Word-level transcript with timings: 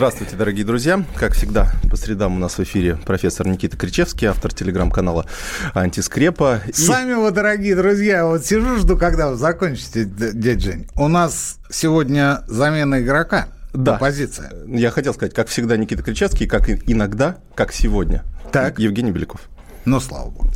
Здравствуйте, 0.00 0.34
дорогие 0.34 0.64
друзья. 0.64 1.04
Как 1.14 1.34
всегда, 1.34 1.70
по 1.90 1.94
средам 1.94 2.36
у 2.36 2.38
нас 2.38 2.56
в 2.56 2.60
эфире 2.62 2.96
профессор 2.96 3.46
Никита 3.46 3.76
Кричевский, 3.76 4.28
автор 4.28 4.50
телеграм-канала 4.50 5.26
«Антискрепа». 5.74 6.62
И- 6.66 6.72
Сами 6.72 7.12
вы, 7.12 7.30
дорогие 7.32 7.76
друзья, 7.76 8.24
вот 8.24 8.42
сижу, 8.46 8.78
жду, 8.78 8.96
когда 8.96 9.28
вы 9.28 9.36
закончите, 9.36 10.04
д- 10.06 10.32
дядя 10.32 10.70
Жень. 10.70 10.86
У 10.96 11.06
нас 11.08 11.58
сегодня 11.70 12.44
замена 12.46 13.02
игрока. 13.02 13.48
Да. 13.74 13.98
Позиция. 13.98 14.50
Я 14.66 14.90
хотел 14.90 15.12
сказать, 15.12 15.34
как 15.34 15.48
всегда, 15.48 15.76
Никита 15.76 16.02
Кричевский, 16.02 16.46
как 16.46 16.70
иногда, 16.70 17.36
как 17.54 17.70
сегодня. 17.70 18.24
Так. 18.52 18.78
Евгений 18.78 19.10
Беляков. 19.12 19.50
Ну, 19.86 20.00
слава 20.00 20.30
богу. 20.30 20.50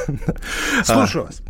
Слушаю 0.84 1.24
вас. 1.24 1.42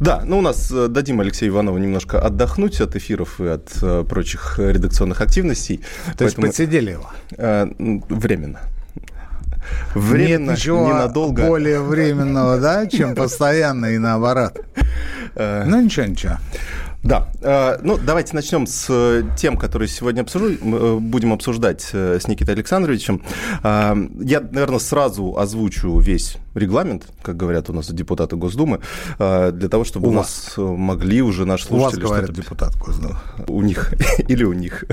Да, 0.00 0.22
ну 0.24 0.38
у 0.38 0.40
нас 0.40 0.70
э, 0.72 0.88
дадим 0.88 1.20
Алексею 1.20 1.52
Иванову 1.52 1.78
немножко 1.78 2.20
отдохнуть 2.20 2.80
от 2.80 2.96
эфиров 2.96 3.40
и 3.40 3.46
от 3.46 3.70
э, 3.82 4.04
прочих 4.08 4.58
редакционных 4.58 5.20
активностей. 5.20 5.80
То 6.16 6.24
есть 6.24 6.36
подсидели 6.36 6.92
его. 6.92 7.10
э, 7.36 7.66
временно. 8.08 8.60
Временно, 9.94 10.50
Нет 10.50 10.58
ничего 10.58 10.88
ненадолго. 10.88 11.46
более 11.46 11.80
временного, 11.80 12.58
да, 12.58 12.86
чем 12.86 13.14
постоянно 13.16 13.86
и 13.86 13.98
наоборот. 13.98 14.58
Ну, 15.36 15.80
ничего, 15.80 16.06
ничего. 16.06 16.38
Да, 17.04 17.28
э, 17.42 17.78
ну 17.82 17.98
давайте 17.98 18.34
начнем 18.34 18.66
с 18.66 18.86
э, 18.88 19.24
тем, 19.36 19.58
которые 19.58 19.88
сегодня 19.88 20.22
обсужу- 20.22 20.56
э, 20.58 20.96
будем 20.98 21.34
обсуждать 21.34 21.82
с 21.92 22.26
Никитой 22.28 22.54
Александровичем. 22.54 23.22
Я, 23.62 24.40
наверное, 24.40 24.78
сразу 24.78 25.36
озвучу 25.38 25.98
весь 25.98 26.38
регламент, 26.54 27.06
как 27.22 27.36
говорят 27.36 27.68
у 27.68 27.72
нас 27.72 27.90
депутаты 27.92 28.36
Госдумы, 28.36 28.78
для 29.18 29.68
того, 29.68 29.84
чтобы 29.84 30.06
У 30.06 30.10
у, 30.10 30.14
нас 30.14 30.54
могли 30.56 31.20
уже 31.20 31.44
наши 31.44 31.66
У 31.70 31.76
вас, 31.76 31.92
слушатели 31.94 32.04
говорят, 32.06 32.32
депутат 32.32 32.76
Госдумы. 32.78 33.16
у 33.48 33.60
них 33.60 33.92
или 34.28 34.44
у 34.44 34.52
них. 34.52 34.84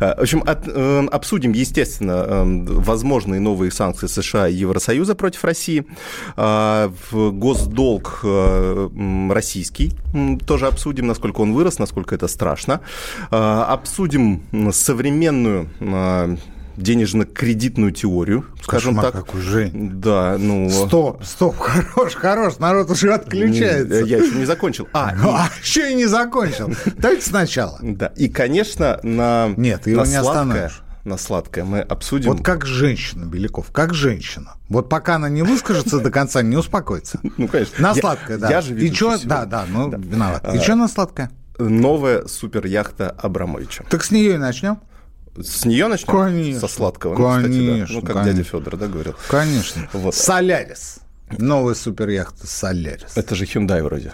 В 0.00 0.04
общем, 0.20 0.42
от- 0.44 0.68
обсудим, 1.14 1.52
естественно, 1.52 2.42
возможные 2.82 3.40
новые 3.40 3.70
санкции 3.70 4.08
США 4.08 4.48
и 4.48 4.54
Евросоюза 4.54 5.14
против 5.14 5.44
России. 5.44 5.86
Госдолг 7.12 8.24
российский 9.30 9.92
тоже 10.46 10.66
обсудим, 10.66 11.06
насколько 11.14 11.40
он 11.40 11.52
вырос, 11.54 11.78
насколько 11.78 12.14
это 12.14 12.26
страшно. 12.28 12.80
А, 13.30 13.64
Обсудим 13.66 14.42
современную 14.72 15.68
а, 15.80 16.36
денежно-кредитную 16.76 17.92
теорию, 17.92 18.46
скажем 18.60 18.96
Кошмар 18.96 19.12
так. 19.12 19.24
какой, 19.24 19.40
Жень. 19.40 19.90
Да, 20.00 20.36
ну... 20.38 20.68
Стоп, 20.68 21.24
стоп, 21.24 21.56
хорош, 21.60 22.14
хорош, 22.14 22.58
народ 22.58 22.90
уже 22.90 23.14
отключается. 23.14 24.04
Я 24.04 24.18
еще 24.18 24.34
не 24.36 24.44
закончил. 24.44 24.88
А, 24.92 25.12
и- 25.14 25.18
А, 25.24 25.48
еще 25.62 25.92
и 25.92 25.94
не 25.94 26.06
закончил. 26.06 26.72
Давайте 26.98 27.22
сначала. 27.28 27.78
Да, 27.80 28.06
и, 28.16 28.28
конечно, 28.28 28.98
на, 29.04 29.52
Нет, 29.56 29.86
его 29.86 30.02
на 30.02 30.06
не 30.06 30.20
сладкое, 30.20 30.40
остановишь. 30.66 30.82
На 31.04 31.16
сладкое 31.18 31.64
мы 31.64 31.80
обсудим. 31.80 32.32
Вот 32.32 32.42
как 32.42 32.64
женщина, 32.64 33.24
Беляков, 33.26 33.70
как 33.72 33.94
женщина. 33.94 34.54
Вот 34.68 34.88
пока 34.88 35.16
она 35.16 35.28
не 35.28 35.42
выскажется 35.42 36.00
до 36.00 36.10
конца, 36.10 36.42
не 36.42 36.56
успокоится. 36.56 37.20
Ну, 37.36 37.48
конечно. 37.48 37.74
На 37.78 37.94
сладкое, 37.94 38.38
да. 38.38 38.48
Я 38.50 38.60
же 38.60 38.74
И 38.78 38.92
сегодня. 38.94 39.26
да, 39.28 39.44
да, 39.44 39.64
ну, 39.68 39.90
виноват. 39.90 40.54
И 40.54 40.58
что 40.58 40.74
на 40.76 40.88
сладкое? 40.88 41.30
Новая 41.58 42.26
суперяхта 42.26 43.10
Абрамовича. 43.10 43.84
Так 43.90 44.02
с 44.04 44.10
нее 44.10 44.34
и 44.34 44.38
начнем. 44.38 44.78
С 45.36 45.64
нее 45.64 45.88
начнем? 45.88 46.12
Конечно. 46.12 46.60
Со 46.60 46.68
сладкого. 46.68 47.16
Ну, 47.18 47.28
кстати, 47.28 47.46
да. 47.66 47.72
Конечно, 47.72 47.94
Ну, 47.96 48.00
как 48.02 48.12
конечно. 48.16 48.32
дядя 48.32 48.44
Федор, 48.48 48.76
да, 48.76 48.86
говорил. 48.86 49.14
Конечно. 49.28 49.88
Вот. 49.92 50.14
Солярис. 50.14 50.98
Новая 51.38 51.74
суперяхта 51.74 52.46
Солярис. 52.46 53.16
Это 53.16 53.34
же 53.34 53.44
Hyundai 53.44 53.82
вроде. 53.82 54.12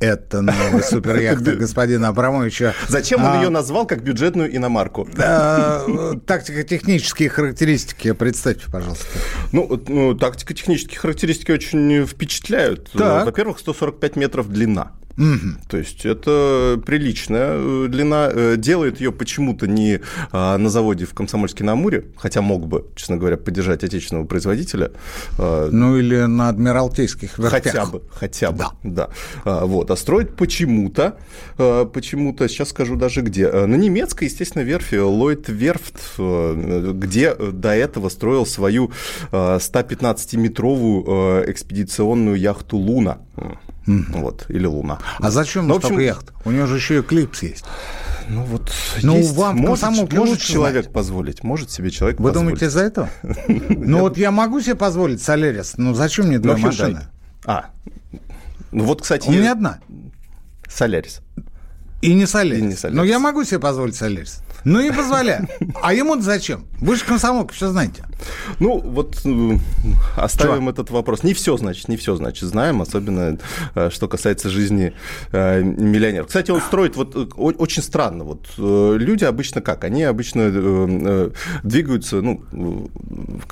Это 0.00 0.40
новая 0.42 0.82
суперяхта 0.82 1.52
господина 1.56 2.08
Абрамовича. 2.08 2.74
Зачем 2.88 3.22
он 3.24 3.32
А, 3.32 3.36
ее 3.42 3.48
назвал 3.50 3.86
как 3.86 4.02
бюджетную 4.02 4.54
иномарку? 4.54 5.08
Тактико-технические 6.26 7.28
характеристики, 7.28 8.12
представьте, 8.12 8.64
пожалуйста. 8.70 9.06
Ну, 9.52 9.80
ну, 9.88 10.14
тактико-технические 10.14 10.98
характеристики 10.98 11.50
очень 11.50 12.06
впечатляют. 12.06 12.90
Во-первых, 12.94 13.58
145 13.58 14.16
метров 14.16 14.48
длина. 14.48 14.92
То 15.68 15.76
есть 15.76 16.04
это 16.04 16.80
приличная 16.84 17.52
э, 17.54 17.86
длина. 17.88 18.28
Э, 18.32 18.56
Делает 18.56 19.00
ее 19.00 19.12
почему-то 19.12 19.66
не 19.66 20.00
а, 20.32 20.58
на 20.58 20.68
заводе 20.68 21.04
в 21.04 21.14
Комсомольске-на-Амуре, 21.14 22.06
хотя 22.16 22.42
мог 22.42 22.66
бы, 22.66 22.86
честно 22.96 23.16
говоря, 23.16 23.36
поддержать 23.36 23.84
отечественного 23.84 24.24
производителя. 24.26 24.90
А, 25.38 25.68
Ну 25.70 25.96
или 25.96 26.22
на 26.22 26.48
Адмиралтейских 26.48 27.38
вертях. 27.38 27.62
Хотя 27.64 27.86
бы, 27.86 28.02
хотя 28.10 28.50
бы, 28.50 28.58
Да. 28.58 28.72
да. 28.82 29.08
А, 29.44 29.66
вот. 29.66 29.90
А 29.90 29.96
строит 29.96 30.34
почему-то, 30.36 31.16
а, 31.58 31.84
почему-то, 31.84 32.48
сейчас 32.48 32.70
скажу 32.70 32.96
даже 32.96 33.20
где, 33.22 33.50
на 33.50 33.76
немецкой, 33.76 34.24
естественно, 34.24 34.62
верфи 34.62 34.96
Ллойд 34.96 35.48
Верфт, 35.48 36.18
где 36.18 37.34
до 37.34 37.74
этого 37.74 38.08
строил 38.08 38.46
свою 38.46 38.90
а, 39.30 39.58
115-метровую 39.58 41.04
а, 41.06 41.44
экспедиционную 41.50 42.36
яхту 42.36 42.76
«Луна». 42.78 43.18
Вот, 43.86 44.46
или 44.48 44.66
«Луна». 44.66 44.98
А 45.18 45.30
зачем 45.30 45.66
Ну, 45.68 45.76
общем, 45.76 45.98
яхт? 45.98 46.32
У 46.44 46.50
него 46.50 46.66
же 46.66 46.76
еще 46.76 46.98
и 46.98 47.02
клипс 47.02 47.42
есть. 47.42 47.64
Ну 48.28 48.42
вот, 48.44 48.72
Ну, 49.02 49.18
есть, 49.18 49.34
вам, 49.34 49.56
может, 49.56 49.84
комсомолке, 49.84 50.16
может 50.16 50.40
человек 50.40 50.84
знать. 50.84 50.94
позволить, 50.94 51.42
может 51.44 51.70
себе 51.70 51.90
человек 51.90 52.18
Вы 52.18 52.30
позволить. 52.30 52.46
думаете, 52.58 52.66
из-за 52.66 52.80
этого? 52.80 53.10
Ну 53.68 54.00
вот 54.00 54.16
я 54.16 54.30
могу 54.30 54.60
себе 54.62 54.74
позволить 54.76 55.20
Солярис, 55.22 55.74
ну 55.76 55.92
зачем 55.92 56.28
мне 56.28 56.38
Ну, 56.38 56.42
две 56.44 56.56
машины? 56.56 57.00
А, 57.44 57.66
ну 58.72 58.84
вот, 58.84 59.02
кстати, 59.02 59.28
У 59.28 59.32
меня 59.32 59.52
одна. 59.52 59.78
Солярис. 60.68 61.20
И 62.00 62.14
не 62.14 62.26
Солярис. 62.26 62.60
И 62.62 62.62
не 62.66 62.74
Солярис. 62.74 62.96
Но 62.96 63.04
я 63.04 63.18
могу 63.18 63.44
себе 63.44 63.58
позволить 63.60 63.94
Солярис. 63.96 64.40
Ну 64.64 64.80
не 64.80 64.92
позволяю. 64.92 65.48
А 65.82 65.92
ему 65.92 66.20
зачем? 66.20 66.66
Вы 66.80 66.96
же 66.96 67.04
комсомолка, 67.04 67.54
все 67.54 67.70
знаете. 67.70 68.04
Ну, 68.58 68.78
вот 68.78 69.20
э, 69.24 69.58
оставим 70.16 70.68
этот 70.68 70.90
вопрос. 70.90 71.22
Не 71.22 71.34
все, 71.34 71.56
значит, 71.56 71.88
не 71.88 71.96
все, 71.96 72.16
значит, 72.16 72.48
знаем, 72.48 72.80
особенно 72.82 73.38
э, 73.74 73.90
что 73.90 74.08
касается 74.08 74.48
жизни 74.50 74.92
э, 75.32 75.62
миллионеров. 75.62 76.28
Кстати, 76.28 76.50
он 76.50 76.60
строит 76.60 76.96
вот 76.96 77.14
э, 77.16 77.20
очень 77.36 77.82
странно. 77.82 78.24
Вот 78.24 78.46
люди 78.56 79.24
обычно 79.24 79.60
как? 79.60 79.84
Они 79.84 80.02
обычно 80.04 80.50
э, 80.52 81.30
двигаются, 81.62 82.20
ну, 82.22 82.42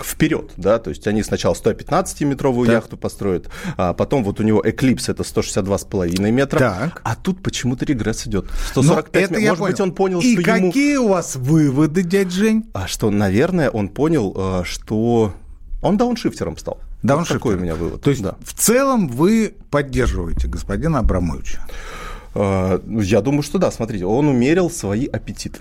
вперед, 0.02 0.50
да, 0.56 0.78
то 0.78 0.90
есть 0.90 1.06
они 1.06 1.22
сначала 1.22 1.54
115-метровую 1.54 2.66
Так. 2.66 2.74
яхту 2.74 2.96
построят, 2.96 3.48
а 3.76 3.92
потом 3.94 4.24
вот 4.24 4.40
у 4.40 4.42
него 4.42 4.60
Эклипс 4.64 5.08
это 5.08 5.22
162,5 5.22 6.30
метра, 6.30 6.58
Так. 6.58 7.00
а 7.04 7.14
тут 7.16 7.42
почему-то 7.42 7.84
регресс 7.84 8.26
идет. 8.26 8.46
Ну, 8.74 8.82
145 8.82 9.22
это 9.24 9.34
метров. 9.40 9.58
Может 9.58 9.62
быть, 9.64 9.76
понял. 9.78 9.88
он 9.90 9.94
понял, 9.94 10.20
И 10.20 10.32
что 10.32 10.56
ему... 10.56 10.72
у 11.02 11.08
вас 11.08 11.36
выводы, 11.36 12.02
дядь 12.02 12.30
Жень? 12.30 12.70
А 12.72 12.86
что, 12.86 13.10
наверное, 13.10 13.70
он 13.70 13.88
понял, 13.88 14.34
э, 14.36 14.62
что 14.64 15.34
он 15.82 15.96
дауншифтером 15.96 16.56
стал. 16.56 16.78
Вот 17.02 17.08
Дауншифтер. 17.08 17.36
такой 17.38 17.56
у 17.56 17.58
меня 17.58 17.74
вывод. 17.74 18.00
То 18.02 18.10
есть 18.10 18.22
да. 18.22 18.36
в 18.44 18.54
целом 18.54 19.08
вы 19.08 19.54
поддерживаете 19.70 20.48
господина 20.48 21.00
Абрамовича. 21.00 21.66
Э, 22.34 22.78
Я 22.86 23.20
думаю, 23.20 23.42
что 23.42 23.58
да. 23.58 23.70
Смотрите, 23.70 24.06
он 24.06 24.28
умерил 24.28 24.70
свои 24.70 25.06
аппетиты. 25.06 25.58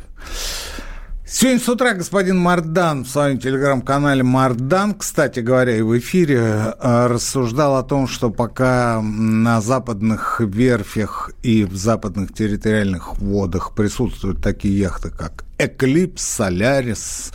Сегодня 1.25 1.61
с 1.61 1.69
утра 1.69 1.93
господин 1.93 2.37
Мардан 2.37 3.05
в 3.05 3.07
своем 3.07 3.39
телеграм-канале 3.39 4.21
Мардан, 4.21 4.93
кстати 4.93 5.39
говоря, 5.39 5.77
и 5.77 5.81
в 5.81 5.97
эфире 5.97 6.39
э, 6.77 7.07
рассуждал 7.07 7.77
о 7.77 7.83
том, 7.83 8.07
что 8.07 8.29
пока 8.29 9.01
на 9.01 9.61
западных 9.61 10.41
верфях 10.41 11.30
и 11.43 11.63
в 11.65 11.75
западных 11.75 12.33
территориальных 12.33 13.17
водах 13.17 13.73
присутствуют 13.73 14.41
такие 14.41 14.77
яхты, 14.77 15.09
как 15.09 15.45
Эклипс, 15.57 16.23
Солярис, 16.23 17.31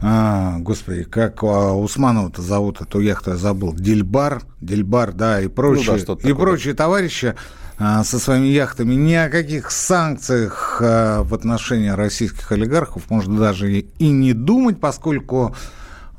а, 0.00 0.58
господи, 0.58 1.04
как 1.04 1.42
а, 1.42 1.72
Усманова-то 1.74 2.42
зовут 2.42 2.80
эту 2.80 3.00
яхту, 3.00 3.30
я 3.32 3.36
забыл, 3.36 3.72
Дильбар, 3.74 4.42
Дильбар, 4.60 5.12
да, 5.12 5.40
и 5.40 5.48
прочие, 5.48 5.92
Ну 5.92 5.98
что-то 5.98 6.28
и 6.28 6.32
прочие 6.32 6.74
товарищи 6.74 7.34
а, 7.78 8.04
со 8.04 8.18
своими 8.18 8.46
яхтами. 8.46 8.94
Ни 8.94 9.14
о 9.14 9.28
каких 9.28 9.70
санкциях 9.70 10.78
а, 10.80 11.22
в 11.22 11.34
отношении 11.34 11.88
российских 11.88 12.50
олигархов 12.52 13.10
можно 13.10 13.38
даже 13.38 13.72
и 13.72 14.08
не 14.08 14.32
думать, 14.32 14.78
поскольку 14.80 15.54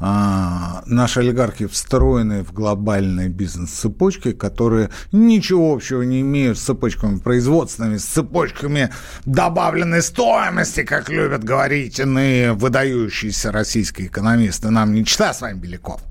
а, 0.01 0.81
наши 0.85 1.19
олигархи 1.19 1.67
встроены 1.67 2.43
в 2.43 2.53
глобальные 2.53 3.27
бизнес-цепочки, 3.27 4.31
которые 4.31 4.89
ничего 5.11 5.73
общего 5.73 6.01
не 6.03 6.21
имеют 6.21 6.57
с 6.57 6.61
цепочками 6.61 7.19
производственными, 7.19 7.97
с 7.97 8.05
цепочками 8.05 8.91
добавленной 9.25 10.01
стоимости, 10.01 10.83
как 10.83 11.09
любят 11.09 11.43
говорить 11.43 11.99
иные 11.99 12.53
выдающиеся 12.53 13.51
российские 13.51 14.07
экономисты. 14.07 14.69
Нам 14.69 14.93
не 14.93 15.03
чита 15.03 15.33
с 15.33 15.41
вами 15.41 15.59
Беляков. 15.59 16.01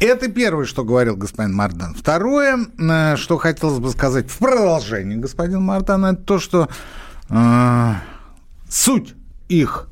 Это 0.00 0.28
первое, 0.28 0.64
что 0.64 0.84
говорил 0.84 1.16
господин 1.16 1.54
Мардан. 1.54 1.94
Второе, 1.94 2.58
э, 2.78 3.16
что 3.16 3.38
хотелось 3.38 3.78
бы 3.78 3.90
сказать 3.90 4.28
в 4.28 4.38
продолжении 4.38 5.14
господина 5.14 5.60
Мардана, 5.60 6.06
это 6.08 6.22
то, 6.22 6.38
что 6.40 6.68
э, 7.28 7.92
суть 8.68 9.14
их 9.48 9.88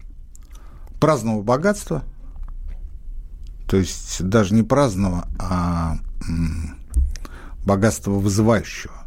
праздного 0.98 1.42
богатства, 1.42 2.02
то 3.68 3.76
есть 3.76 4.22
даже 4.22 4.54
не 4.54 4.62
праздного, 4.62 5.26
а 5.38 5.96
богатства 7.64 8.12
вызывающего, 8.12 9.06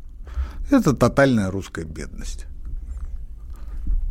это 0.72 0.94
тотальная 0.96 1.52
русская 1.52 1.86
бедность. 1.86 2.45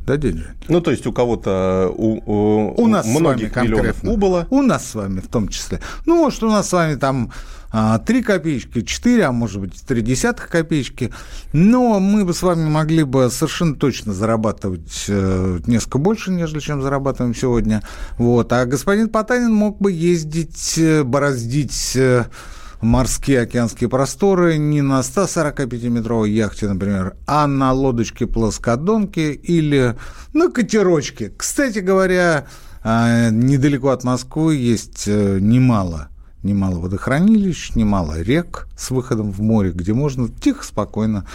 Да, 0.06 0.20
Жень? 0.20 0.44
Ну, 0.68 0.80
то 0.80 0.90
есть 0.90 1.06
у 1.06 1.12
кого-то, 1.12 1.92
у, 1.96 2.20
у, 2.26 2.82
у 2.82 2.86
нас 2.86 3.06
многих 3.06 3.52
с 3.52 3.56
вами 3.56 3.68
миллионов 3.68 4.04
убыло. 4.04 4.46
У 4.50 4.62
нас 4.62 4.86
с 4.90 4.94
вами 4.94 5.20
в 5.20 5.28
том 5.28 5.48
числе. 5.48 5.80
Ну, 6.04 6.16
может, 6.16 6.42
у 6.42 6.50
нас 6.50 6.68
с 6.68 6.72
вами 6.72 6.96
там 6.96 7.32
а, 7.76 7.98
3 7.98 8.22
копеечки, 8.22 8.82
4, 8.82 9.24
а 9.24 9.32
может 9.32 9.60
быть, 9.60 9.82
3 9.84 10.02
десятых 10.02 10.48
копеечки. 10.48 11.12
Но 11.52 11.98
мы 11.98 12.24
бы 12.24 12.32
с 12.32 12.42
вами 12.42 12.68
могли 12.68 13.02
бы 13.02 13.30
совершенно 13.30 13.74
точно 13.74 14.12
зарабатывать 14.12 15.06
э, 15.08 15.58
несколько 15.66 15.98
больше, 15.98 16.30
нежели 16.30 16.60
чем 16.60 16.82
зарабатываем 16.82 17.34
сегодня. 17.34 17.82
Вот. 18.16 18.52
А 18.52 18.64
господин 18.66 19.08
Потанин 19.08 19.52
мог 19.52 19.80
бы 19.80 19.90
ездить, 19.90 20.78
э, 20.78 21.02
бороздить 21.02 21.96
э, 21.96 22.26
морские 22.84 23.40
океанские 23.40 23.88
просторы 23.88 24.56
не 24.58 24.82
на 24.82 25.00
145-метровой 25.00 26.30
яхте, 26.30 26.68
например, 26.68 27.16
а 27.26 27.46
на 27.46 27.72
лодочке-плоскодонке 27.72 29.32
или 29.32 29.96
на 30.32 30.50
катерочке. 30.50 31.32
Кстати 31.36 31.80
говоря, 31.80 32.46
а, 32.82 33.30
недалеко 33.30 33.88
от 33.88 34.04
Москвы 34.04 34.56
есть 34.56 35.04
э, 35.06 35.38
немало 35.40 36.08
немало 36.44 36.78
водохранилищ, 36.78 37.74
немало 37.74 38.20
рек 38.20 38.68
с 38.76 38.90
выходом 38.90 39.32
в 39.32 39.40
море, 39.40 39.72
где 39.72 39.94
можно 39.94 40.28
тихо, 40.28 40.64
спокойно 40.64 41.26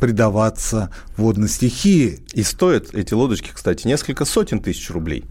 предаваться 0.00 0.90
водной 1.16 1.48
стихии. 1.48 2.20
И 2.32 2.42
стоят 2.42 2.94
эти 2.94 3.14
лодочки, 3.14 3.50
кстати, 3.52 3.86
несколько 3.86 4.24
сотен 4.24 4.60
тысяч 4.60 4.90
рублей. 4.90 5.24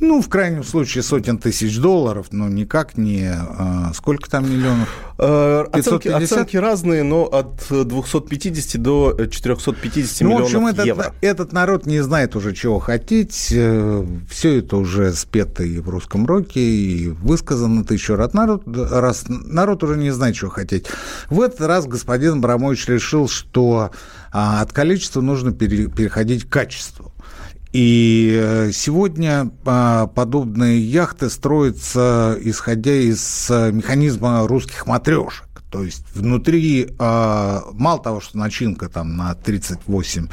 Ну, 0.00 0.22
в 0.22 0.28
крайнем 0.28 0.62
случае, 0.62 1.02
сотен 1.02 1.38
тысяч 1.38 1.78
долларов, 1.78 2.28
но 2.30 2.48
никак 2.48 2.96
не... 2.96 3.28
А, 3.32 3.92
сколько 3.94 4.30
там 4.30 4.50
миллионов? 4.50 4.88
Э, 5.18 5.64
оценки, 5.72 6.08
оценки 6.08 6.56
разные, 6.56 7.02
но 7.02 7.24
от 7.24 7.66
250 7.68 8.80
до 8.80 9.26
450 9.28 10.20
ну, 10.20 10.26
миллионов 10.26 10.52
в 10.52 10.54
общем, 10.54 10.66
этот, 10.68 10.86
евро. 10.86 11.14
этот 11.20 11.52
народ 11.52 11.86
не 11.86 12.00
знает 12.00 12.36
уже, 12.36 12.54
чего 12.54 12.78
хотеть. 12.78 13.48
Э, 13.50 14.06
Все 14.30 14.58
это 14.58 14.76
уже 14.76 15.12
спето 15.12 15.64
и 15.64 15.80
в 15.80 15.88
русском 15.88 16.26
роке, 16.26 16.60
и 16.60 17.08
высказано 17.08 17.84
тысячу 17.84 18.14
раз. 18.14 18.32
Народ, 18.32 18.62
раз. 18.66 19.24
народ 19.28 19.82
уже 19.82 19.96
не 19.96 20.10
знает, 20.10 20.36
чего 20.36 20.50
хотеть. 20.50 20.86
В 21.28 21.40
этот 21.40 21.62
раз 21.62 21.86
господин 21.86 22.38
Абрамович 22.38 22.86
решил, 22.86 23.28
что 23.28 23.90
а, 24.30 24.60
от 24.60 24.72
количества 24.72 25.20
нужно 25.20 25.52
переходить 25.52 26.44
к 26.44 26.48
качеству. 26.48 27.12
И 27.72 28.38
э, 28.40 28.70
сегодня 28.72 29.50
а, 29.66 30.06
подобные 30.06 30.80
яхты 30.80 31.28
строятся, 31.28 32.36
исходя 32.40 32.94
из 32.94 33.50
э, 33.50 33.72
механизма 33.72 34.46
русских 34.48 34.86
матрешек. 34.86 35.48
То 35.70 35.84
есть 35.84 36.04
внутри, 36.14 36.94
а, 36.98 37.62
мало 37.72 38.02
того, 38.02 38.20
что 38.20 38.38
начинка 38.38 38.88
там 38.88 39.16
на 39.16 39.34
38 39.34 40.28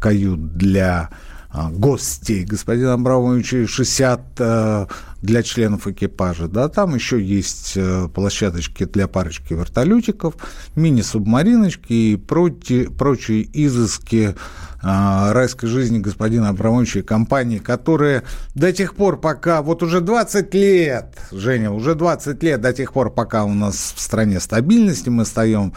кают 0.00 0.56
для 0.56 1.10
а, 1.50 1.70
гостей 1.70 2.44
господина 2.44 2.94
Абрамовича 2.94 3.66
60 3.66 4.20
э, 4.38 4.86
для 5.22 5.42
членов 5.42 5.86
экипажа. 5.86 6.48
Да, 6.48 6.68
там 6.68 6.94
еще 6.94 7.22
есть 7.22 7.76
площадочки 8.14 8.84
для 8.84 9.08
парочки 9.08 9.54
вертолетиков, 9.54 10.34
мини-субмариночки 10.76 11.92
и 11.92 12.16
прочие, 12.16 13.48
изыски 13.52 14.34
а, 14.80 15.32
райской 15.32 15.68
жизни 15.68 15.98
господина 15.98 16.50
Абрамовича 16.50 17.00
и 17.00 17.02
компании, 17.02 17.58
которые 17.58 18.22
до 18.54 18.72
тех 18.72 18.94
пор, 18.94 19.20
пока, 19.20 19.60
вот 19.62 19.82
уже 19.82 20.00
20 20.00 20.54
лет, 20.54 21.18
Женя, 21.32 21.72
уже 21.72 21.94
20 21.94 22.42
лет 22.42 22.60
до 22.60 22.72
тех 22.72 22.92
пор, 22.92 23.10
пока 23.10 23.44
у 23.44 23.54
нас 23.54 23.92
в 23.96 24.00
стране 24.00 24.38
стабильности, 24.38 25.08
мы 25.08 25.24
а, 25.24 25.72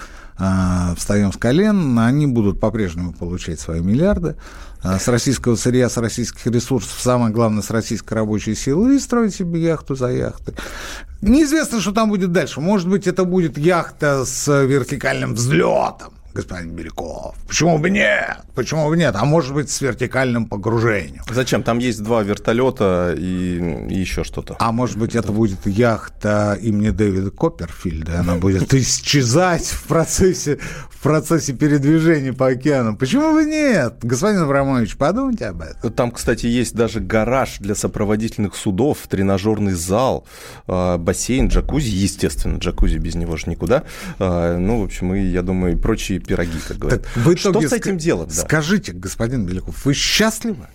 встаем 0.97 1.31
с 1.31 1.37
колен, 1.37 1.97
они 1.99 2.27
будут 2.27 2.59
по-прежнему 2.59 3.13
получать 3.13 3.59
свои 3.59 3.79
миллиарды 3.79 4.35
а, 4.81 4.97
с 4.97 5.07
российского 5.07 5.55
сырья, 5.55 5.89
с 5.89 5.97
российских 5.97 6.45
ресурсов, 6.47 6.99
самое 6.99 7.31
главное, 7.31 7.61
с 7.61 7.69
российской 7.69 8.15
рабочей 8.15 8.55
силы, 8.55 8.95
и 8.95 8.99
строить 8.99 9.35
себе 9.35 9.61
яхту 9.61 9.95
за 9.95 10.07
яхтой. 10.07 10.55
Неизвестно, 11.21 11.79
что 11.79 11.91
там 11.91 12.09
будет 12.09 12.31
дальше. 12.31 12.59
Может 12.61 12.89
быть, 12.89 13.05
это 13.05 13.25
будет 13.25 13.57
яхта 13.57 14.25
с 14.25 14.47
вертикальным 14.63 15.35
взлетом 15.35 16.13
господин 16.33 16.71
Беляков. 16.71 17.35
Почему 17.47 17.77
бы 17.77 17.89
нет? 17.89 18.37
Почему 18.55 18.87
бы 18.89 18.97
нет? 18.97 19.15
А 19.15 19.25
может 19.25 19.53
быть, 19.53 19.69
с 19.69 19.81
вертикальным 19.81 20.45
погружением. 20.45 21.23
Зачем? 21.29 21.63
Там 21.63 21.79
есть 21.79 22.01
два 22.03 22.23
вертолета 22.23 23.15
и, 23.17 23.87
и 23.89 23.93
еще 23.93 24.23
что-то. 24.23 24.55
А 24.59 24.71
может 24.71 24.97
быть, 24.97 25.15
это 25.15 25.31
будет 25.31 25.65
яхта 25.65 26.57
имени 26.61 26.89
Дэвида 26.89 27.31
Копперфильда, 27.31 28.19
она 28.19 28.35
будет 28.35 28.73
исчезать 28.73 29.65
в 29.65 29.87
процессе, 29.87 30.59
в 30.89 31.01
процессе 31.01 31.53
передвижения 31.53 32.33
по 32.33 32.47
океану. 32.47 32.95
Почему 32.95 33.33
бы 33.33 33.45
нет? 33.45 33.95
Господин 34.01 34.41
Абрамович, 34.41 34.97
подумайте 34.97 35.47
об 35.47 35.61
этом. 35.61 35.91
Там, 35.91 36.11
кстати, 36.11 36.45
есть 36.45 36.75
даже 36.75 36.99
гараж 36.99 37.57
для 37.59 37.75
сопроводительных 37.75 38.55
судов, 38.55 38.99
тренажерный 39.09 39.73
зал, 39.73 40.25
а, 40.67 40.97
бассейн, 40.97 41.47
джакузи, 41.47 41.89
естественно, 41.89 42.57
джакузи 42.57 42.97
без 42.97 43.15
него 43.15 43.37
же 43.37 43.49
никуда. 43.49 43.83
А, 44.19 44.57
ну, 44.57 44.81
в 44.81 44.85
общем, 44.85 45.13
и, 45.13 45.21
я 45.21 45.41
думаю, 45.41 45.73
и 45.73 45.75
прочие 45.75 46.19
пироги, 46.21 46.59
как 46.67 46.77
говорят. 46.77 47.03
Так 47.03 47.15
в 47.15 47.33
итоге 47.33 47.67
Что 47.67 47.69
с 47.69 47.73
этим 47.73 47.97
делать? 47.97 48.29
Да? 48.29 48.41
Скажите, 48.41 48.91
господин 48.93 49.45
Беляков, 49.45 49.85
вы 49.85 49.93
счастливы? 49.93 50.67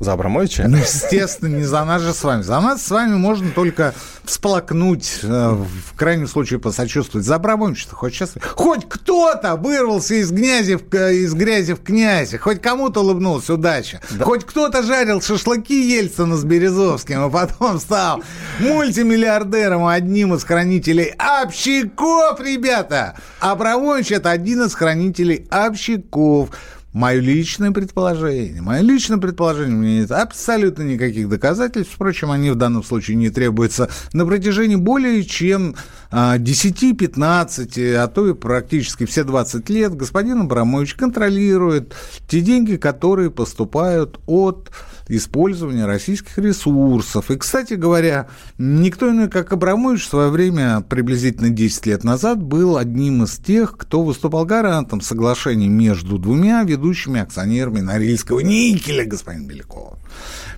За 0.00 0.12
Абрамовича? 0.12 0.68
Ну, 0.68 0.76
естественно, 0.76 1.56
не 1.56 1.64
за 1.64 1.84
нас 1.84 2.02
же 2.02 2.14
с 2.14 2.22
вами. 2.22 2.42
За 2.42 2.60
нас 2.60 2.82
с 2.82 2.90
вами 2.90 3.16
можно 3.16 3.50
только 3.50 3.94
всплакнуть, 4.24 5.20
э, 5.22 5.50
в 5.52 5.96
крайнем 5.96 6.28
случае 6.28 6.60
посочувствовать. 6.60 7.26
За 7.26 7.36
Абрамовича 7.36 7.88
хоть 7.90 8.14
сейчас... 8.14 8.34
Хоть 8.54 8.88
кто-то 8.88 9.56
вырвался 9.56 10.14
из 10.14 10.30
грязи, 10.30 10.76
в, 10.76 10.94
из 10.94 11.34
грязи 11.34 11.74
в 11.74 11.82
князи, 11.82 12.36
хоть 12.38 12.62
кому-то 12.62 13.00
улыбнулся, 13.00 13.54
удача. 13.54 14.00
Да. 14.10 14.24
Хоть 14.24 14.44
кто-то 14.44 14.82
жарил 14.82 15.20
шашлыки 15.20 15.74
Ельцина 15.74 16.36
с 16.36 16.44
Березовским, 16.44 17.24
а 17.24 17.30
потом 17.30 17.80
стал 17.80 18.22
мультимиллиардером, 18.60 19.86
одним 19.86 20.34
из 20.34 20.44
хранителей 20.44 21.14
общаков, 21.18 22.40
ребята. 22.40 23.16
Абрамович– 23.40 24.10
это 24.12 24.30
один 24.30 24.62
из 24.62 24.74
хранителей 24.74 25.46
общаков. 25.50 26.50
Мое 26.98 27.20
личное 27.20 27.70
предположение. 27.70 28.60
Мое 28.60 28.80
личное 28.80 29.18
предположение. 29.18 29.76
У 29.76 29.78
меня 29.78 30.00
нет 30.00 30.10
абсолютно 30.10 30.82
никаких 30.82 31.28
доказательств. 31.28 31.94
Впрочем, 31.94 32.32
они 32.32 32.50
в 32.50 32.56
данном 32.56 32.82
случае 32.82 33.16
не 33.18 33.30
требуются 33.30 33.88
на 34.12 34.26
протяжении 34.26 34.74
более 34.74 35.22
чем 35.22 35.76
10-15, 36.10 37.94
а, 37.94 38.02
а 38.02 38.08
то 38.08 38.26
и 38.26 38.34
практически 38.34 39.06
все 39.06 39.22
20 39.22 39.70
лет 39.70 39.94
господин 39.94 40.40
Абрамович 40.40 40.94
контролирует 40.94 41.94
те 42.26 42.40
деньги, 42.40 42.74
которые 42.74 43.30
поступают 43.30 44.18
от 44.26 44.68
использования 45.06 45.86
российских 45.86 46.36
ресурсов. 46.38 47.30
И, 47.30 47.36
кстати 47.36 47.74
говоря, 47.74 48.28
никто 48.58 49.08
иной, 49.08 49.28
как 49.28 49.52
Абрамович, 49.52 50.04
в 50.04 50.10
свое 50.10 50.30
время, 50.30 50.80
приблизительно 50.80 51.50
10 51.50 51.86
лет 51.86 52.04
назад, 52.04 52.42
был 52.42 52.76
одним 52.76 53.22
из 53.22 53.36
тех, 53.36 53.76
кто 53.76 54.02
выступал 54.02 54.44
гарантом 54.44 55.00
соглашений 55.00 55.68
между 55.68 56.18
двумя 56.18 56.64
ведущими 56.64 56.87
акционерами 57.20 57.80
Норильского 57.80 58.40
никеля, 58.40 59.04
господин 59.04 59.46
Беляков 59.46 59.98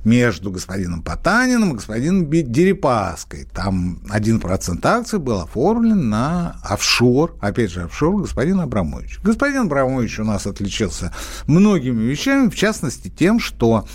между 0.04 0.50
господином 0.50 1.02
Потаниным 1.02 1.72
и 1.72 1.74
господином 1.74 2.30
Дерипаской. 2.30 3.46
Там 3.52 4.00
1% 4.08 4.80
акций 4.86 5.18
был 5.18 5.40
оформлен 5.40 6.08
на 6.08 6.56
офшор, 6.62 7.36
опять 7.40 7.70
же, 7.70 7.82
офшор 7.82 8.16
господина 8.16 8.64
Абрамовича. 8.64 9.20
Господин 9.22 9.62
Абрамович 9.62 10.20
у 10.20 10.24
нас 10.24 10.46
отличился 10.46 11.12
многими 11.46 12.02
вещами, 12.02 12.48
в 12.48 12.54
частности 12.54 13.08
тем, 13.08 13.40
что 13.40 13.86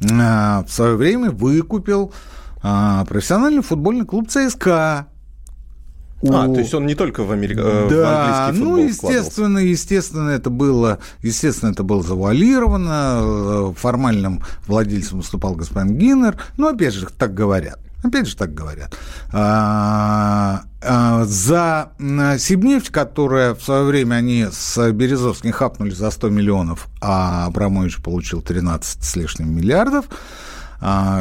в 0.00 0.66
свое 0.68 0.96
время 0.96 1.30
выкупил 1.30 2.12
а, 2.62 3.04
профессиональный 3.04 3.62
футбольный 3.62 4.04
клуб 4.04 4.28
ЦСКА. 4.28 5.06
А, 6.30 6.46
то 6.46 6.60
есть 6.60 6.74
он 6.74 6.86
не 6.86 6.94
только 6.94 7.24
в, 7.24 7.32
Америк... 7.32 7.58
Э, 7.60 7.88
да, 7.90 8.50
в 8.52 8.56
английский 8.56 8.58
футбол 8.58 8.76
ну, 8.76 8.86
естественно, 8.86 9.58
естественно, 9.58 10.30
это 10.30 10.50
было, 10.50 10.98
естественно, 11.22 11.70
это 11.70 11.82
было 11.82 12.02
завуалировано, 12.02 13.20
э, 13.22 13.72
формальным 13.76 14.42
владельцем 14.66 15.18
выступал 15.18 15.54
господин 15.54 15.96
Гиннер, 15.96 16.36
но, 16.56 16.68
опять 16.68 16.94
же, 16.94 17.06
так 17.06 17.34
говорят. 17.34 17.78
Опять 18.04 18.28
же 18.28 18.36
так 18.36 18.52
говорят. 18.52 18.94
А, 19.32 20.64
а, 20.82 21.24
за 21.24 21.92
Сибнефть, 22.38 22.90
которая 22.90 23.54
в 23.54 23.62
свое 23.62 23.84
время 23.84 24.16
они 24.16 24.46
с 24.52 24.92
Березовским 24.92 25.52
хапнули 25.52 25.90
за 25.90 26.10
100 26.10 26.28
миллионов, 26.28 26.88
а 27.00 27.46
Абрамович 27.46 28.02
получил 28.02 28.42
13 28.42 29.02
с 29.02 29.16
лишним 29.16 29.56
миллиардов, 29.56 30.04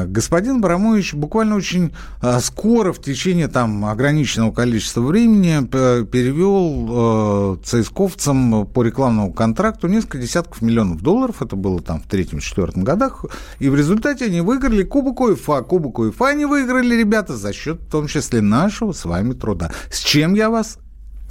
господин 0.08 0.62
Барамович 0.62 1.14
буквально 1.14 1.56
очень 1.56 1.94
а, 2.22 2.40
скоро, 2.40 2.92
в 2.92 3.02
течение 3.02 3.48
там 3.48 3.86
ограниченного 3.86 4.52
количества 4.52 5.02
времени, 5.02 5.66
перевел 6.06 7.60
цейсковцам 7.64 8.66
по 8.68 8.84
рекламному 8.84 9.32
контракту 9.34 9.88
несколько 9.88 10.18
десятков 10.18 10.62
миллионов 10.62 11.02
долларов. 11.02 11.42
Это 11.42 11.56
было 11.56 11.82
там 11.82 12.02
в 12.02 12.08
третьем-четвертом 12.08 12.84
годах. 12.84 13.26
И 13.60 13.70
в 13.70 13.76
результате 13.76 14.26
они 14.26 14.42
выиграли 14.42 14.84
Кубок 14.84 15.22
УЕФА. 15.22 15.62
Кубок 15.62 16.00
УЕФА 16.00 16.28
они 16.28 16.46
выиграли, 16.46 16.96
ребята, 16.96 17.38
за 17.38 17.54
счет, 17.54 17.80
в 17.82 17.90
том 17.90 18.08
числе, 18.08 18.42
нашего 18.42 18.92
с 18.92 19.06
вами 19.06 19.34
труда. 19.34 19.72
С 19.90 20.00
чем 20.00 20.34
я 20.34 20.50
вас 20.50 20.78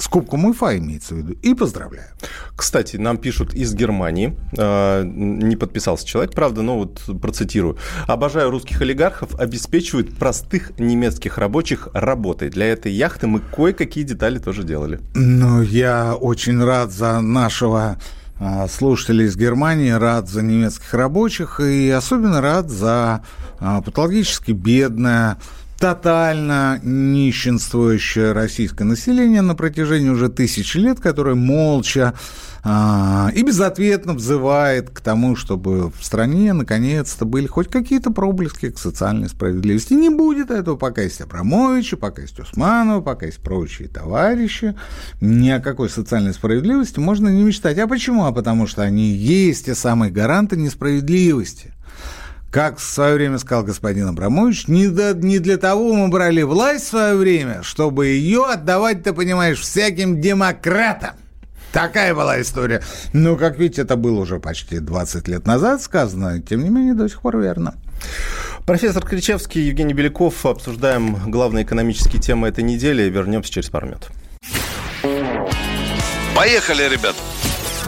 с 0.03 0.09
Кубком 0.09 0.47
УЕФА 0.47 0.79
имеется 0.79 1.15
в 1.15 1.19
виду. 1.19 1.35
И 1.43 1.55
поздравляю. 1.55 2.09
Кстати, 2.57 2.97
нам 2.97 3.19
пишут 3.19 3.55
из 3.55 3.73
Германии. 3.73 4.37
А, 4.59 5.05
не 5.05 5.55
подписался 5.55 6.05
человек, 6.05 6.35
правда, 6.35 6.63
но 6.63 6.77
вот 6.77 7.21
процитирую. 7.21 7.79
«Обожаю 8.09 8.51
русских 8.51 8.81
олигархов, 8.81 9.39
обеспечивают 9.39 10.17
простых 10.17 10.77
немецких 10.81 11.39
рабочих 11.39 11.87
работой. 11.93 12.51
Для 12.51 12.67
этой 12.67 12.91
яхты 12.91 13.29
мы 13.29 13.39
кое-какие 13.39 14.03
детали 14.03 14.41
тоже 14.41 14.65
делали». 14.65 14.99
Ну, 15.15 15.63
я 15.63 16.17
очень 16.17 16.61
рад 16.65 16.91
за 16.91 17.21
нашего 17.21 17.97
а, 18.41 18.67
слушателей 18.67 19.27
из 19.27 19.37
Германии, 19.37 19.91
рад 19.91 20.29
за 20.29 20.43
немецких 20.43 20.93
рабочих 20.95 21.61
и 21.61 21.89
особенно 21.91 22.41
рад 22.41 22.71
за 22.71 23.23
а, 23.61 23.81
патологически 23.83 24.51
бедное 24.51 25.39
тотально 25.83 26.79
нищенствующее 26.85 28.31
российское 28.31 28.85
население 28.85 29.43
на 29.43 29.57
протяжении 29.57 30.11
уже 30.11 30.29
тысячи 30.29 30.77
лет, 30.77 31.01
которое 31.01 31.35
молча 31.35 32.15
а, 32.63 33.33
и 33.35 33.43
безответно 33.43 34.15
взывает 34.15 34.91
к 34.91 35.01
тому, 35.01 35.35
чтобы 35.35 35.91
в 35.91 36.05
стране 36.05 36.53
наконец-то 36.53 37.25
были 37.25 37.49
хоть 37.49 37.67
какие-то 37.67 38.13
проблески 38.13 38.71
к 38.71 38.79
социальной 38.79 39.29
справедливости. 39.29 39.95
Не 39.95 40.09
будет 40.09 40.53
этого, 40.53 40.77
пока 40.77 41.03
есть 41.03 41.21
Абрамовича, 41.21 41.97
пока 41.97 42.23
есть 42.23 42.39
Усманова, 42.39 43.01
пока 43.01 43.27
есть 43.27 43.41
прочие 43.41 43.89
товарищи. 43.89 44.77
Ни 45.21 45.51
о 45.51 45.59
какой 45.59 45.91
социальной 45.91 46.33
справедливости 46.33 47.01
можно 47.01 47.29
не 47.29 47.43
мечтать. 47.43 47.79
А 47.79 47.89
почему? 47.89 48.27
А 48.27 48.31
потому 48.31 48.69
что 48.69 48.83
они 48.83 49.11
есть 49.11 49.67
те 49.67 49.75
самые 49.75 50.13
гаранты 50.13 50.57
несправедливости– 50.57 51.73
как 52.53 52.79
в 52.79 52.85
свое 52.85 53.15
время 53.15 53.39
сказал 53.39 53.65
господин 53.65 54.09
Абрамович, 54.09 54.69
не, 54.69 54.89
до, 54.89 55.15
не 55.15 55.39
для 55.39 55.57
того 55.57 55.95
мы 55.95 56.09
брали 56.09 56.43
власть 56.43 56.85
в 56.85 56.89
свое 56.91 57.15
время, 57.15 57.63
чтобы 57.63 58.09
ее 58.09 58.45
отдавать, 58.45 59.03
ты 59.03 59.15
понимаешь, 59.15 59.59
всяким 59.59 60.21
демократам. 60.21 61.13
Такая 61.73 62.15
была 62.15 62.43
история. 62.43 62.83
Ну, 63.15 63.39
как 63.39 63.59
видите, 63.59 63.81
это 63.81 63.97
было 63.97 64.21
уже 64.21 64.39
почти 64.39 64.81
20 64.81 65.29
лет 65.29 65.47
назад 65.47 65.81
сказано, 65.81 66.43
тем 66.43 66.63
не 66.63 66.69
менее, 66.69 66.93
до 66.93 67.09
сих 67.09 67.23
пор 67.23 67.39
верно. 67.39 67.75
Профессор 68.67 69.03
Кричевский, 69.03 69.63
Евгений 69.63 69.95
Беляков. 69.95 70.45
Обсуждаем 70.45 71.17
главные 71.31 71.65
экономические 71.65 72.21
темы 72.21 72.49
этой 72.49 72.63
недели. 72.63 73.09
Вернемся 73.09 73.51
через 73.51 73.71
пару 73.71 73.87
минут. 73.87 74.11
Поехали, 76.37 76.83
ребят! 76.83 77.17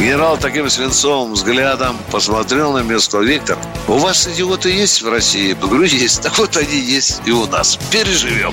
Генерал 0.00 0.38
таким 0.38 0.70
свинцовым 0.70 1.32
взглядом 1.32 1.96
посмотрел 2.12 2.72
на 2.72 2.82
меня 2.82 2.96
и 2.96 2.98
сказал, 3.00 3.26
Виктор, 3.26 3.58
у 3.88 3.98
вас 3.98 4.28
идиоты 4.28 4.70
есть 4.70 5.02
в 5.02 5.10
России? 5.10 5.48
Я 5.48 5.54
говорю, 5.56 5.82
есть. 5.82 6.22
Так 6.22 6.38
вот 6.38 6.56
они 6.56 6.78
есть 6.78 7.20
и 7.26 7.32
у 7.32 7.46
нас. 7.46 7.78
Переживем. 7.90 8.52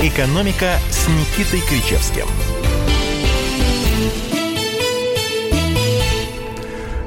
«Экономика» 0.00 0.78
с 0.90 1.08
Никитой 1.08 1.60
Кричевским– 1.68 2.26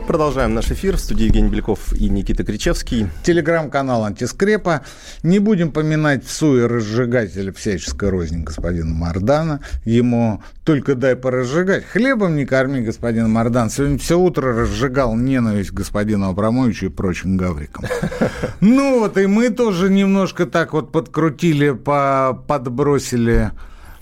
Продолжаем 0.07 0.53
наш 0.53 0.69
эфир. 0.71 0.97
В 0.97 0.99
студии 0.99 1.25
Евгений 1.25 1.49
Беляков 1.49 1.91
и 1.91 2.09
Никита 2.09 2.43
Кричевский. 2.43 3.09
Телеграм-канал 3.23 4.05
«Антискрепа». 4.05 4.81
Не 5.23 5.39
будем 5.39 5.71
поминать 5.71 6.23
в 6.23 6.31
суе 6.31 6.67
разжигателя 6.67 7.51
всяческой 7.51 8.09
розни 8.09 8.43
господина 8.43 8.93
Мардана. 8.93 9.61
Ему 9.83 10.43
только 10.63 10.93
дай 10.93 11.15
поразжигать. 11.15 11.85
Хлебом 11.85 12.35
не 12.35 12.45
корми, 12.45 12.81
господин 12.81 13.31
Мардан. 13.31 13.71
Сегодня 13.71 13.97
все 13.97 14.19
утро 14.19 14.53
разжигал 14.53 15.15
ненависть 15.15 15.71
господину 15.71 16.29
Абрамовичу 16.29 16.85
и 16.85 16.89
прочим 16.89 17.35
гаврикам. 17.35 17.85
Ну 18.61 18.99
вот, 18.99 19.17
и 19.17 19.25
мы 19.25 19.49
тоже 19.49 19.89
немножко 19.89 20.45
так 20.45 20.73
вот 20.73 20.91
подкрутили, 20.91 21.71
подбросили 21.71 23.51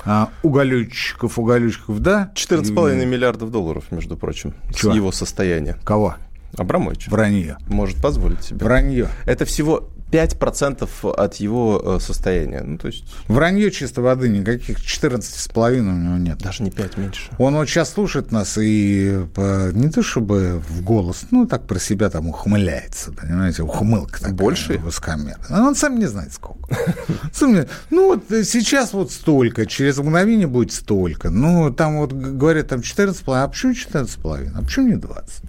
а, 0.06 0.30
уголючков, 0.42 1.40
уголючков, 1.40 2.00
да? 2.00 2.32
14,5 2.36 3.06
миллиардов 3.06 3.52
долларов, 3.52 3.86
между 3.92 4.18
прочим, 4.18 4.54
Чего? 4.74 4.94
его 4.94 5.12
состояния. 5.12 5.78
Кого? 5.84 6.16
Абрамович. 6.58 7.08
Вранье. 7.08 7.58
Может 7.68 8.02
позволить 8.02 8.44
себе. 8.44 8.64
Вранье. 8.64 9.08
Это 9.26 9.46
всего 9.46 9.90
5% 10.13 11.12
от 11.12 11.36
его 11.36 11.82
э, 11.84 12.00
состояния. 12.00 12.62
Ну, 12.62 12.77
то 12.77 12.88
есть... 12.88 13.05
Вранье 13.27 13.72
чисто 13.72 14.01
воды, 14.01 14.29
никаких 14.29 14.77
14,5 14.77 15.79
у 15.79 15.82
него 15.82 16.17
нет. 16.17 16.38
Даже 16.38 16.63
не 16.63 16.70
5 16.70 16.98
меньше. 16.98 17.32
Он 17.39 17.55
вот 17.55 17.67
сейчас 17.67 17.93
слушает 17.93 18.32
нас 18.32 18.58
и 18.58 19.25
не 19.74 19.89
то 19.89 20.03
чтобы 20.03 20.62
в 20.70 20.84
голос, 20.84 21.25
ну, 21.32 21.48
так 21.48 21.65
про 21.65 21.79
себя 21.79 22.10
там 22.10 22.27
ухмыляется, 22.27 23.12
понимаете, 23.12 23.63
ухмылка 23.63 24.20
такая. 24.20 24.34
Больше? 24.34 24.77
Высокомерная. 24.77 25.48
Но 25.50 25.67
он 25.67 25.75
сам 25.75 25.98
не 25.98 26.05
знает 26.05 26.34
сколько. 26.34 26.63
Ну, 27.89 28.08
вот 28.08 28.24
сейчас 28.29 28.93
вот 28.93 29.12
столько, 29.12 29.65
через 29.65 29.98
мгновение 29.98 30.48
будет 30.48 30.72
столько. 30.72 31.29
Ну, 31.29 31.72
там 31.72 31.98
вот 31.98 32.13
говорят, 32.13 32.70
там 32.70 32.79
14,5, 32.79 33.22
а 33.27 33.48
почему 33.48 33.74
14,5? 33.74 34.51
А 34.55 34.62
почему 34.62 34.88
не 34.88 34.96
20? 34.96 35.43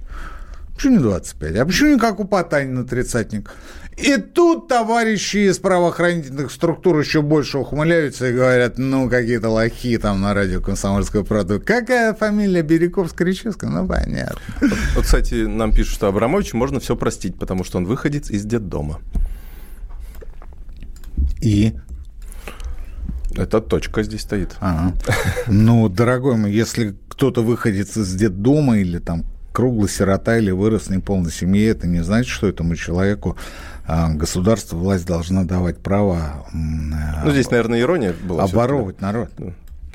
Почему 0.74 0.96
не 0.96 0.98
25? 0.98 1.56
А 1.56 1.66
почему 1.66 1.94
не 1.94 1.98
как 1.98 2.20
у 2.20 2.24
Потанина 2.24 2.84
тридцатник? 2.84 3.52
И 3.96 4.16
тут 4.16 4.68
товарищи 4.68 5.48
из 5.48 5.58
правоохранительных 5.58 6.50
структур 6.50 6.98
еще 6.98 7.22
больше 7.22 7.58
ухмыляются 7.58 8.28
и 8.28 8.32
говорят, 8.32 8.76
ну, 8.76 9.08
какие-то 9.08 9.50
лохи 9.50 9.96
там 9.98 10.20
на 10.20 10.34
радио 10.34 10.60
«Комсомольская 10.60 11.22
правда». 11.22 11.60
Какая 11.60 12.12
фамилия 12.14 12.62
Береговская-Речевская? 12.62 13.68
Ну, 13.68 13.86
понятно. 13.86 14.40
Вот, 14.60 14.72
вот, 14.96 15.04
кстати, 15.04 15.46
нам 15.46 15.72
пишут, 15.72 15.94
что 15.94 16.08
Абрамовичу 16.08 16.56
можно 16.56 16.80
все 16.80 16.96
простить, 16.96 17.38
потому 17.38 17.62
что 17.62 17.78
он 17.78 17.86
выходец 17.86 18.30
из 18.30 18.44
детдома. 18.44 19.00
И? 21.40 21.74
Это 23.36 23.60
точка 23.60 24.02
здесь 24.02 24.22
стоит. 24.22 24.56
Ага. 24.60 24.94
Ну, 25.46 25.88
дорогой 25.88 26.36
мой, 26.36 26.52
если 26.52 26.96
кто-то 27.08 27.42
выходит 27.42 27.96
из 27.96 28.14
детдома 28.14 28.78
или 28.78 28.98
там 28.98 29.24
круглый 29.52 29.88
сирота 29.88 30.36
или 30.36 30.50
вырос 30.50 30.84
в 30.84 30.90
неполной 30.90 31.30
семье, 31.30 31.68
это 31.68 31.86
не 31.86 32.02
значит, 32.02 32.30
что 32.30 32.48
этому 32.48 32.74
человеку 32.74 33.36
государство, 33.86 34.76
власть 34.76 35.06
должна 35.06 35.44
давать 35.44 35.78
право... 35.78 36.46
Ну, 36.52 37.30
здесь, 37.30 37.50
наверное, 37.50 37.80
ирония 37.80 38.14
была. 38.26 38.44
Оборовывать 38.44 39.00
народ. 39.00 39.30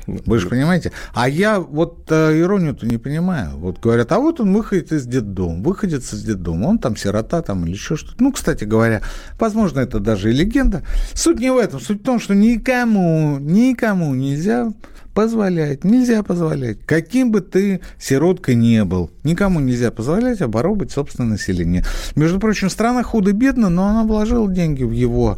Вы 0.06 0.38
же 0.38 0.48
понимаете? 0.48 0.92
А 1.12 1.28
я 1.28 1.60
вот 1.60 2.10
э, 2.10 2.40
иронию-то 2.40 2.86
не 2.86 2.98
понимаю. 2.98 3.56
Вот 3.58 3.80
говорят, 3.80 4.10
а 4.12 4.18
вот 4.18 4.40
он 4.40 4.52
выходит 4.52 4.92
из 4.92 5.06
детдома, 5.06 5.62
выходит 5.62 6.02
из 6.02 6.22
детдома, 6.22 6.66
он 6.66 6.78
там 6.78 6.96
сирота 6.96 7.42
там 7.42 7.64
или 7.64 7.72
еще 7.72 7.96
что-то. 7.96 8.22
Ну, 8.22 8.32
кстати 8.32 8.64
говоря, 8.64 9.02
возможно, 9.38 9.80
это 9.80 10.00
даже 10.00 10.30
и 10.30 10.36
легенда. 10.36 10.82
Суть 11.14 11.38
не 11.38 11.50
в 11.52 11.58
этом. 11.58 11.80
Суть 11.80 12.00
в 12.00 12.04
том, 12.04 12.18
что 12.18 12.34
никому, 12.34 13.38
никому 13.38 14.14
нельзя 14.14 14.72
позволять, 15.14 15.84
нельзя 15.84 16.22
позволять. 16.22 16.78
Каким 16.86 17.30
бы 17.30 17.40
ты 17.40 17.80
сироткой 17.98 18.54
не 18.54 18.84
был, 18.84 19.10
никому 19.24 19.60
нельзя 19.60 19.90
позволять 19.90 20.40
оборобить 20.40 20.92
собственное 20.92 21.30
население. 21.30 21.84
Между 22.16 22.38
прочим, 22.38 22.70
страна 22.70 23.02
худо-бедно, 23.02 23.68
но 23.68 23.88
она 23.88 24.04
вложила 24.04 24.50
деньги 24.50 24.84
в 24.84 24.92
его 24.92 25.36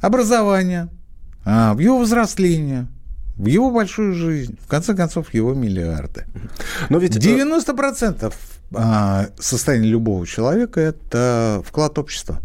образование, 0.00 0.88
а, 1.44 1.74
в 1.74 1.78
его 1.78 1.98
взросление, 2.00 2.86
в 3.36 3.46
его 3.46 3.70
большую 3.70 4.14
жизнь, 4.14 4.58
в 4.64 4.68
конце 4.68 4.94
концов, 4.94 5.32
его 5.32 5.54
миллиарды. 5.54 6.24
Но 6.88 6.98
ведь 6.98 7.16
90% 7.16 8.32
а, 8.74 9.28
состояния 9.38 9.88
любого 9.88 10.26
человека– 10.26 10.80
это 10.82 11.62
вклад 11.64 11.98
общества. 11.98 12.40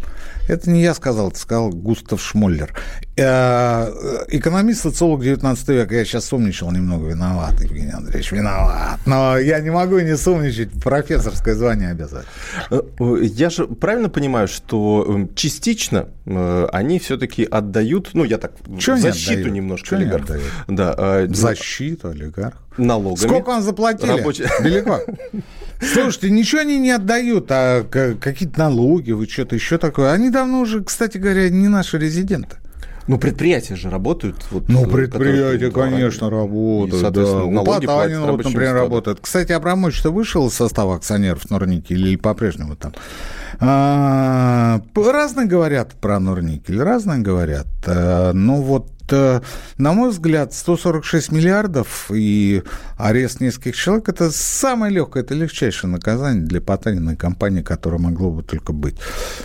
Это 0.47 0.69
не 0.69 0.81
я 0.81 0.93
сказал, 0.93 1.29
это 1.29 1.39
сказал 1.39 1.69
Густав 1.69 2.21
Шмоллер. 2.21 2.73
Э, 3.15 4.23
экономист, 4.29 4.81
социолог 4.81 5.21
19 5.21 5.67
века. 5.69 5.95
Я 5.95 6.03
сейчас 6.03 6.25
сумничал 6.25 6.71
немного. 6.71 7.07
Виноват, 7.07 7.61
Евгений 7.61 7.91
Андреевич, 7.91 8.31
виноват. 8.31 8.99
Но 9.05 9.37
я 9.37 9.59
не 9.59 9.69
могу 9.69 9.99
не 9.99 10.17
сумничать. 10.17 10.71
Профессорское 10.83 11.55
звание 11.55 11.91
обязательно. 11.91 12.31
Э, 12.71 12.81
я 13.21 13.49
же 13.49 13.67
правильно 13.67 14.09
понимаю, 14.09 14.47
что 14.47 15.05
эм, 15.07 15.33
частично 15.35 16.09
э, 16.25 16.67
они 16.71 16.99
все-таки 16.99 17.45
отдают, 17.45 18.09
ну, 18.13 18.23
я 18.23 18.37
так, 18.37 18.53
Чего 18.79 18.97
защиту 18.97 19.49
немножко 19.49 19.89
Чего 19.89 19.99
олигархов. 19.99 20.41
Да, 20.67 21.27
защиту 21.29 22.09
олигархов. 22.09 22.61
Налогами. 22.77 23.27
Сколько 23.27 23.49
вам 23.49 23.61
заплатили? 23.61 24.09
Рабочие... 24.09 24.49
Далеко. 24.61 24.99
Слушайте, 25.79 26.29
ничего 26.29 26.61
они 26.61 26.79
не 26.79 26.91
отдают, 26.91 27.47
а 27.49 27.83
какие-то 27.83 28.59
налоги, 28.59 29.11
вы 29.11 29.27
что-то 29.27 29.55
еще 29.55 29.77
такое. 29.77 30.11
Они 30.11 30.29
давно 30.33 30.59
уже, 30.59 30.83
кстати 30.83 31.17
говоря, 31.17 31.49
не 31.49 31.69
наши 31.69 31.97
резиденты. 31.97 32.57
Ну, 33.07 33.17
предприятия 33.17 33.75
же 33.75 33.89
работают. 33.89 34.37
Вот, 34.51 34.69
ну, 34.69 34.85
предприятия, 34.85 35.71
конечно, 35.71 36.29
работают. 36.29 37.11
И, 37.11 37.13
да. 37.13 37.43
У 37.43 37.63
Потанина, 37.65 38.31
вот, 38.31 38.43
например, 38.45 38.69
складу. 38.69 38.79
работает. 38.79 39.17
Кстати, 39.21 39.51
Абрамович-то 39.51 40.11
вышел 40.11 40.47
из 40.47 40.53
состава 40.53 40.95
акционеров 40.95 41.49
Норники 41.49 41.93
или 41.93 42.15
по-прежнему 42.15 42.75
там? 42.77 42.93
А, 43.59 44.81
разные 44.95 45.47
говорят 45.47 45.93
про 45.99 46.19
Норникель, 46.19 46.81
разные 46.81 47.19
говорят. 47.19 47.67
А, 47.85 48.31
ну, 48.33 48.61
вот 48.61 48.87
Э, 49.02 49.02
на 49.77 49.93
мой 49.93 50.09
взгляд, 50.09 50.53
146 50.53 51.31
миллиардов 51.31 52.11
и 52.13 52.63
арест 52.97 53.41
нескольких 53.41 53.75
человек– 53.75 54.07
это 54.09 54.31
самое 54.31 54.93
легкое, 54.93 55.23
это 55.23 55.33
легчайшее 55.33 55.89
наказание 55.91 56.45
для 56.45 56.61
Потаниной 56.61 57.15
компании, 57.15 57.61
которое 57.61 57.97
могло 57.97 58.31
бы 58.31 58.43
только 58.43 58.73
быть. 58.73 58.95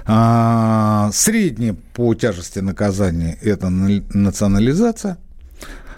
А, 0.07 1.11
среднее 1.13 1.75
по 1.75 2.15
тяжести 2.15 2.61
наказания– 2.61 3.39
это 3.43 3.69
национализация. 3.69 5.19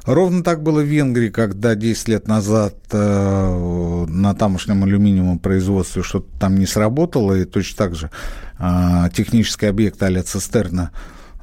Ровно 0.05 0.43
так 0.43 0.63
было 0.63 0.81
в 0.81 0.85
Венгрии, 0.87 1.29
когда 1.29 1.75
10 1.75 2.09
лет 2.09 2.27
назад 2.27 2.75
э, 2.91 4.07
на 4.09 4.35
тамошнем 4.35 4.83
алюминиевом 4.83 5.39
производстве 5.39 6.03
что-то 6.03 6.27
там 6.39 6.57
не 6.57 6.67
сработало, 6.67 7.35
и 7.35 7.45
точно 7.45 7.77
так 7.77 7.95
же 7.95 8.11
э, 8.59 9.11
технический 9.13 9.67
объект 9.67 10.03
а 10.03 10.23
цистерна 10.23 10.91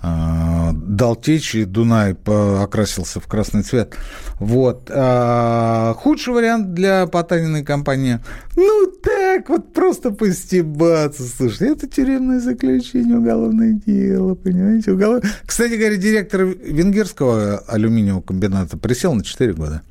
дал 0.01 1.15
течь, 1.15 1.55
и 1.55 1.65
Дунай 1.65 2.15
окрасился 2.25 3.19
в 3.19 3.27
красный 3.27 3.63
цвет. 3.63 3.95
Вот. 4.39 4.89
А 4.93 5.93
худший 5.95 6.33
вариант 6.33 6.73
для 6.73 7.07
Потаниной 7.07 7.63
компании. 7.63 8.19
Ну, 8.55 8.91
так 9.01 9.49
вот 9.49 9.73
просто 9.73 10.11
постебаться. 10.11 11.23
Слушай, 11.23 11.69
это 11.71 11.87
тюремное 11.87 12.39
заключение, 12.39 13.17
уголовное 13.17 13.73
дело, 13.73 14.35
понимаете? 14.35 14.91
Уголов... 14.91 15.23
Кстати 15.45 15.73
говоря, 15.73 15.97
директор 15.97 16.43
венгерского 16.43 17.57
алюминиевого 17.67 18.21
комбината 18.21 18.77
присел 18.77 19.13
на 19.13 19.23
4 19.23 19.53
года. 19.53 19.81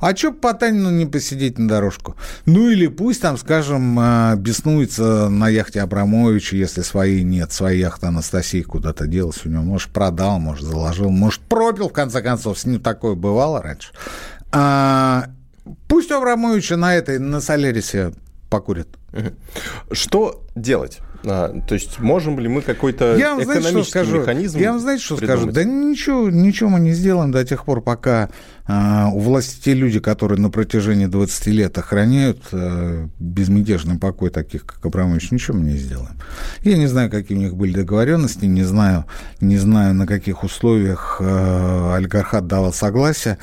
А 0.00 0.16
что 0.16 0.32
Потанину 0.32 0.90
не 0.90 1.06
посидеть 1.06 1.58
на 1.58 1.68
дорожку? 1.68 2.16
Ну 2.46 2.68
или 2.68 2.86
пусть 2.86 3.20
там, 3.20 3.36
скажем, 3.36 3.98
а, 3.98 4.34
беснуется 4.36 5.28
на 5.28 5.48
яхте 5.48 5.82
Абрамовича, 5.82 6.56
если 6.56 6.80
своей 6.82 7.22
нет, 7.22 7.52
своя 7.52 7.78
яхта 7.78 8.08
Анастасии 8.08 8.62
куда-то 8.62 9.06
делась 9.06 9.44
у 9.44 9.50
него. 9.50 9.62
Может, 9.62 9.90
продал, 9.90 10.38
может, 10.38 10.64
заложил, 10.64 11.10
может, 11.10 11.40
пропил, 11.42 11.88
в 11.88 11.92
конце 11.92 12.22
концов. 12.22 12.58
С 12.58 12.64
ним 12.64 12.80
такое 12.80 13.14
бывало 13.14 13.62
раньше. 13.62 13.92
А, 14.52 15.26
пусть 15.86 16.10
Абрамовича 16.10 16.76
на 16.76 16.94
этой, 16.94 17.18
на 17.18 17.40
Солярисе 17.40 18.12
покурит. 18.48 18.88
Что 19.92 20.42
делать? 20.54 20.98
А, 21.24 21.60
то 21.66 21.74
есть 21.74 21.98
можем 21.98 22.38
ли 22.38 22.48
мы 22.48 22.62
какой-то 22.62 23.16
я 23.16 23.34
вам, 23.34 23.42
экономический 23.42 23.70
знаете, 23.70 23.82
что 23.82 23.90
скажу? 23.90 24.20
механизм 24.20 24.58
Я 24.58 24.70
вам 24.72 24.80
знаете, 24.80 25.04
что 25.04 25.16
придумать? 25.16 25.40
скажу? 25.40 25.52
Да 25.52 25.64
ничего, 25.64 26.30
ничего 26.30 26.70
мы 26.70 26.80
не 26.80 26.92
сделаем 26.92 27.30
до 27.30 27.44
тех 27.44 27.64
пор, 27.64 27.82
пока 27.82 28.30
а, 28.66 29.08
у 29.12 29.18
власти 29.18 29.60
те 29.62 29.74
люди, 29.74 30.00
которые 30.00 30.40
на 30.40 30.50
протяжении 30.50 31.06
20 31.06 31.46
лет 31.48 31.76
охраняют 31.76 32.38
а, 32.52 33.06
безмятежный 33.18 33.98
покой 33.98 34.30
таких, 34.30 34.64
как 34.64 34.84
Абрамович, 34.86 35.30
ничего 35.30 35.58
мы 35.58 35.64
не 35.64 35.76
сделаем. 35.76 36.18
Я 36.62 36.78
не 36.78 36.86
знаю, 36.86 37.10
какие 37.10 37.36
у 37.36 37.40
них 37.40 37.54
были 37.54 37.72
договоренности, 37.74 38.46
не 38.46 38.62
знаю, 38.62 39.04
не 39.40 39.58
знаю 39.58 39.94
на 39.94 40.06
каких 40.06 40.42
условиях 40.42 41.18
а, 41.20 41.96
олигархат 41.96 42.46
давал 42.46 42.72
согласие 42.72 43.38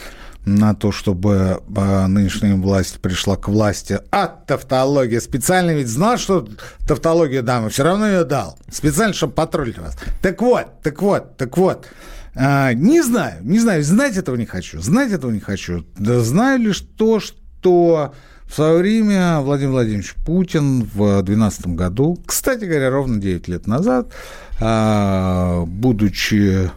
на 0.47 0.73
то, 0.73 0.91
чтобы 0.91 1.61
а, 1.75 2.07
нынешняя 2.07 2.55
власть 2.55 2.99
пришла 3.01 3.35
к 3.35 3.49
власти 3.49 3.99
от 4.09 4.45
тавтологии. 4.45 5.19
Специально 5.19 5.71
ведь 5.71 5.89
знал, 5.89 6.17
что 6.17 6.47
тавтологию 6.87 7.43
дам, 7.43 7.67
и 7.67 7.69
все 7.69 7.83
равно 7.83 8.07
ее 8.07 8.23
дал. 8.23 8.57
Специально, 8.71 9.13
чтобы 9.13 9.33
потроллить 9.33 9.77
вас. 9.77 9.97
Так 10.21 10.41
вот, 10.41 10.81
так 10.81 11.01
вот, 11.01 11.37
так 11.37 11.57
вот. 11.57 11.87
А, 12.33 12.73
не 12.73 13.01
знаю, 13.01 13.43
не 13.43 13.59
знаю, 13.59 13.83
знать 13.83 14.15
этого 14.15 14.35
не 14.35 14.45
хочу, 14.45 14.79
знать 14.81 15.11
этого 15.11 15.31
не 15.31 15.41
хочу. 15.41 15.85
Да 15.97 16.21
знаю 16.21 16.59
лишь 16.59 16.79
то, 16.79 17.19
что 17.19 18.13
в 18.47 18.55
свое 18.55 18.77
время 18.77 19.41
Владимир 19.41 19.71
Владимирович 19.71 20.15
Путин 20.25 20.83
в 20.83 21.21
2012 21.23 21.67
году, 21.67 22.17
кстати 22.25 22.63
говоря, 22.63 22.89
ровно 22.89 23.19
9 23.19 23.47
лет 23.49 23.67
назад, 23.67 24.13
а, 24.61 25.65
будучи 25.65 26.71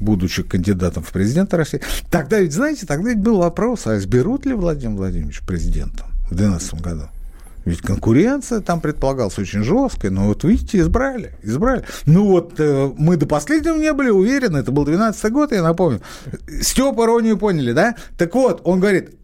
будучи 0.00 0.42
кандидатом 0.42 1.02
в 1.02 1.10
президенты 1.10 1.56
России. 1.56 1.80
Тогда 2.10 2.40
ведь, 2.40 2.52
знаете, 2.52 2.86
тогда 2.86 3.10
ведь 3.10 3.20
был 3.20 3.38
вопрос, 3.38 3.86
а 3.86 3.96
изберут 3.96 4.46
ли 4.46 4.54
Владимир 4.54 4.96
Владимирович 4.96 5.40
президентом 5.40 6.06
в 6.30 6.34
2012 6.34 6.80
году? 6.80 7.08
Ведь 7.66 7.80
конкуренция 7.80 8.60
там 8.60 8.80
предполагалась 8.80 9.38
очень 9.38 9.64
жесткая, 9.64 10.12
но 10.12 10.28
вот 10.28 10.44
видите, 10.44 10.78
избрали, 10.78 11.32
избрали. 11.42 11.84
Ну 12.06 12.28
вот 12.28 12.54
э, 12.58 12.92
мы 12.96 13.16
до 13.16 13.26
последнего 13.26 13.76
не 13.76 13.92
были 13.92 14.08
уверены, 14.08 14.58
это 14.58 14.70
был 14.70 14.84
12 14.84 15.32
год, 15.32 15.50
я 15.50 15.64
напомню. 15.64 16.00
Степа 16.62 17.04
иронию 17.04 17.36
поняли, 17.36 17.72
да? 17.72 17.96
Так 18.16 18.36
вот, 18.36 18.60
он 18.62 18.78
говорит, 18.78 19.16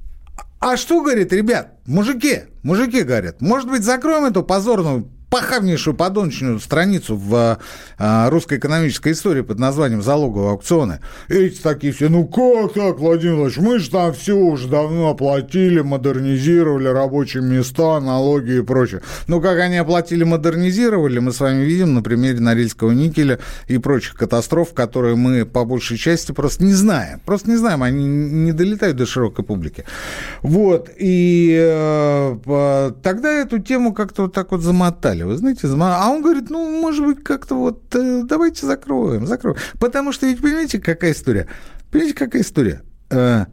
а 0.59 0.77
что, 0.77 1.03
говорит, 1.03 1.33
ребят, 1.33 1.75
мужики, 1.87 2.41
мужики, 2.65 3.03
говорят, 3.03 3.41
может 3.41 3.71
быть, 3.71 3.85
закроем 3.85 4.25
эту 4.25 4.43
позорную 4.43 5.09
похабнейшую 5.33 5.95
подончную 5.95 6.61
страницу 6.61 7.16
в 7.16 7.59
а, 7.97 8.29
русской 8.29 8.59
экономической 8.59 9.12
истории 9.12 9.40
под 9.40 9.59
названием 9.59 10.03
«Залоговые 10.03 10.51
аукционы». 10.51 11.01
Эти 11.29 11.59
такие 11.59 11.95
все, 11.95 12.11
ну 12.11 12.27
как 12.27 12.75
так, 12.75 12.99
Владимир 12.99 13.37
Владимирович, 13.37 13.57
мы 13.57 13.79
же 13.79 13.90
там 13.90 14.12
все 14.12 14.37
уже 14.37 14.68
давно 14.68 15.09
оплатили, 15.09 15.81
модернизировали 15.81 16.88
рабочие 16.88 17.42
места, 17.42 17.99
налоги 18.01 18.59
и 18.59 18.61
прочее. 18.61 19.01
Ну 19.27 19.40
как 19.40 19.59
они 19.59 19.79
оплатили, 19.79 20.23
модернизировали, 20.23 21.18
мы 21.18 21.33
с 21.33 21.40
вами 21.40 21.64
видим 21.64 21.95
на 21.95 22.03
примере 22.03 22.38
Норильского 22.38 22.90
никеля 22.90 23.38
и 23.68 23.79
прочих 23.79 24.16
катастроф, 24.16 24.75
которые 24.75 25.16
мы 25.16 25.47
по 25.47 25.64
большей 25.64 25.97
части 25.97 26.33
просто 26.33 26.62
не 26.62 26.75
знаем. 26.75 27.23
Просто 27.25 27.49
не 27.49 27.57
знаем, 27.57 27.83
они 27.83 28.05
не 28.05 28.53
долетают 28.53 28.99
до 28.99 29.07
широкой 29.07 29.47
публики. 29.47 29.87
Вот, 30.42 30.90
и 30.95 31.59
э, 31.59 32.92
тогда 33.03 33.33
эту 33.33 33.61
тему 33.61 33.95
как-то 33.95 34.25
вот 34.25 34.35
так 34.35 34.51
вот 34.51 34.61
замотали 34.61 35.22
сказали, 35.23 35.25
вы 35.25 35.37
знаете, 35.37 35.69
а 35.69 36.09
он 36.11 36.23
говорит, 36.23 36.51
ну, 36.51 36.81
может 36.81 37.05
быть, 37.05 37.23
как-то 37.25 37.55
вот 37.55 37.95
э, 37.95 38.23
давайте 38.25 38.67
закроем, 38.67 39.27
закроем. 39.27 39.57
Потому 39.79 40.13
что 40.13 40.27
ведь, 40.27 40.41
понимаете, 40.41 40.81
какая 40.81 41.13
история? 41.13 41.49
Понимаете, 41.91 42.17
какая 42.17 42.43
история? 42.43 42.83
Э, 43.11 43.47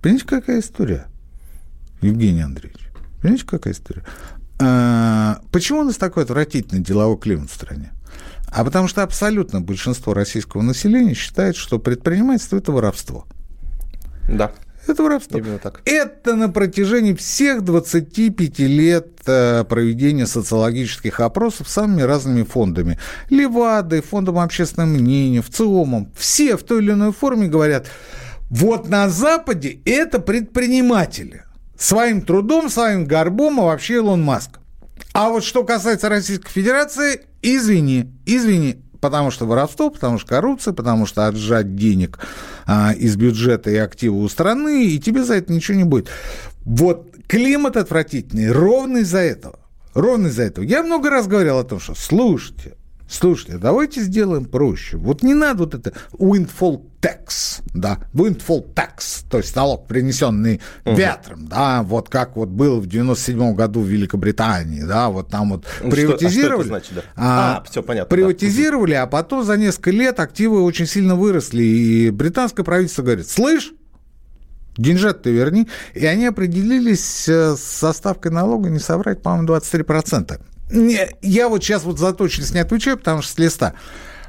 понимаете, 0.00 0.26
какая 0.26 0.60
история, 0.60 1.06
Евгений 2.00 2.42
Андреевич? 2.42 2.88
Понимаете, 3.20 3.46
какая 3.46 3.72
история? 3.72 4.04
Э, 4.60 5.36
почему 5.50 5.80
у 5.80 5.84
нас 5.84 5.96
такой 5.96 6.24
отвратительный 6.24 6.82
деловой 6.82 7.18
климат 7.18 7.50
в 7.50 7.54
стране? 7.54 7.92
А 8.48 8.64
потому 8.64 8.86
что 8.86 9.02
абсолютно 9.02 9.62
большинство 9.62 10.12
российского 10.12 10.60
населения 10.62 11.14
считает, 11.14 11.56
что 11.56 11.78
предпринимательство– 11.78 12.56
это 12.58 12.70
воровство. 12.70 13.26
Да. 14.28 14.52
Это 14.86 15.02
воровство. 15.02 15.38
Именно 15.38 15.58
так. 15.58 15.80
Это 15.84 16.34
на 16.34 16.48
протяжении 16.48 17.14
всех 17.14 17.62
25 17.62 18.58
лет 18.60 19.20
э, 19.26 19.64
проведения 19.64 20.26
социологических 20.26 21.20
опросов 21.20 21.68
самыми 21.68 22.02
разными 22.02 22.42
фондами. 22.42 22.98
Левадой, 23.30 24.02
фондом 24.02 24.38
общественного 24.38 24.88
мнения, 24.88 25.40
ВЦИОМом. 25.40 26.12
Все 26.16 26.56
в 26.56 26.64
той 26.64 26.82
или 26.82 26.92
иной 26.92 27.12
форме 27.12 27.46
говорят, 27.46 27.86
вот 28.50 28.88
на 28.88 29.08
Западе 29.08 29.80
это 29.84 30.18
предприниматели. 30.18 31.44
Своим 31.78 32.22
трудом, 32.22 32.68
своим 32.68 33.06
горбом, 33.06 33.60
а 33.60 33.64
вообще 33.64 33.94
Илон 33.94 34.22
Маск. 34.22 34.58
А 35.12 35.30
вот 35.30 35.44
что 35.44 35.64
касается 35.64 36.08
Российской 36.08 36.50
Федерации, 36.50 37.22
извини, 37.42 38.12
извини, 38.26 38.82
потому 39.02 39.32
что 39.32 39.46
воровство, 39.46 39.90
потому 39.90 40.18
что 40.18 40.28
коррупция, 40.28 40.72
потому 40.72 41.06
что 41.06 41.26
отжать 41.26 41.74
денег 41.74 42.20
а, 42.66 42.92
из 42.92 43.16
бюджета 43.16 43.70
и 43.70 43.76
активы 43.76 44.22
у 44.22 44.28
страны, 44.28 44.86
и 44.86 44.98
тебе 45.00 45.24
за 45.24 45.34
это 45.34 45.52
ничего 45.52 45.76
не 45.76 45.84
будет. 45.84 46.08
Вот 46.64 47.08
климат 47.26 47.76
отвратительный 47.76 48.52
ровно 48.52 48.98
из-за 48.98 49.18
этого. 49.18 49.58
Ровно 49.92 50.28
из-за 50.28 50.44
этого. 50.44 50.64
Я 50.64 50.84
много 50.84 51.10
раз 51.10 51.26
говорил 51.26 51.58
о 51.58 51.64
том, 51.64 51.80
что 51.80 51.94
слушайте, 51.94 52.76
Слушайте, 53.08 53.58
давайте 53.58 54.00
сделаем 54.00 54.46
проще. 54.46 54.96
Вот 54.96 55.22
не 55.22 55.34
надо 55.34 55.64
вот 55.64 55.74
это 55.74 55.92
windfall 56.14 56.82
tax, 57.02 57.60
да, 57.74 57.98
windfall 58.14 58.64
tax, 58.72 59.24
то 59.28 59.38
есть 59.38 59.54
налог, 59.56 59.86
принесенный 59.86 60.60
угу. 60.84 60.96
ветром, 60.96 61.48
да, 61.48 61.82
вот 61.82 62.08
как 62.08 62.36
вот 62.36 62.48
было 62.48 62.78
в 62.78 62.86
97 62.86 63.54
году 63.54 63.80
в 63.80 63.86
Великобритании, 63.86 64.82
да, 64.82 65.08
вот 65.08 65.28
там 65.28 65.50
вот 65.50 65.66
ну, 65.82 65.90
приватизировали. 65.90 66.66
Что, 66.66 66.76
а, 66.76 66.80
что 66.80 66.92
значит, 66.92 66.94
да? 66.94 67.02
а, 67.16 67.56
а, 67.56 67.64
все 67.68 67.82
понятно. 67.82 68.08
Приватизировали, 68.08 68.92
да. 68.92 69.02
а 69.02 69.06
потом 69.08 69.44
за 69.44 69.56
несколько 69.56 69.90
лет 69.90 70.20
активы 70.20 70.62
очень 70.62 70.86
сильно 70.86 71.16
выросли, 71.16 71.62
и 71.62 72.10
британское 72.10 72.64
правительство 72.64 73.02
говорит, 73.02 73.28
слышь, 73.28 73.72
деньжат 74.76 75.22
ты 75.22 75.32
верни. 75.32 75.68
И 75.94 76.06
они 76.06 76.26
определились 76.26 77.28
э, 77.28 77.56
с 77.56 77.92
ставкой 77.92 78.30
налога, 78.30 78.70
не 78.70 78.78
соврать, 78.78 79.22
по-моему, 79.22 79.48
23%. 79.48 80.40
Не, 80.70 81.08
я 81.20 81.48
вот 81.48 81.62
сейчас 81.62 81.82
вот 81.82 81.98
за 81.98 82.14
точность 82.14 82.54
не 82.54 82.60
отвечаю, 82.60 82.96
потому 82.96 83.20
что 83.20 83.34
с 83.34 83.38
листа. 83.38 83.74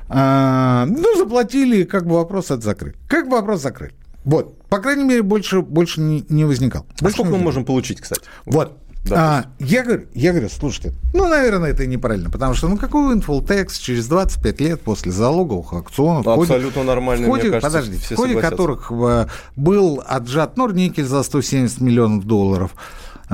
А, 0.10 0.86
ну, 0.86 1.18
заплатили, 1.18 1.84
как 1.84 2.06
бы 2.06 2.16
вопрос 2.16 2.52
от 2.52 2.63
закрыт. 2.63 2.96
Как 3.08 3.28
бы 3.28 3.38
вопрос 3.38 3.62
закрыт. 3.62 3.94
Вот, 4.26 4.58
по 4.70 4.80
крайней 4.80 5.04
мере, 5.04 5.22
больше, 5.22 5.62
больше 5.62 6.00
не, 6.00 6.26
не 6.30 6.46
возникал. 6.46 6.86
А 7.02 7.10
сколько 7.10 7.32
мы 7.32 7.39
можем 7.39 7.66
получить, 7.66 8.00
кстати? 8.00 8.22
Вот. 8.46 8.78
Да, 9.06 9.16
а, 9.18 9.46
я, 9.60 9.84
говорю, 9.84 10.06
я 10.13 10.32
говорю, 10.32 10.48
слушайте, 10.48 10.94
ну, 11.13 11.28
наверное, 11.28 11.72
это 11.72 11.86
неправильно, 11.86 12.30
потому 12.30 12.54
что, 12.54 12.70
ну, 12.70 12.78
какой 12.78 13.13
инфол 13.13 13.46
через 13.46 14.08
25 14.08 14.62
лет 14.62 14.82
после 14.82 15.12
залоговых 15.12 15.74
аукционов... 15.74 16.26
Ну, 16.26 16.42
абсолютно 16.42 16.84
нормально, 16.84 17.28
в 17.28 17.30
ходе, 17.30 17.50
мне 17.50 17.60
кажется, 17.60 17.80
подожди, 17.82 17.98
в 17.98 18.16
ходе 18.16 18.39
которых 18.39 18.92
э, 18.94 19.28
был 19.58 20.02
отжат 20.06 20.56
Норникель 20.56 21.04
за 21.04 21.22
170 21.22 21.82
миллионов 21.82 22.26
долларов, 22.26 22.76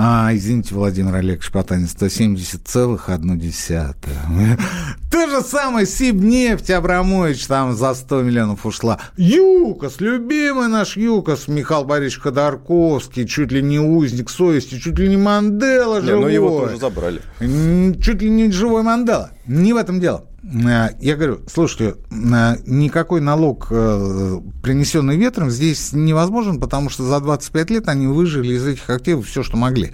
а, 0.01 0.33
извините, 0.33 0.73
Владимир 0.75 1.15
Олегович 1.15 1.51
Потанин, 1.51 1.87
170,1. 1.87 4.61
То 5.11 5.27
же 5.27 5.41
самое 5.41 5.85
Сибнефть 5.85 6.69
Абрамович 6.69 7.47
там 7.47 7.75
за 7.75 7.93
100 7.93 8.21
миллионов 8.21 8.65
ушла. 8.65 8.97
ЮКОС, 9.17 9.99
любимый 9.99 10.69
наш 10.69 10.95
ЮКОС, 10.95 11.49
Михаил 11.49 11.83
Борисович 11.83 12.21
Ходорковский, 12.21 13.27
чуть 13.27 13.51
ли 13.51 13.61
не 13.61 13.79
узник 13.79 14.29
совести, 14.29 14.79
чуть 14.79 14.97
ли 14.97 15.09
не 15.09 15.17
Мандела 15.17 15.99
живой. 15.99 16.15
Не, 16.15 16.21
ну 16.21 16.29
его 16.29 16.61
тоже 16.61 16.77
забрали. 16.77 17.21
Чуть 17.39 18.21
ли 18.21 18.29
не 18.29 18.49
живой 18.51 18.83
Мандела. 18.83 19.31
Не 19.47 19.73
в 19.73 19.75
этом 19.75 19.99
дело. 19.99 20.28
Э, 20.43 20.89
я 20.99 21.15
говорю, 21.15 21.41
слушайте, 21.51 21.95
э, 22.11 22.55
никакой 22.65 23.21
налог, 23.21 23.67
э, 23.69 24.39
принесенный 24.61 25.17
ветром, 25.17 25.49
здесь 25.49 25.93
невозможен, 25.93 26.59
потому 26.59 26.89
что 26.89 27.03
за 27.03 27.19
25 27.19 27.69
лет 27.69 27.87
они 27.87 28.07
выжили 28.07 28.53
из 28.53 28.65
этих 28.65 28.89
активов 28.89 29.27
все, 29.27 29.43
что 29.43 29.57
могли. 29.57 29.91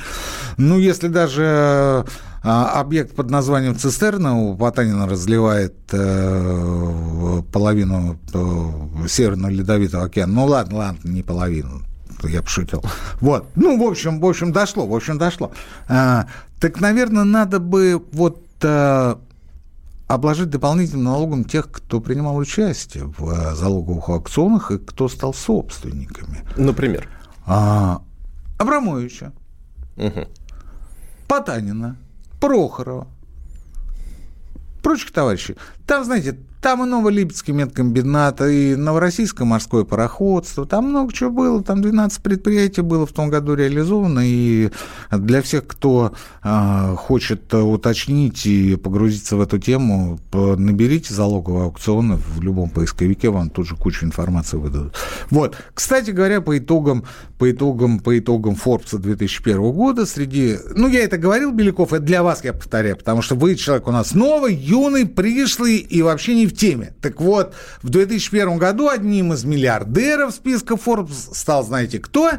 Ну, 0.58 0.78
если 0.80 1.08
даже 1.08 2.06
объект 2.44 3.16
под 3.16 3.32
названием 3.32 3.76
цистерна 3.76 4.38
у 4.38 4.56
Потанина 4.56 5.08
разливает 5.08 5.74
половину 7.52 8.20
Северного 9.08 9.50
Ледовитого 9.52 10.04
океана, 10.04 10.34
ну 10.34 10.46
ладно, 10.46 10.78
ладно, 10.78 11.10
не 11.10 11.24
половину, 11.24 11.82
я 12.22 12.44
пошутил. 12.44 12.84
Вот. 13.20 13.48
Ну, 13.56 13.84
в 13.84 13.90
общем, 13.90 14.20
в 14.20 14.26
общем, 14.26 14.52
дошло, 14.52 14.86
в 14.86 14.96
общем, 14.96 15.18
дошло. 15.18 15.52
Так, 15.88 16.80
наверное, 16.80 17.24
надо 17.24 17.60
бы 17.60 18.00
вот 18.12 18.44
обложить 20.08 20.50
дополнительным 20.50 21.06
налогом 21.06 21.46
тех, 21.46 21.72
кто 21.72 22.00
принимал 22.00 22.38
участие 22.38 23.06
в 23.06 23.30
э, 23.30 23.56
залоговых 23.56 24.10
аукционах 24.10 24.72
и 24.72 24.78
кто 24.78 25.10
стал 25.10 25.34
собственниками. 25.34 26.44
Например? 26.58 27.10
А, 27.46 28.02
Абрамовича, 28.58 29.34
угу. 29.98 30.28
Потанина, 31.28 31.98
Прохорова, 32.40 33.08
прочих 34.84 35.12
товарищей. 35.12 35.56
Там, 35.86 36.04
знаете, 36.04 36.38
там 36.66 36.84
и 36.84 36.88
Новолипецкий 36.88 37.54
медкомбинат, 37.54 38.42
и 38.42 38.76
Новороссийское 38.76 39.46
морское 39.46 39.84
пароходство, 39.84 40.66
там 40.66 40.90
много 40.90 41.14
чего 41.14 41.30
было, 41.30 41.64
там 41.64 41.80
12 41.84 42.24
предприятий 42.24 42.82
было 42.82 43.06
в 43.06 43.12
том 43.12 43.30
году 43.30 43.54
реализовано, 43.54 44.22
и 44.24 44.72
для 45.12 45.44
всех, 45.44 45.68
кто 45.68 46.14
э, 46.44 46.96
хочет 46.98 47.54
уточнить 47.54 48.48
и 48.48 48.78
погрузиться 48.78 49.36
в 49.36 49.42
эту 49.42 49.60
тему, 49.60 50.20
наберите 50.34 51.14
залоговые 51.14 51.66
аукционы 51.66 52.16
в 52.16 52.42
любом 52.42 52.72
поисковике, 52.72 53.30
вам 53.30 53.52
тут 53.52 53.68
же 53.68 53.76
кучу 53.76 54.04
информации 54.04 54.58
выдадут. 54.58 54.96
Вот, 55.30 55.56
кстати 55.76 56.10
говоря, 56.10 56.42
по 56.42 56.58
итогам, 56.58 57.04
по 57.38 57.52
итогам, 57.52 58.00
по 58.00 58.18
итогам 58.18 58.56
Forbes 58.56 58.98
2001 58.98 59.72
года 59.72 60.08
среди, 60.08 60.58
ну, 60.76 60.88
я 60.88 61.04
это 61.04 61.20
говорил, 61.20 61.52
Беляков, 61.52 61.94
это 61.94 62.04
для 62.04 62.24
вас 62.24 62.44
я 62.44 62.54
повторяю, 62.54 62.98
потому 62.98 63.22
что 63.22 63.36
вы 63.36 63.54
человек 63.54 63.88
у 63.88 63.92
нас 63.92 64.16
новый, 64.16 64.56
юный, 64.56 65.06
пришлый 65.06 65.75
и 65.78 66.02
вообще 66.02 66.36
не 66.36 66.48
в 66.48 66.56
теме. 66.56 66.94
Так 67.02 67.22
вот, 67.22 67.54
в 67.82 67.90
2001 67.90 68.58
году 68.58 68.90
одним 68.90 69.34
из 69.34 69.44
миллиардеров 69.44 70.34
списка 70.34 70.76
Forbes 70.76 71.34
стал, 71.34 71.64
знаете, 71.64 72.00
кто? 72.00 72.32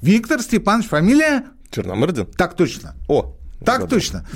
Виктор 0.00 0.40
Степанович, 0.40 0.88
фамилия? 0.88 1.44
Черномырдин? 1.70 2.26
Так 2.26 2.54
точно. 2.54 2.94
О. 3.08 3.34
Так 3.64 3.88
точно. 3.88 4.26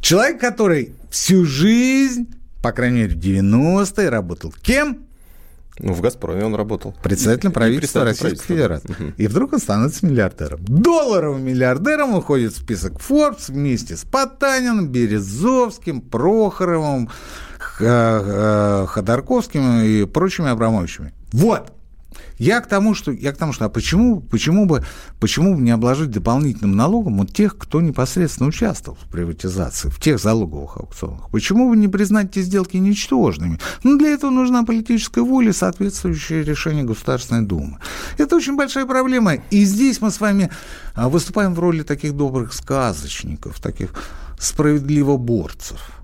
Человек, 0.00 0.40
который 0.40 0.94
всю 1.10 1.44
жизнь, 1.44 2.26
по 2.62 2.72
крайней 2.72 3.02
мере, 3.02 3.14
в 3.14 3.18
90-е 3.18 4.08
работал 4.08 4.52
кем? 4.62 5.06
Ну, 5.78 5.94
в 5.94 6.00
«Газпроме» 6.02 6.44
он 6.44 6.54
работал. 6.54 6.94
Председателем 7.02 7.52
правительства 7.52 8.04
Российской 8.04 8.46
Федерации. 8.46 8.90
Угу. 8.90 9.12
И 9.16 9.26
вдруг 9.26 9.54
он 9.54 9.58
становится 9.58 10.04
миллиардером. 10.04 10.60
Долларовым 10.64 11.44
миллиардером 11.44 12.14
уходит 12.14 12.52
в 12.52 12.58
список 12.58 13.00
Forbes 13.00 13.50
вместе 13.50 13.96
с 13.96 14.04
Потаниным, 14.04 14.88
Березовским, 14.88 16.02
Прохоровым, 16.02 17.10
Ходорковским 17.82 19.80
и 19.80 20.04
прочими 20.04 20.48
Абрамовичами. 20.48 21.12
Вот. 21.32 21.72
Я 22.38 22.60
к 22.60 22.66
тому, 22.66 22.94
что, 22.94 23.12
я 23.12 23.32
к 23.32 23.36
тому, 23.36 23.52
что 23.52 23.66
а 23.66 23.68
почему, 23.68 24.20
почему, 24.20 24.66
бы, 24.66 24.84
почему 25.20 25.54
бы 25.54 25.62
не 25.62 25.70
обложить 25.70 26.10
дополнительным 26.10 26.76
налогом 26.76 27.18
вот 27.18 27.32
тех, 27.32 27.56
кто 27.56 27.80
непосредственно 27.80 28.48
участвовал 28.48 28.98
в 29.00 29.08
приватизации, 29.08 29.88
в 29.90 30.00
тех 30.00 30.18
залоговых 30.18 30.76
аукционах? 30.76 31.30
Почему 31.30 31.70
бы 31.70 31.76
не 31.76 31.88
признать 31.88 32.30
эти 32.36 32.42
сделки 32.42 32.76
ничтожными? 32.76 33.60
Ну, 33.84 33.96
для 33.96 34.10
этого 34.10 34.30
нужна 34.30 34.64
политическая 34.64 35.22
воля 35.22 35.52
соответствующее 35.52 36.42
решение 36.42 36.84
Государственной 36.84 37.42
Думы. 37.42 37.78
Это 38.18 38.36
очень 38.36 38.56
большая 38.56 38.86
проблема. 38.86 39.34
И 39.50 39.64
здесь 39.64 40.00
мы 40.00 40.10
с 40.10 40.20
вами 40.20 40.50
а, 40.94 41.08
выступаем 41.08 41.54
в 41.54 41.60
роли 41.60 41.82
таких 41.82 42.14
добрых 42.14 42.54
сказочников, 42.54 43.60
таких 43.60 43.90
справедливоборцев. 44.38 46.01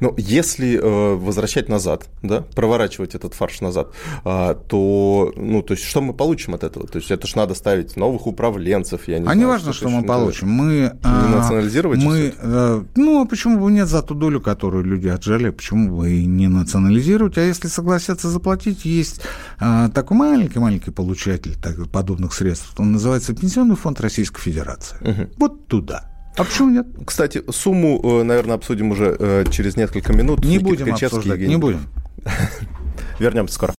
Ну, 0.00 0.14
если 0.16 0.78
э, 0.78 1.14
возвращать 1.14 1.68
назад, 1.68 2.08
да, 2.22 2.42
проворачивать 2.54 3.14
этот 3.14 3.34
фарш 3.34 3.60
назад, 3.60 3.92
э, 4.24 4.54
то, 4.68 5.32
ну, 5.36 5.62
то 5.62 5.74
есть, 5.74 5.84
что 5.84 6.00
мы 6.00 6.12
получим 6.12 6.54
от 6.54 6.64
этого? 6.64 6.86
То 6.86 6.98
есть, 6.98 7.10
это 7.10 7.26
ж 7.26 7.34
надо 7.34 7.54
ставить 7.54 7.96
новых 7.96 8.26
управленцев, 8.26 9.08
я 9.08 9.18
не 9.18 9.22
а 9.22 9.24
знаю. 9.24 9.38
А 9.38 9.40
не 9.40 9.44
важно, 9.46 9.72
что, 9.72 9.88
что 9.88 9.96
мы 9.96 10.04
получим. 10.04 10.48
Мы, 10.48 10.64
не 10.64 10.90
а, 11.02 11.28
национализировать? 11.28 12.02
Мы, 12.02 12.34
э, 12.36 12.82
ну, 12.96 13.22
а 13.22 13.26
почему 13.26 13.58
бы 13.58 13.70
нет 13.70 13.88
за 13.88 14.02
ту 14.02 14.14
долю, 14.14 14.40
которую 14.40 14.84
люди 14.84 15.08
отжали, 15.08 15.50
почему 15.50 15.96
бы 15.98 16.12
и 16.12 16.24
не 16.26 16.48
национализировать? 16.48 17.38
А 17.38 17.42
если 17.42 17.68
согласятся 17.68 18.28
заплатить, 18.28 18.84
есть 18.84 19.20
э, 19.60 19.88
такой 19.94 20.16
маленький-маленький 20.16 20.90
получатель 20.90 21.56
так, 21.56 21.88
подобных 21.90 22.32
средств, 22.32 22.74
он 22.78 22.92
называется 22.92 23.34
Пенсионный 23.34 23.76
фонд 23.76 24.00
Российской 24.00 24.40
Федерации. 24.40 24.96
Угу. 25.00 25.30
Вот 25.38 25.66
туда. 25.66 26.11
А 26.36 26.44
почему 26.44 26.70
нет? 26.70 26.86
Кстати, 27.06 27.42
сумму, 27.50 28.00
э, 28.02 28.22
наверное, 28.22 28.54
обсудим 28.54 28.90
уже 28.90 29.14
э, 29.18 29.44
через 29.50 29.76
несколько 29.76 30.12
минут. 30.12 30.44
Не 30.44 30.52
Никита 30.56 30.64
будем 30.64 30.84
Кричевский, 30.86 31.06
обсуждать, 31.06 31.32
Евгений. 31.38 31.54
не 31.54 31.60
будем. 31.60 31.86
Вернемся 33.18 33.54
скоро. 33.54 33.74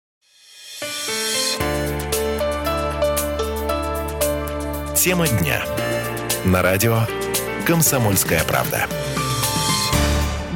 Тема 4.95 5.27
дня. 5.27 5.63
На 6.45 6.61
радио 6.61 6.99
«Комсомольская 7.65 8.43
правда». 8.47 8.85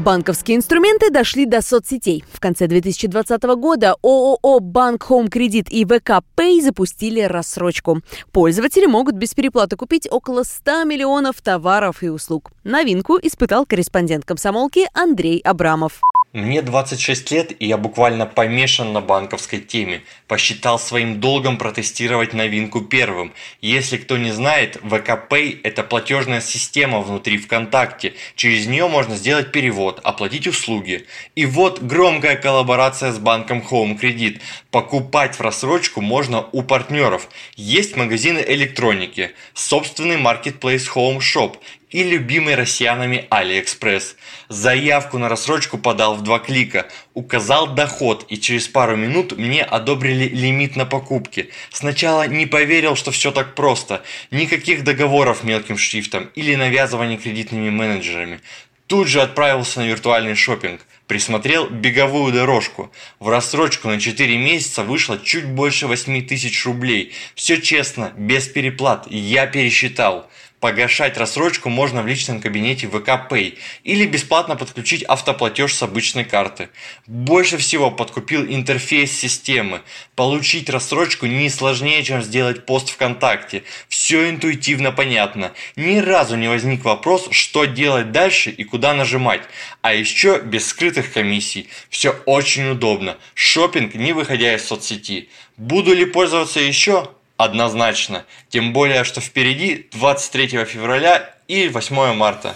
Банковские 0.07 0.55
инструменты 0.55 1.09
дошли 1.09 1.45
до 1.45 1.61
соцсетей. 1.61 2.23
В 2.31 2.39
конце 2.39 2.67
2020 2.67 3.43
года 3.57 3.97
ООО 4.01 4.61
«Банк 4.61 5.03
Хоум 5.03 5.27
Кредит» 5.27 5.67
и 5.69 5.83
ВК 5.83 6.23
Pay 6.37 6.61
запустили 6.61 7.19
рассрочку. 7.19 7.99
Пользователи 8.31 8.85
могут 8.85 9.15
без 9.15 9.33
переплаты 9.33 9.75
купить 9.75 10.07
около 10.09 10.43
100 10.43 10.85
миллионов 10.85 11.41
товаров 11.41 12.03
и 12.03 12.07
услуг. 12.07 12.51
Новинку 12.63 13.19
испытал 13.21 13.65
корреспондент 13.65 14.23
комсомолки 14.23 14.87
Андрей 14.93 15.39
Абрамов. 15.39 15.99
Мне 16.33 16.61
26 16.61 17.31
лет, 17.31 17.53
и 17.57 17.67
я 17.67 17.77
буквально 17.77 18.25
помешан 18.25 18.91
на 18.91 18.99
банковской 18.99 19.59
теме. 19.59 20.03
Посчитал 20.27 20.77
своим 20.77 21.21
долгом 21.21 21.57
протестировать 21.57 22.33
новинку 22.33 22.81
первым. 22.81 23.33
Если 23.61 23.95
кто 23.95 24.17
не 24.17 24.31
знает, 24.31 24.75
ВКПay– 24.83 25.61
это 25.63 25.83
платежная 25.83 26.41
система 26.41 26.99
внутри 26.99 27.37
ВКонтакте. 27.37 28.13
Через 28.35 28.67
нее 28.67 28.89
можно 28.89 29.15
сделать 29.15 29.53
перевод, 29.53 30.01
оплатить 30.03 30.47
услуги. 30.47 31.07
И 31.35 31.45
вот 31.45 31.81
громкая 31.81 32.35
коллаборация 32.35 33.13
с 33.13 33.19
банком 33.19 33.59
Home 33.71 33.97
Credit. 33.97 34.41
Покупать 34.69 35.35
в 35.35 35.41
рассрочку 35.41 36.01
можно 36.01 36.45
у 36.51 36.61
партнеров. 36.61 37.29
Есть 37.55 37.95
магазины 37.95 38.43
электроники, 38.45 39.31
собственный 39.53 40.17
marketplace 40.17 40.89
Home 40.93 41.19
Shop 41.19 41.55
и 41.89 42.03
любимый 42.03 42.55
россиянами 42.55 43.27
AliExpress. 43.29 44.15
Заявку 44.49 45.17
на 45.17 45.29
рассрочку 45.29 45.77
подал 45.77 46.15
в 46.15 46.23
два 46.23 46.39
клика, 46.39 46.87
указал 47.13 47.67
доход 47.67 48.25
и 48.29 48.37
через 48.37 48.67
пару 48.67 48.95
минут 48.95 49.37
мне 49.37 49.63
одобрили 49.63 50.27
лимит 50.27 50.75
на 50.75 50.85
покупки. 50.85 51.49
Сначала 51.71 52.27
не 52.27 52.45
поверил, 52.45 52.95
что 52.95 53.11
все 53.11 53.31
так 53.31 53.55
просто. 53.55 54.03
Никаких 54.31 54.83
договоров 54.83 55.43
мелким 55.43 55.77
шрифтом 55.77 56.29
или 56.35 56.55
навязывания 56.55 57.17
кредитными 57.17 57.69
менеджерами. 57.69 58.41
Тут 58.87 59.09
же 59.09 59.21
отправился 59.21 59.81
на 59.81 59.87
виртуальный 59.87 60.35
шопинг. 60.35 60.81
Присмотрел 61.07 61.69
беговую 61.69 62.33
дорожку. 62.33 62.91
В 63.19 63.27
рассрочку 63.27 63.89
на 63.89 63.99
4 63.99 64.37
месяца 64.37 64.83
вышло 64.83 65.19
чуть 65.21 65.45
больше 65.45 65.87
8 65.87 66.25
тысяч 66.25 66.65
рублей. 66.65 67.13
Все 67.35 67.61
честно, 67.61 68.13
без 68.17 68.47
переплат. 68.47 69.05
Я 69.09 69.45
пересчитал. 69.45 70.29
Погашать 70.59 71.19
рассрочку 71.19 71.69
можно 71.69 72.01
в 72.01 72.07
личном 72.07 72.41
кабинете 72.41 72.87
ВК 72.87 73.29
Pay 73.29 73.59
или 73.83 74.07
бесплатно 74.07 74.55
подключить 74.55 75.03
автоплатеж 75.03 75.71
с 75.71 75.83
обычной 75.83 76.25
карты. 76.25 76.69
Больше 77.05 77.57
всего 77.57 77.91
подкупил 77.91 78.43
интерфейс 78.43 79.11
системы. 79.11 79.81
Получить 80.15 80.71
рассрочку 80.71 81.27
не 81.27 81.51
сложнее, 81.51 82.03
чем 82.03 82.23
сделать 82.23 82.65
пост 82.65 82.89
ВКонтакте. 82.89 83.65
Все 83.87 84.31
интуитивно 84.31 84.91
понятно. 84.91 85.53
Ни 85.75 85.99
разу 85.99 86.35
не 86.35 86.47
возник 86.47 86.83
вопрос, 86.83 87.27
что 87.29 87.65
делать 87.65 88.11
дальше 88.11 88.49
и 88.49 88.63
куда 88.63 88.95
нажимать. 88.95 89.41
А 89.83 89.93
еще 89.93 90.41
без 90.41 90.67
скрытых 90.67 91.13
комиссий. 91.13 91.69
Все 91.91 92.19
очень 92.25 92.71
удобно. 92.71 93.17
Шопинг 93.35 93.93
не 93.93 94.11
выходя 94.11 94.55
из 94.55 94.65
соцсети. 94.65 95.29
Буду 95.55 95.93
ли 95.93 96.05
пользоваться 96.05 96.59
еще? 96.59 97.11
Однозначно. 97.37 98.25
Тем 98.49 98.73
более, 98.73 99.03
что 99.03 99.21
впереди 99.21 99.87
23 99.91 100.65
февраля 100.65 101.35
и 101.47 101.69
8 101.69 102.13
марта. 102.13 102.55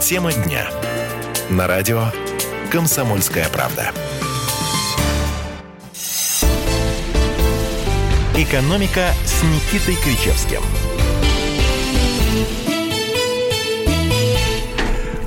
Тема 0.00 0.32
дня. 0.32 0.68
На 1.48 1.66
радио 1.66 2.04
«Комсомольская 2.70 3.48
правда». 3.48 3.92
«Экономика» 8.36 9.12
с 9.24 9.42
Никитой 9.44 9.96
Кричевским– 9.96 10.62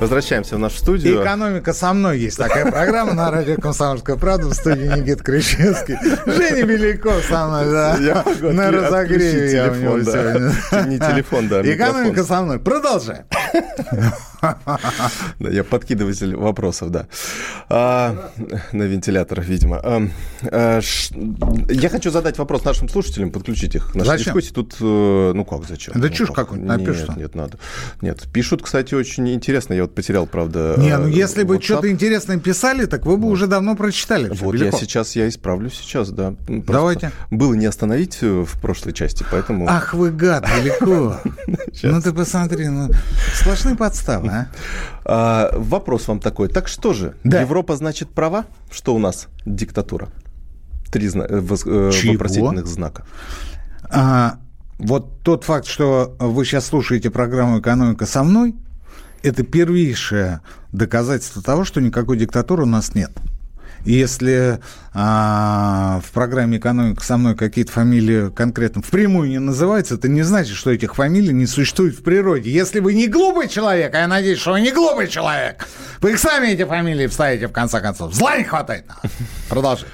Возвращаемся 0.00 0.56
в 0.56 0.58
нашу 0.60 0.78
студию. 0.78 1.22
«Экономика 1.22 1.72
со 1.72 1.92
мной» 1.92 2.18
есть 2.18 2.36
такая 2.36 2.70
программа 2.70 3.14
на 3.14 3.30
радио 3.30 3.56
«Комсомольская 3.56 4.16
правда» 4.16 4.46
в 4.46 4.54
студии 4.54 4.86
Никита 4.86 5.24
Кричевский. 5.24 5.96
Женя 6.24 6.64
Беляков 6.64 7.24
со 7.28 7.46
мной, 7.46 7.64
да. 7.70 8.24
На 8.40 8.70
разогреве 8.70 9.52
я 9.52 9.72
у 9.72 9.74
него 9.74 10.00
сегодня. 10.00 10.86
Не 10.86 10.98
телефон, 10.98 11.48
да, 11.48 11.62
«Экономика 11.62 12.22
со 12.24 12.42
мной». 12.42 12.60
Продолжаем. 12.60 13.24
Да, 14.40 15.50
я 15.50 15.64
подкидыватель 15.64 16.36
вопросов, 16.36 16.90
да. 16.90 17.06
А, 17.68 18.30
на 18.72 18.84
вентиляторах, 18.84 19.46
видимо. 19.46 19.80
А, 19.82 20.08
а. 20.50 20.80
Я 21.68 21.88
хочу 21.88 22.10
задать 22.10 22.38
вопрос 22.38 22.64
нашим 22.64 22.88
слушателям, 22.88 23.30
подключить 23.30 23.74
их 23.74 23.92
к 23.92 23.94
нашей 23.94 24.08
зачем? 24.08 24.24
дискуссии. 24.26 24.52
Тут, 24.52 24.76
э, 24.80 25.32
ну 25.34 25.44
как, 25.44 25.64
зачем? 25.68 25.94
Да 25.94 26.08
ну, 26.08 26.14
чушь 26.14 26.28
как? 26.28 26.36
какую-нибудь 26.36 26.78
напишешь. 26.78 27.16
Нет, 27.16 27.34
надо. 27.34 27.58
Нет, 28.00 28.26
пишут, 28.32 28.62
кстати, 28.62 28.94
очень 28.94 29.28
интересно. 29.32 29.74
Я 29.74 29.82
вот 29.82 29.94
потерял, 29.94 30.26
правда... 30.26 30.74
Не, 30.78 30.96
ну 30.96 31.08
если 31.08 31.42
бы 31.42 31.60
что-то 31.60 31.90
интересное 31.90 32.38
писали, 32.38 32.86
так 32.86 33.06
вы 33.06 33.16
бы 33.16 33.28
уже 33.28 33.46
давно 33.46 33.74
прочитали. 33.76 34.30
Вот 34.32 34.54
я 34.54 34.70
сейчас, 34.72 35.16
я 35.16 35.28
исправлю 35.28 35.70
сейчас, 35.70 36.10
да. 36.10 36.34
Просто 36.46 36.72
Давайте. 36.72 37.12
Было 37.30 37.54
не 37.54 37.66
остановить 37.66 38.18
э, 38.22 38.44
в 38.44 38.60
прошлой 38.60 38.92
части, 38.92 39.24
поэтому... 39.30 39.66
Ах 39.68 39.94
вы 39.94 40.10
гад, 40.10 40.46
далеко. 40.56 41.18
Ну 41.82 42.02
ты 42.02 42.12
посмотри, 42.12 42.68
ну 42.68 42.90
сплошные 43.48 43.76
подставы, 43.76 44.28
а. 44.28 44.46
А, 45.04 45.50
вопрос 45.56 46.08
вам 46.08 46.20
такой. 46.20 46.48
Так 46.48 46.68
что 46.68 46.92
же, 46.92 47.14
Да. 47.24 47.40
Европа 47.40 47.76
значит 47.76 48.10
права? 48.10 48.44
Что 48.70 48.94
у 48.94 48.98
нас 48.98 49.28
диктатура? 49.46 50.08
Три 50.90 51.08
зна- 51.08 51.26
э, 51.28 51.40
э, 51.40 51.90
Чего? 51.92 52.12
вопросительных 52.12 52.66
знака. 52.66 53.04
А, 53.90 54.38
вот 54.78 55.22
тот 55.22 55.44
факт, 55.44 55.66
что 55.66 56.16
вы 56.18 56.44
сейчас 56.44 56.66
слушаете 56.66 57.10
программу 57.10 57.60
«Экономика 57.60 58.06
со 58.06 58.22
мной», 58.22 58.54
это 59.22 59.42
первейшее 59.42 60.40
доказательство 60.72 61.42
того, 61.42 61.64
что 61.64 61.80
никакой 61.80 62.16
диктатуры 62.16 62.62
у 62.62 62.66
нас 62.66 62.94
нет. 62.94 63.10
Если 63.84 64.58
а, 64.92 66.00
в 66.04 66.12
программе 66.12 66.58
«Экономика 66.58 67.04
со 67.04 67.16
мной» 67.16 67.36
какие-то 67.36 67.72
фамилии 67.72 68.30
конкретно 68.30 68.82
впрямую 68.82 69.28
не 69.30 69.38
называются, 69.38 69.94
это 69.94 70.08
не 70.08 70.22
значит, 70.22 70.56
что 70.56 70.70
этих 70.70 70.94
фамилий 70.94 71.32
не 71.32 71.46
существует 71.46 71.94
в 71.94 72.02
природе. 72.02 72.50
Если 72.50 72.80
вы 72.80 72.94
не 72.94 73.06
глупый 73.06 73.48
человек, 73.48 73.94
а 73.94 74.00
я 74.00 74.08
надеюсь, 74.08 74.38
что 74.38 74.52
вы 74.52 74.60
не 74.60 74.72
глупый 74.72 75.08
человек, 75.08 75.66
вы 76.00 76.12
их 76.12 76.18
сами 76.18 76.48
эти 76.48 76.64
фамилии 76.64 77.06
вставите 77.06 77.48
в 77.48 77.52
конце 77.52 77.80
концов. 77.80 78.14
Зла 78.14 78.36
не 78.36 78.44
хватает. 78.44 78.86
Продолжи. 79.48 79.86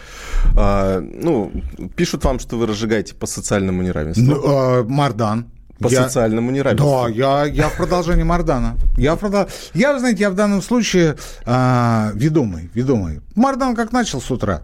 А, 0.56 1.00
ну, 1.00 1.52
пишут 1.96 2.24
вам, 2.24 2.38
что 2.38 2.56
вы 2.56 2.66
разжигаете 2.66 3.14
по 3.14 3.26
социальному 3.26 3.82
неравенству. 3.82 4.24
Ну, 4.24 4.42
а, 4.44 4.84
Мардан. 4.84 5.50
По 5.78 5.88
Я- 5.88 6.04
социальному 6.04 6.50
неравенству. 6.50 6.88
Да, 6.88 7.08
я, 7.08 7.44
я 7.44 7.68
в 7.68 7.76
продолжении 7.76 8.22
Мардана. 8.22 8.76
Я, 8.96 9.14
в 9.16 9.20
продол- 9.22 9.50
я, 9.74 9.92
вы 9.92 9.98
знаете, 9.98 10.20
я 10.22 10.30
в 10.30 10.34
данном 10.34 10.62
случае 10.62 11.16
а, 11.44 12.10
ведомый, 12.14 12.70
ведомый. 12.74 13.20
Мардан 13.34 13.74
как 13.74 13.92
начал 13.92 14.20
с 14.20 14.30
утра. 14.30 14.62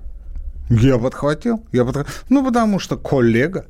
Я 0.71 0.99
подхватил, 0.99 1.65
я 1.73 1.85
подхватил. 1.85 2.13
Ну, 2.29 2.45
потому 2.45 2.79
что 2.79 2.97
коллега, 2.97 3.67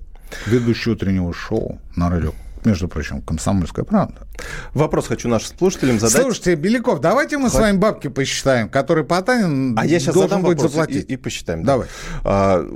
ведущий 0.46 0.90
утреннего 0.90 1.32
шоу 1.32 1.80
на 1.96 2.10
радио, 2.10 2.32
между 2.64 2.88
прочим, 2.88 3.22
«Комсомольская 3.22 3.84
правда». 3.84 4.26
Вопрос 4.74 5.06
хочу 5.08 5.28
нашим 5.28 5.56
слушателям 5.58 5.98
задать. 5.98 6.22
Слушайте, 6.22 6.54
Беляков, 6.54 7.00
давайте 7.00 7.38
мы 7.38 7.50
с 7.50 7.54
вами 7.54 7.76
бабки 7.76 8.08
посчитаем, 8.08 8.68
которые 8.68 9.04
Потанин 9.04 9.78
А 9.78 9.86
я 9.86 9.98
сейчас 10.00 10.14
должен 10.14 10.42
будет 10.42 10.60
заплатить. 10.60 11.08
И, 11.08 11.14
и 11.14 11.16
посчитаем. 11.16 11.62
да. 11.64 11.72
Давай. 11.72 11.88
А, 12.24 12.66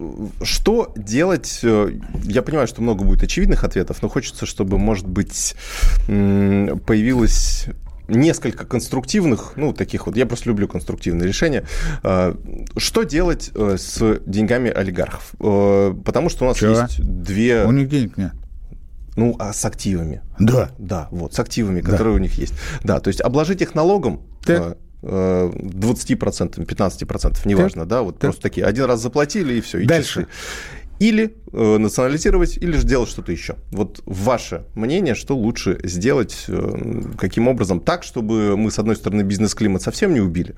что 0.43 0.93
делать? 0.97 1.61
э, 1.63 1.99
Я 2.23 2.43
понимаю, 2.43 2.67
что 2.69 2.83
много 2.83 3.05
будет 3.05 3.23
очевидных 3.23 3.65
ответов, 3.65 4.03
но 4.03 4.09
хочется, 4.09 4.47
чтобы, 4.47 4.79
может 4.79 5.07
быть, 5.07 5.57
появилось 6.07 7.67
несколько 8.09 8.67
конструктивных, 8.67 9.53
ну, 9.57 9.73
таких 9.73 10.07
вот, 10.07 10.17
я 10.17 10.27
просто 10.27 10.51
люблю 10.51 10.69
конструктивные 10.69 11.27
решения. 11.27 11.65
А, 12.03 12.37
Что 12.77 13.03
делать 13.05 13.51
э, 13.55 13.77
с 13.79 14.21
деньгами 14.27 14.71
олигархов? 14.71 15.33
Э, 15.41 15.95
Потому 16.05 16.29
что 16.29 16.45
у 16.45 16.49
нас 16.49 16.59
Чего? 16.59 16.73
есть 16.73 17.01
две, 17.03 17.65
У 17.65 17.73
них 17.73 17.89
денег 17.89 18.17
нет. 18.19 18.33
Ну, 19.17 19.37
а 19.39 19.53
с 19.53 19.65
активами. 19.65 20.23
Да. 20.39 20.71
Да, 20.79 21.09
вот, 21.11 21.35
с 21.35 21.39
активами, 21.39 21.81
которые 21.81 22.15
у 22.15 22.19
них 22.19 22.35
есть. 22.39 22.55
Да, 22.83 23.01
то 23.01 23.09
есть 23.09 23.21
обложить 23.21 23.63
их 23.63 23.75
налогом 23.75 24.23
Так. 24.45 24.77
э, 25.03 25.51
э, 25.53 25.53
20%, 25.55 26.65
15%, 26.67 27.47
неважно, 27.47 27.87
да, 27.87 28.03
вот 28.03 28.15
Так. 28.15 28.21
просто 28.23 28.43
такие, 28.43 28.67
один 28.67 28.85
раз 28.87 29.01
заплатили 29.01 29.55
и 29.55 29.61
все, 29.61 29.79
и 29.79 29.87
Дальше. 29.87 30.23
часы. 30.23 30.27
Или 31.01 31.35
э, 31.53 31.77
национализировать, 31.79 32.57
или 32.57 32.77
же 32.77 32.87
делать 32.87 33.09
что-то 33.09 33.33
еще. 33.33 33.57
Вот 33.73 34.01
ваше 34.07 34.65
мнение, 34.75 35.15
что 35.17 35.37
лучше 35.37 35.81
сделать, 35.83 36.45
э, 36.49 37.03
каким 37.19 37.49
образом, 37.49 37.81
так, 37.81 38.05
чтобы 38.05 38.57
мы, 38.57 38.71
с 38.71 38.79
одной 38.79 38.95
стороны, 38.95 39.23
бизнес-климат 39.23 39.83
совсем 39.83 40.15
не 40.15 40.21
убили, 40.21 40.55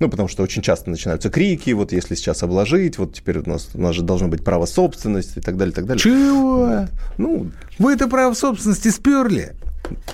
ну, 0.00 0.08
потому 0.08 0.28
что 0.28 0.42
очень 0.42 0.62
часто 0.62 0.90
начинаются 0.90 1.30
крики, 1.30 1.70
вот 1.70 1.92
если 1.92 2.14
сейчас 2.14 2.42
обложить, 2.42 2.98
вот 2.98 3.14
теперь 3.14 3.38
у 3.38 3.48
нас, 3.48 3.70
у 3.74 3.80
нас 3.80 3.94
же 3.96 4.02
должно 4.02 4.28
быть 4.28 4.44
право 4.44 4.66
собственности 4.66 5.38
и 5.38 5.42
так 5.42 5.56
далее, 5.56 5.72
и 5.72 5.74
так 5.74 5.86
далее. 5.86 6.02
Чего? 6.02 6.86
Ну, 7.16 7.50
Вы 7.78 7.92
это 7.92 8.08
право 8.08 8.34
собственности 8.34 8.88
сперли. 8.88 9.54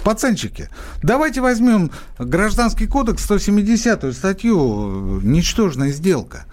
Пацанчики, 0.04 0.68
давайте 1.02 1.40
возьмем 1.40 1.90
Гражданский 2.18 2.86
кодекс, 2.86 3.28
170-ю 3.28 4.12
статью 4.12 5.20
«Ничтожная 5.22 5.90
сделка» 5.90 6.46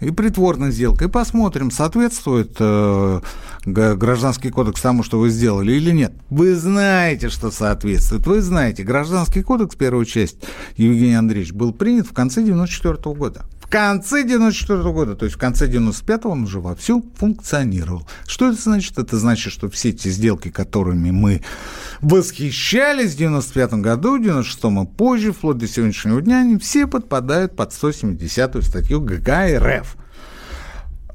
и 0.00 0.10
притворная 0.10 0.70
сделка, 0.70 1.06
и 1.06 1.08
посмотрим, 1.08 1.70
соответствует 1.70 2.56
э, 2.58 3.20
Гражданский 3.64 4.50
кодекс 4.50 4.80
тому, 4.80 5.02
что 5.02 5.18
вы 5.18 5.30
сделали 5.30 5.72
или 5.72 5.90
нет. 5.92 6.12
Вы 6.30 6.54
знаете, 6.54 7.28
что 7.28 7.50
соответствует, 7.50 8.26
вы 8.26 8.40
знаете. 8.40 8.82
Гражданский 8.82 9.42
кодекс, 9.42 9.76
первая 9.76 10.04
часть, 10.04 10.36
Евгений 10.76 11.14
Андреевич, 11.14 11.52
был 11.52 11.72
принят 11.72 12.06
в 12.06 12.12
конце 12.12 12.42
94 12.42 12.96
года. 13.14 13.46
В 13.64 13.68
конце 13.70 14.24
94 14.24 14.82
года, 14.92 15.16
то 15.16 15.24
есть 15.24 15.36
в 15.36 15.38
конце 15.38 15.66
95 15.66 16.26
он 16.26 16.42
уже 16.44 16.60
вовсю 16.60 17.04
функционировал. 17.16 18.06
Что 18.26 18.50
это 18.50 18.60
значит? 18.60 18.98
Это 18.98 19.16
значит, 19.16 19.52
что 19.52 19.70
все 19.70 19.88
эти 19.88 20.08
сделки, 20.08 20.50
которыми 20.50 21.10
мы 21.10 21.42
восхищались 22.02 23.14
в 23.14 23.16
95 23.16 23.74
году, 23.74 24.18
в 24.18 24.22
96 24.22 24.64
и 24.64 24.86
позже, 24.96 25.32
вплоть 25.32 25.56
до 25.56 25.66
сегодняшнего 25.66 26.20
дня, 26.20 26.40
они 26.40 26.58
все 26.58 26.86
подпадают 26.86 27.56
под 27.56 27.72
170 27.72 28.62
статью 28.62 29.00
ГК 29.00 29.58
РФ. 29.58 29.96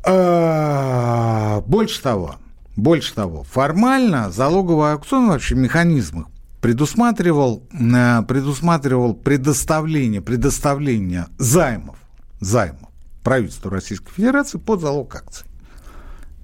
А, 0.03 1.61
Больше 1.67 2.01
того, 2.01 2.37
больше 2.75 3.13
того, 3.13 3.43
формально 3.43 4.31
залоговый 4.31 4.93
аукцион 4.93 5.27
вообще 5.27 5.53
механизм 5.53 6.21
их 6.21 6.25
предусматривал, 6.61 7.63
э, 7.71 8.21
предусматривал 8.27 9.13
предоставление, 9.13 10.21
предоставление 10.21 11.27
займов, 11.37 11.95
займов 12.39 12.89
правительству 13.23 13.69
Российской 13.69 14.11
Федерации 14.11 14.57
под 14.57 14.81
залог 14.81 15.15
акций. 15.15 15.45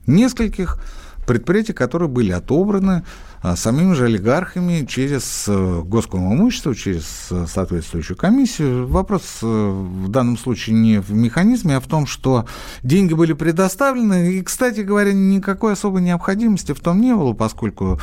Нескольких 0.07 0.77
предприятия, 1.25 1.73
которые 1.73 2.07
были 2.07 2.31
отобраны 2.31 3.03
а, 3.41 3.55
самими 3.55 3.93
же 3.93 4.05
олигархами 4.05 4.85
через 4.85 5.45
э, 5.47 5.81
госкомимущество, 5.83 6.75
через 6.75 7.27
э, 7.31 7.45
соответствующую 7.47 8.17
комиссию. 8.17 8.87
Вопрос 8.87 9.39
э, 9.41 9.45
в 9.45 10.07
данном 10.09 10.37
случае 10.37 10.75
не 10.75 10.99
в 10.99 11.11
механизме, 11.11 11.77
а 11.77 11.79
в 11.79 11.87
том, 11.87 12.05
что 12.05 12.45
деньги 12.83 13.13
были 13.13 13.33
предоставлены, 13.33 14.33
и, 14.33 14.41
кстати 14.43 14.81
говоря, 14.81 15.13
никакой 15.13 15.73
особой 15.73 16.01
необходимости 16.01 16.71
в 16.73 16.79
том 16.79 17.01
не 17.01 17.15
было, 17.15 17.33
поскольку 17.33 17.99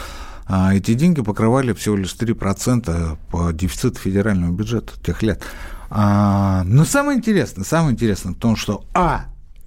а, 0.47 0.75
эти 0.75 0.95
деньги 0.95 1.23
покрывали 1.23 1.73
всего 1.73 1.97
лишь 1.97 2.15
3% 2.15 3.17
по 3.31 3.53
дефициту 3.53 3.99
федерального 3.99 4.53
бюджета 4.53 4.93
тех 5.05 5.23
лет. 5.23 5.43
А, 5.95 6.65
но 6.65 6.87
самое 6.87 7.19
интересное, 7.19 7.65
самое 7.65 7.93
интересное 7.93 8.33
в 8.33 8.39
том, 8.39 8.57
что, 8.57 8.85
а, 8.95 9.27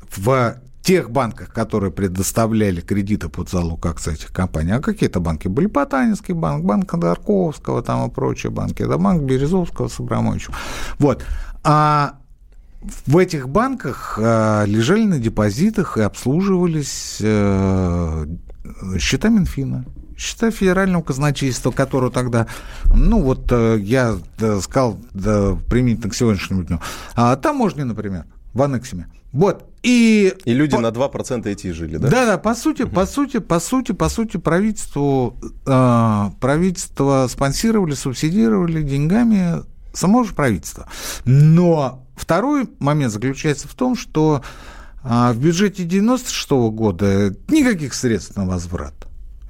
в 0.09 0.57
тех 0.81 1.11
банках, 1.11 1.53
которые 1.53 1.91
предоставляли 1.91 2.81
кредиты 2.81 3.29
под 3.29 3.49
залог 3.49 3.85
акций 3.85 4.13
этих 4.13 4.31
компаний, 4.31 4.71
а 4.71 4.79
какие-то 4.79 5.19
банки 5.19 5.47
были 5.47 5.67
Потанинский 5.67 6.33
банк, 6.33 6.65
банк 6.65 6.89
Ходорковского 6.89 7.83
там 7.83 8.09
и 8.09 8.11
прочие 8.11 8.51
банки, 8.51 8.81
это 8.81 8.97
банк 8.97 9.21
Березовского 9.21 9.87
с 9.87 9.99
Абрамовичем. 9.99 10.53
Вот. 10.97 11.23
А 11.63 12.15
в 13.05 13.17
этих 13.17 13.47
банках 13.49 14.17
э, 14.19 14.65
лежали 14.65 15.05
на 15.05 15.19
депозитах 15.19 15.97
и 15.97 16.01
обслуживались 16.01 17.17
э, 17.19 18.25
счета 18.99 19.29
Минфина, 19.29 19.85
счета 20.17 20.51
федерального 20.51 21.01
казначейства, 21.01 21.71
которого 21.71 22.11
тогда, 22.11 22.47
ну 22.85 23.21
вот 23.21 23.51
э, 23.51 23.77
я 23.79 24.17
сказал 24.61 24.97
да, 25.13 25.57
применительно 25.69 26.09
к 26.09 26.15
сегодняшнему 26.15 26.63
дню, 26.63 26.79
а 27.15 27.35
таможни, 27.35 27.83
например, 27.83 28.25
в 28.53 28.61
Аннексиме. 28.61 29.07
Вот. 29.31 29.69
И, 29.83 30.33
и 30.45 30.53
люди 30.53 30.75
по... 30.75 30.81
на 30.81 30.87
2% 30.87 31.47
эти 31.47 31.71
жили, 31.71 31.97
да? 31.97 32.07
Да, 32.07 32.25
да, 32.25 32.37
по 32.37 32.55
сути, 32.55 32.85
по 32.85 33.05
сути, 33.05 33.39
по 33.39 33.59
сути, 33.59 33.91
по 33.91 34.07
сути, 34.07 34.37
правительству, 34.37 35.35
э, 35.65 36.29
правительство 36.39 37.27
спонсировали, 37.29 37.93
субсидировали 37.93 38.81
деньгами 38.81 39.63
само 39.93 40.23
же 40.23 40.33
правительство. 40.33 40.87
Но 41.25 42.05
второй 42.15 42.69
момент 42.79 43.11
заключается 43.11 43.67
в 43.67 43.73
том, 43.73 43.97
что 43.97 44.41
э, 45.03 45.31
в 45.33 45.37
бюджете 45.37 45.83
96 45.83 46.51
-го 46.51 46.71
года 46.71 47.35
никаких 47.49 47.93
средств 47.93 48.37
на 48.37 48.45
возврат 48.45 48.93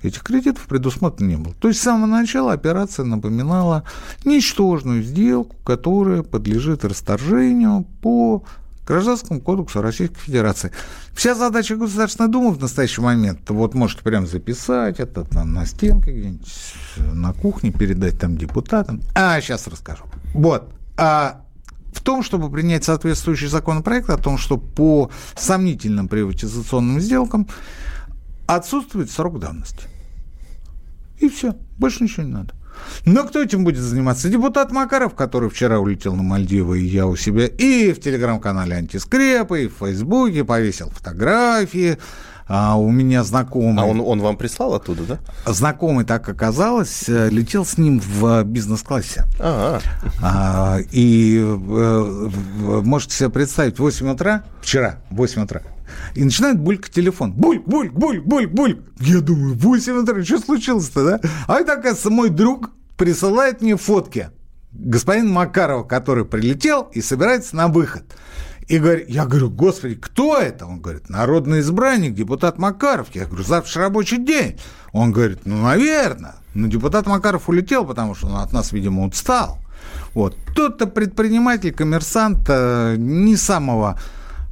этих 0.06 0.24
кредитов 0.24 0.66
предусмотрено 0.68 1.30
не 1.30 1.36
было. 1.38 1.54
То 1.56 1.68
есть 1.68 1.80
с 1.80 1.84
самого 1.84 2.06
начала 2.08 2.54
операция 2.54 3.06
напоминала 3.06 3.84
ничтожную 4.24 5.04
сделку, 5.04 5.56
которая 5.64 6.24
подлежит 6.24 6.86
расторжению 6.86 7.86
по 8.02 8.44
Гражданскому 8.86 9.42
кодексу 9.42 9.82
Российской 9.82 10.20
Федерации. 10.20 10.72
Вся 11.14 11.34
задача 11.34 11.76
Государственной 11.76 12.30
Думы 12.30 12.52
в 12.52 12.60
настоящий 12.60 13.02
момент, 13.02 13.50
вот 13.50 13.74
можете 13.74 14.04
прямо 14.04 14.28
записать 14.28 15.00
это 15.00 15.24
там, 15.24 15.54
на 15.54 15.66
стенке 15.66 16.12
где-нибудь, 16.12 16.54
на 17.14 17.34
кухне, 17.34 17.72
передать 17.72 18.20
там 18.20 18.38
депутатам. 18.38 19.02
А, 19.16 19.42
сейчас 19.42 19.68
расскажу. 19.68 20.04
Вот. 20.34 20.70
А 20.98 21.42
в 21.94 22.02
том, 22.02 22.22
чтобы 22.22 22.52
принять 22.52 22.84
соответствующий 22.84 23.48
законопроект 23.48 24.10
о 24.10 24.18
том, 24.18 24.38
что 24.38 24.58
по 24.58 25.10
сомнительным 25.36 26.08
приватизационным 26.08 27.00
сделкам 27.00 27.48
отсутствует 28.46 29.10
срок 29.10 29.40
давности. 29.40 29.88
И 31.20 31.30
все, 31.30 31.56
больше 31.78 32.04
ничего 32.04 32.24
не 32.24 32.32
надо. 32.32 32.54
Но 33.06 33.24
кто 33.24 33.42
этим 33.42 33.64
будет 33.64 33.82
заниматься? 33.82 34.30
Депутат 34.30 34.72
Макаров, 34.72 35.16
который 35.16 35.50
вчера 35.50 35.80
улетел 35.80 36.16
на 36.16 36.24
Мальдивы, 36.24 36.82
и 36.82 36.86
я 36.86 37.08
у 37.08 37.16
себя, 37.16 37.48
и 37.48 37.94
в 37.94 38.02
телеграм-канале 38.02 38.76
Антискрепа, 38.76 39.56
и 39.56 39.68
в 39.68 39.78
Фейсбуке 39.80 40.44
повесил 40.44 40.90
фотографии. 40.90 41.98
А 42.48 42.78
у 42.78 42.92
меня 42.92 43.24
знакомый... 43.24 43.84
А 43.84 43.88
он, 43.88 44.00
он 44.02 44.22
вам 44.22 44.38
прислал 44.38 44.76
оттуда, 44.76 45.04
да? 45.04 45.52
Знакомый, 45.52 46.06
так 46.06 46.30
оказалось, 46.30 47.10
э, 47.10 47.30
летел 47.30 47.66
с 47.66 47.78
ним 47.78 48.00
в 48.00 48.44
бизнес-классе. 48.44 49.26
А, 49.40 49.80
а, 50.22 50.78
и 50.92 51.38
э, 51.40 52.82
можете 52.84 53.16
себе 53.16 53.30
представить, 53.30 53.80
8 53.80 54.12
утра, 54.12 54.44
вчера, 54.62 55.02
8 55.10 55.44
утра, 55.44 55.62
и 56.14 56.24
начинает 56.24 56.60
булькать 56.60 56.94
телефон. 56.94 57.32
Буль, 57.34 57.62
буль, 57.66 57.90
буль, 57.90 58.20
буль, 58.20 58.48
буль. 58.48 58.78
Я 59.00 59.22
думаю, 59.22 59.56
8 59.56 60.04
утра, 60.04 60.24
что 60.24 60.38
случилось-то, 60.38 61.04
да? 61.04 61.30
А 61.48 61.56
это, 61.56 61.74
оказывается, 61.74 62.12
мой 62.12 62.30
друг 62.30 62.70
присылает 62.96 63.62
мне 63.62 63.76
фотки 63.76 64.30
господин 64.76 65.30
Макарова, 65.30 65.84
который 65.84 66.26
прилетел 66.26 66.90
и 66.94 67.02
собирается 67.02 67.56
на 67.56 67.68
выход. 67.68 68.04
И 68.68 68.80
говорит, 68.80 69.10
я 69.10 69.26
говорю, 69.26 69.50
господи, 69.50 69.96
кто 69.96 70.38
это? 70.38 70.66
Он 70.66 70.80
говорит, 70.80 71.10
народный 71.10 71.60
избранник, 71.60 72.16
депутат 72.16 72.58
Макаров. 72.58 73.10
Я 73.14 73.26
говорю, 73.26 73.44
завтра 73.44 73.84
рабочий 73.84 74.18
день. 74.18 74.58
Он 74.92 75.12
говорит, 75.12 75.42
ну, 75.46 75.62
наверное. 75.62 76.36
Но 76.56 76.68
депутат 76.68 77.06
Макаров 77.06 77.48
улетел, 77.48 77.86
потому 77.86 78.16
что 78.16 78.28
он 78.28 78.38
от 78.38 78.54
нас, 78.54 78.72
видимо, 78.72 79.06
устал. 79.06 79.60
Вот. 80.14 80.36
Тот-то 80.56 80.88
предприниматель, 80.88 81.74
коммерсант 81.74 82.40
э, 82.48 82.96
не 82.98 83.36
самого 83.36 84.00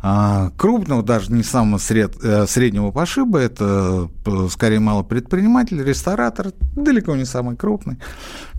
а, 0.05 0.51
крупного, 0.57 1.01
даже 1.01 1.31
не 1.31 1.43
самого 1.43 1.79
сред, 1.79 2.17
э, 2.21 2.45
среднего 2.45 2.91
пошиба, 2.91 3.39
это 3.39 4.09
э, 4.25 4.47
скорее 4.51 4.79
малопредприниматель, 4.79 5.81
ресторатор, 5.81 6.51
далеко 6.75 7.15
не 7.15 7.23
самый 7.23 7.55
крупный. 7.55 7.97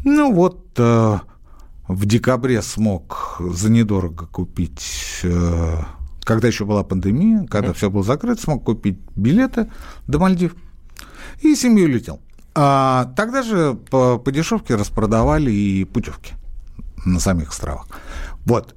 Ну 0.05 0.33
вот 0.33 0.63
в 1.89 2.07
декабре 2.07 2.63
смог 2.63 3.37
за 3.41 3.71
недорого 3.71 4.27
купить, 4.27 5.23
когда 6.25 6.49
еще 6.49 6.65
была 6.65 6.83
пандемия, 6.83 7.47
когда 7.47 7.73
все 7.73 7.91
было 7.91 8.03
закрыто, 8.03 8.41
смог 8.41 8.65
купить 8.65 8.99
билеты 9.15 9.71
до 10.07 10.19
Мальдив 10.19 10.57
и 11.41 11.55
семью 11.55 11.89
летел. 11.89 12.21
А 12.55 13.13
тогда 13.17 13.43
же 13.43 13.75
по, 13.91 14.19
по 14.19 14.33
дешевке 14.33 14.77
распродавали 14.77 15.51
и 15.51 15.85
путевки 15.85 16.35
на 17.05 17.21
самих 17.21 17.51
островах. 17.51 17.89
Вот. 18.47 18.75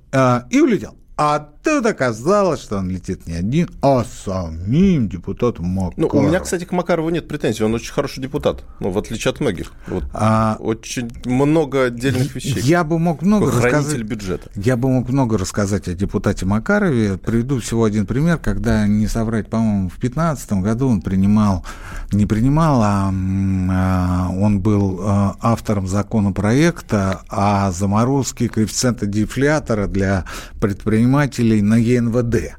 И 0.49 0.59
улетел. 0.59 0.97
А 1.19 1.49
тут 1.63 1.83
оказалось, 1.87 2.61
что 2.61 2.77
он 2.77 2.91
летит 2.91 3.25
не 3.25 3.33
один, 3.33 3.69
а 3.81 4.05
самим 4.05 5.09
депутатом 5.09 5.65
Макаровым. 5.65 6.09
Ну, 6.13 6.19
у 6.19 6.21
меня, 6.21 6.39
кстати, 6.39 6.63
к 6.63 6.71
Макарову 6.71 7.09
нет 7.09 7.27
претензий. 7.27 7.63
Он 7.63 7.73
очень 7.73 7.91
хороший 7.91 8.21
депутат, 8.21 8.63
ну, 8.79 8.91
в 8.91 8.97
отличие 8.99 9.31
от 9.31 9.39
многих. 9.39 9.71
Вот, 9.87 10.03
а, 10.13 10.57
очень 10.59 11.09
много 11.25 11.85
отдельных 11.85 12.35
вещей. 12.35 12.61
Я 12.61 12.83
бы 12.83 12.99
мог 12.99 13.23
много 13.23 13.49
Хранитель 13.49 13.77
рассказать. 13.77 14.03
бюджета. 14.03 14.51
Я 14.53 14.77
бы 14.77 14.89
мог 14.89 15.09
много 15.09 15.39
рассказать 15.39 15.87
о 15.87 15.95
депутате 15.95 16.45
Макарове. 16.45 17.17
Приведу 17.17 17.59
всего 17.61 17.85
один 17.85 18.05
пример, 18.05 18.37
когда, 18.37 18.85
не 18.85 19.07
соврать, 19.07 19.49
по-моему, 19.49 19.89
в 19.89 19.99
2015 19.99 20.53
году 20.61 20.87
он 20.87 21.01
принимал, 21.01 21.65
не 22.11 22.27
принимал, 22.27 22.83
а, 22.83 23.11
а 23.71 24.29
он 24.29 24.59
был 24.59 24.99
а, 25.01 25.35
автором 25.41 25.87
законопроекта 25.87 27.21
о 27.27 27.71
заморозке 27.71 28.49
коэффициента 28.49 29.07
дефлятора 29.07 29.87
для 29.87 30.25
предпринимателей 30.61 31.06
на 31.07 31.75
ЕНВД. 31.75 32.57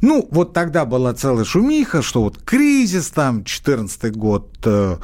Ну, 0.00 0.28
вот 0.30 0.52
тогда 0.52 0.84
была 0.84 1.14
целая 1.14 1.44
шумиха, 1.44 2.02
что 2.02 2.22
вот 2.22 2.38
кризис 2.42 3.08
там, 3.08 3.44
14 3.44 4.14
год, 4.14 4.50
э, 4.64 4.96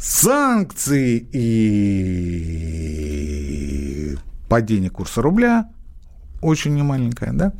санкции 0.00 1.28
и 1.32 2.56
падение 4.48 4.90
курса 4.90 5.22
рубля, 5.22 5.68
очень 6.40 6.74
немаленькое, 6.74 7.32
да? 7.32 7.52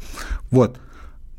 Вот. 0.51 0.79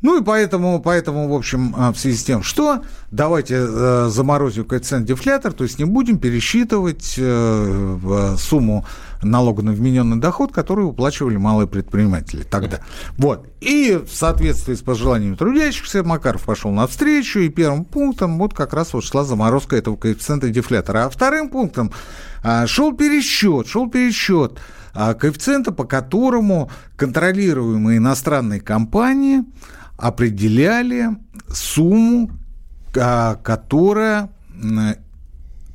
Ну 0.00 0.20
и 0.20 0.24
поэтому, 0.24 0.80
поэтому, 0.80 1.28
в 1.28 1.34
общем, 1.34 1.74
а, 1.76 1.92
в 1.92 1.98
связи 1.98 2.16
с 2.16 2.24
тем, 2.24 2.44
что 2.44 2.82
давайте 3.10 3.56
э, 3.56 4.08
заморозим 4.10 4.64
коэффициент 4.64 5.06
дефлятор, 5.06 5.52
то 5.52 5.64
есть 5.64 5.80
не 5.80 5.86
будем 5.86 6.18
пересчитывать 6.18 7.16
э, 7.18 8.36
сумму 8.38 8.86
налога 9.22 9.62
на 9.62 9.72
вмененный 9.72 10.18
доход, 10.18 10.52
который 10.52 10.82
уплачивали 10.82 11.36
малые 11.36 11.66
предприниматели 11.66 12.42
тогда. 12.42 12.80
Вот. 13.16 13.48
И 13.60 13.94
в 13.96 14.12
соответствии 14.12 14.74
с 14.74 14.80
пожеланиями 14.80 15.34
трудящихся 15.34 16.02
Макаров 16.02 16.42
пошел 16.42 16.70
навстречу, 16.70 17.40
и 17.40 17.48
первым 17.48 17.84
пунктом 17.84 18.38
вот 18.38 18.54
как 18.54 18.72
раз 18.74 18.92
вот 18.92 19.04
шла 19.04 19.24
заморозка 19.24 19.76
этого 19.76 19.96
коэффициента 19.96 20.48
дефлятора. 20.48 21.06
А 21.06 21.10
вторым 21.10 21.48
пунктом 21.48 21.92
а, 22.42 22.66
шел 22.66 22.94
пересчет, 22.94 23.66
шел 23.66 23.90
пересчет 23.90 24.58
а, 24.94 25.14
коэффициента, 25.14 25.72
по 25.72 25.84
которому 25.84 26.70
контролируемые 26.96 27.98
иностранные 27.98 28.60
компании– 28.60 29.42
определяли 29.98 31.08
сумму, 31.48 32.30
а, 32.96 33.34
которая, 33.34 34.30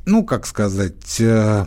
ну, 0.05 0.25
как 0.25 0.45
сказать, 0.45 1.19
э, 1.21 1.65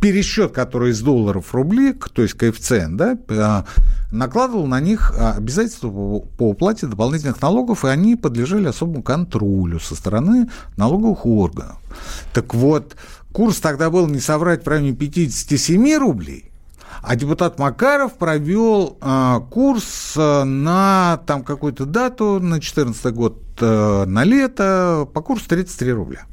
пересчет, 0.00 0.52
который 0.52 0.90
из 0.90 1.00
долларов 1.00 1.46
в 1.46 1.54
рубли, 1.54 1.94
то 2.12 2.22
есть 2.22 2.34
коэффициент, 2.34 2.96
да, 2.96 3.18
а, 3.30 3.64
накладывал 4.10 4.66
на 4.66 4.80
них 4.80 5.14
обязательства 5.18 5.88
по 5.88 6.50
уплате 6.50 6.86
дополнительных 6.86 7.40
налогов, 7.40 7.84
и 7.84 7.88
они 7.88 8.16
подлежали 8.16 8.66
особому 8.66 9.02
контролю 9.02 9.80
со 9.80 9.94
стороны 9.94 10.50
налоговых 10.76 11.24
органов. 11.24 11.78
Так 12.34 12.54
вот, 12.54 12.96
курс 13.32 13.58
тогда 13.60 13.88
был, 13.88 14.06
не 14.06 14.20
соврать, 14.20 14.64
в 14.64 14.68
районе 14.68 14.92
57 14.92 15.98
рублей, 15.98 16.50
а 17.02 17.16
депутат 17.16 17.58
Макаров 17.58 18.18
провел 18.18 18.98
э, 19.00 19.40
курс 19.50 20.12
на 20.16 21.20
там 21.26 21.42
какую-то 21.42 21.86
дату, 21.86 22.34
на 22.34 22.56
2014 22.56 23.14
год, 23.14 23.38
э, 23.60 24.04
на 24.06 24.24
лето, 24.24 25.08
по 25.12 25.22
курсу 25.22 25.48
33 25.48 25.92
рубля. 25.92 26.26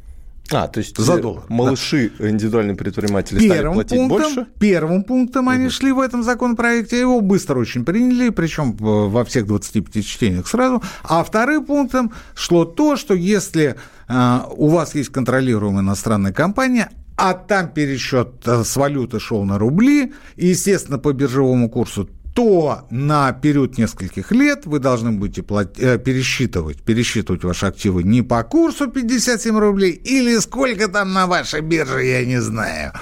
А, 0.52 0.68
то 0.68 0.80
есть 0.80 0.98
за 0.98 1.18
доллар. 1.18 1.44
Малыши, 1.50 2.12
да. 2.18 2.30
индивидуальные 2.30 2.76
предприниматели 2.76 3.40
первым 3.40 3.58
стали 3.60 3.74
платить 3.74 3.98
пунктом, 3.98 4.36
больше? 4.36 4.48
Первым 4.60 5.04
пунктом 5.04 5.48
угу. 5.48 5.52
они 5.52 5.70
шли 5.70 5.92
в 5.92 6.00
этом 6.00 6.24
законопроекте, 6.24 7.00
его 7.00 7.22
быстро 7.22 7.60
очень 7.60 7.86
приняли, 7.86 8.30
причем 8.30 8.74
во 8.74 9.24
всех 9.26 9.46
25 9.46 10.06
чтениях 10.06 10.48
сразу. 10.48 10.82
А 11.04 11.24
вторым 11.24 11.66
пунктом 11.66 12.12
шло 12.34 12.66
то, 12.66 12.96
что 12.96 13.14
если 13.14 13.76
э, 14.08 14.40
у 14.56 14.68
вас 14.68 14.96
есть 14.96 15.10
контролируемая 15.10 15.84
иностранная 15.84 16.34
компания, 16.34 16.90
а 17.16 17.34
там 17.34 17.70
пересчет 17.70 18.48
э, 18.48 18.64
с 18.64 18.76
валюты 18.76 19.20
шел 19.20 19.44
на 19.44 19.60
рубли, 19.60 20.14
и, 20.36 20.48
естественно, 20.48 20.98
по 20.98 21.12
биржевому 21.12 21.70
курсу 21.70 22.10
то 22.34 22.86
на 22.90 23.32
период 23.34 23.78
нескольких 23.78 24.32
лет 24.32 24.66
вы 24.66 24.80
должны 24.80 25.12
будете 25.12 25.44
платить, 25.44 25.84
э, 25.84 25.98
пересчитывать, 25.98 26.82
пересчитывать 26.82 27.44
ваши 27.44 27.66
активы 27.66 28.04
не 28.04 28.22
по 28.22 28.44
курсу 28.44 28.88
57 28.88 29.58
рублей 29.58 29.92
или 29.92 30.38
сколько 30.40 30.88
там 30.88 31.14
на 31.14 31.28
вашей 31.28 31.62
бирже, 31.62 32.04
я 32.04 32.26
не 32.26 32.42
знаю, 32.42 32.94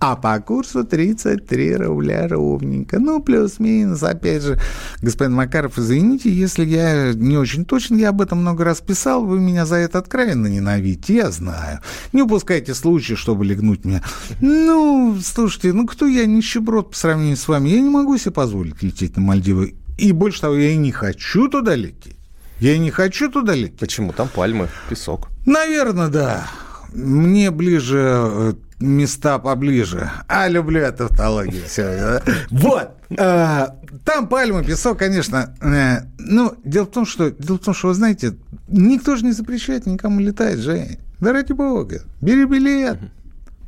а 0.00 0.16
по 0.16 0.38
курсу 0.40 0.84
33 0.84 1.76
рубля 1.76 2.26
ровненько. 2.28 2.98
Ну, 2.98 3.20
плюс-минус, 3.20 4.02
опять 4.02 4.42
же. 4.42 4.58
Господин 5.00 5.34
Макаров, 5.34 5.78
извините, 5.78 6.30
если 6.30 6.64
я 6.64 7.12
не 7.14 7.36
очень 7.36 7.64
точен, 7.64 7.96
я 7.96 8.08
об 8.08 8.20
этом 8.20 8.38
много 8.38 8.64
раз 8.64 8.80
писал, 8.80 9.24
вы 9.24 9.38
меня 9.38 9.66
за 9.66 9.76
это 9.76 9.98
откровенно 9.98 10.46
ненавидите, 10.46 11.14
я 11.14 11.30
знаю. 11.30 11.80
Не 12.12 12.22
упускайте 12.22 12.74
случая, 12.74 13.16
чтобы 13.16 13.44
легнуть 13.44 13.84
меня. 13.84 14.02
Ну, 14.40 15.18
слушайте, 15.22 15.72
ну 15.72 15.86
кто 15.86 16.06
я, 16.06 16.26
нищеброд 16.26 16.90
по 16.90 16.96
сравнению 16.96 17.36
с 17.36 17.46
вами? 17.46 17.68
Я 17.68 17.80
не 17.80 17.90
могу 17.90 18.18
себе 18.18 18.32
позволить 18.32 18.61
позволить 18.62 18.82
лететь 18.82 19.16
на 19.16 19.22
Мальдивы. 19.22 19.74
И 19.98 20.12
больше 20.12 20.40
того, 20.40 20.54
я 20.54 20.70
и 20.70 20.76
не 20.76 20.92
хочу 20.92 21.48
туда 21.48 21.74
лететь. 21.74 22.16
Я 22.60 22.74
и 22.74 22.78
не 22.78 22.90
хочу 22.90 23.30
туда 23.30 23.54
лететь. 23.54 23.78
Почему? 23.78 24.12
Там 24.12 24.28
пальмы, 24.28 24.68
песок. 24.88 25.28
Наверное, 25.46 26.08
да. 26.08 26.46
Мне 26.92 27.50
ближе 27.50 27.98
э, 27.98 28.52
места 28.80 29.38
поближе. 29.38 30.10
А, 30.28 30.48
люблю 30.48 30.80
эту 30.80 31.08
тавтологию. 31.08 31.64
Все, 31.66 32.22
Вот. 32.50 32.90
А, 33.18 33.76
там 34.04 34.28
пальмы, 34.28 34.64
песок, 34.64 34.98
конечно. 34.98 35.54
Э, 35.60 36.06
ну, 36.18 36.54
дело 36.64 36.84
в 36.84 36.90
том, 36.90 37.04
что, 37.04 37.30
дело 37.30 37.56
в 37.56 37.62
том, 37.62 37.74
что, 37.74 37.88
вы 37.88 37.94
знаете, 37.94 38.34
никто 38.68 39.16
же 39.16 39.24
не 39.24 39.32
запрещает 39.32 39.86
никому 39.86 40.20
летать, 40.20 40.58
Жень. 40.58 40.98
Да 41.20 41.32
ради 41.32 41.52
бога. 41.52 42.02
Бери 42.20 42.44
билет. 42.44 42.98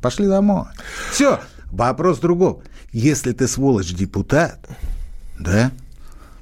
Пошли 0.01 0.27
домой. 0.27 0.65
Все. 1.11 1.39
Вопрос 1.71 2.19
другого. 2.19 2.61
Если 2.95 3.33
ты, 3.33 3.49
сволочь, 3.49 3.93
депутат, 3.93 4.69
да, 5.37 5.73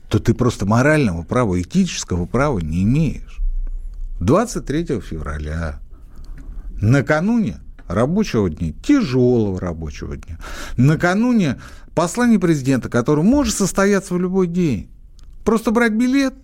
то 0.08 0.20
ты 0.20 0.36
просто 0.36 0.68
морального 0.68 1.24
права, 1.24 1.60
этического 1.60 2.28
права 2.28 2.60
не 2.60 2.84
имеешь. 2.84 3.40
23 4.20 5.02
февраля, 5.02 5.80
накануне 6.80 7.60
рабочего 7.88 8.52
дня, 8.52 8.72
тяжелого 8.84 9.60
рабочего 9.60 10.16
дня, 10.16 10.38
накануне 10.78 11.60
послания 11.96 12.38
президента, 12.38 12.88
который 12.88 13.24
может 13.24 13.56
состояться 13.56 14.14
в 14.14 14.20
любой 14.20 14.46
день, 14.46 14.92
просто 15.44 15.72
брать 15.72 15.94
билет 15.94 16.36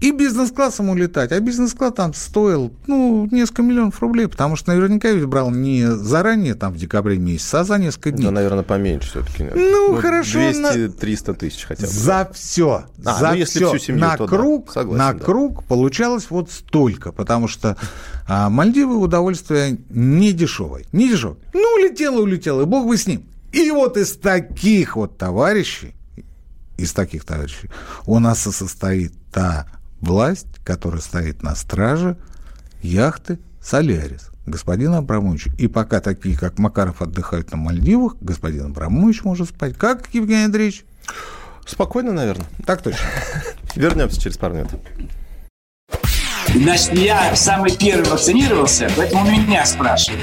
и 0.00 0.12
бизнес-классом 0.12 0.90
улетать. 0.90 1.32
А 1.32 1.40
бизнес-класс 1.40 1.94
там 1.94 2.14
стоил, 2.14 2.72
ну, 2.86 3.28
несколько 3.30 3.62
миллионов 3.62 4.00
рублей, 4.00 4.28
потому 4.28 4.54
что 4.54 4.72
наверняка 4.72 5.10
ведь 5.10 5.24
брал 5.24 5.50
не 5.50 5.86
заранее, 5.90 6.54
там, 6.54 6.72
в 6.72 6.76
декабре 6.76 7.18
месяце, 7.18 7.56
а 7.56 7.64
за 7.64 7.78
несколько 7.78 8.12
дней. 8.12 8.26
Да, 8.26 8.30
наверное, 8.30 8.62
поменьше 8.62 9.08
все-таки. 9.08 9.44
Ну, 9.54 9.92
вот 9.92 10.02
хорошо. 10.02 10.38
200-300 10.38 11.34
тысяч 11.34 11.64
хотя 11.64 11.86
бы. 11.86 11.92
За 11.92 12.30
все. 12.32 12.84
А, 13.04 13.18
за 13.18 13.28
ну, 13.30 13.34
если 13.34 13.58
все. 13.58 13.68
Всю 13.70 13.78
семью, 13.78 14.00
на 14.00 14.16
то 14.16 14.26
круг, 14.26 14.66
да. 14.66 14.72
Согласен, 14.72 14.98
на 14.98 15.12
да. 15.12 15.24
круг 15.24 15.64
получалось 15.64 16.26
вот 16.30 16.50
столько, 16.50 17.10
потому 17.10 17.48
что 17.48 17.76
а, 18.28 18.48
Мальдивы 18.50 18.96
удовольствие 18.98 19.78
не 19.90 20.32
дешевое. 20.32 20.84
Не 20.92 21.08
дешевое. 21.08 21.38
Ну, 21.52 21.74
улетело, 21.76 22.22
улетело, 22.22 22.62
и 22.62 22.66
бог 22.66 22.86
бы 22.86 22.96
с 22.96 23.06
ним. 23.06 23.24
И 23.52 23.70
вот 23.70 23.96
из 23.96 24.12
таких 24.12 24.96
вот 24.96 25.18
товарищей, 25.18 25.94
из 26.76 26.92
таких 26.92 27.24
товарищей 27.24 27.70
у 28.06 28.18
нас 28.18 28.46
и 28.46 28.52
состоит 28.52 29.12
та 29.32 29.66
власть, 30.00 30.46
которая 30.64 31.00
стоит 31.00 31.42
на 31.42 31.54
страже 31.54 32.16
яхты 32.82 33.38
«Солярис» 33.60 34.30
господина 34.48 34.98
Абрамовича. 34.98 35.50
И 35.58 35.68
пока 35.68 36.00
такие, 36.00 36.36
как 36.36 36.58
Макаров, 36.58 37.02
отдыхают 37.02 37.50
на 37.52 37.56
Мальдивах, 37.56 38.16
господин 38.20 38.66
Абрамович 38.66 39.22
может 39.24 39.50
спать. 39.50 39.76
Как, 39.76 40.08
Евгений 40.12 40.44
Андреевич? 40.44 40.84
Спокойно, 41.66 42.12
наверное. 42.12 42.46
Так 42.66 42.82
точно. 42.82 43.04
Вернемся 43.74 44.20
через 44.20 44.38
пару 44.38 44.54
минут. 44.54 44.70
Значит, 46.54 46.94
я 46.94 47.36
самый 47.36 47.76
первый 47.76 48.08
вакцинировался, 48.08 48.90
поэтому 48.96 49.30
меня 49.30 49.66
спрашивают. 49.66 50.22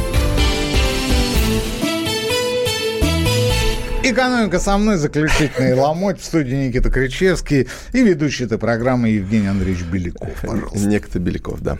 Экономика 4.11 4.59
со 4.59 4.77
мной, 4.77 4.97
заключительный 4.97 5.73
ломоть 5.73 6.19
в 6.19 6.25
студии 6.25 6.67
Никита 6.67 6.89
Кричевский 6.89 7.69
и 7.93 8.03
ведущий 8.03 8.43
этой 8.43 8.57
программы 8.57 9.07
Евгений 9.07 9.47
Андреевич 9.47 9.85
Беляков, 9.85 10.29
пожалуйста. 10.41 10.85
Некто 10.85 11.17
Беляков, 11.17 11.61
да. 11.61 11.77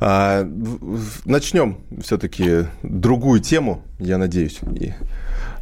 А, 0.00 0.50
начнем 1.26 1.76
все-таки 2.02 2.68
другую 2.82 3.40
тему, 3.40 3.82
я 3.98 4.16
надеюсь, 4.16 4.58
и, 4.74 4.94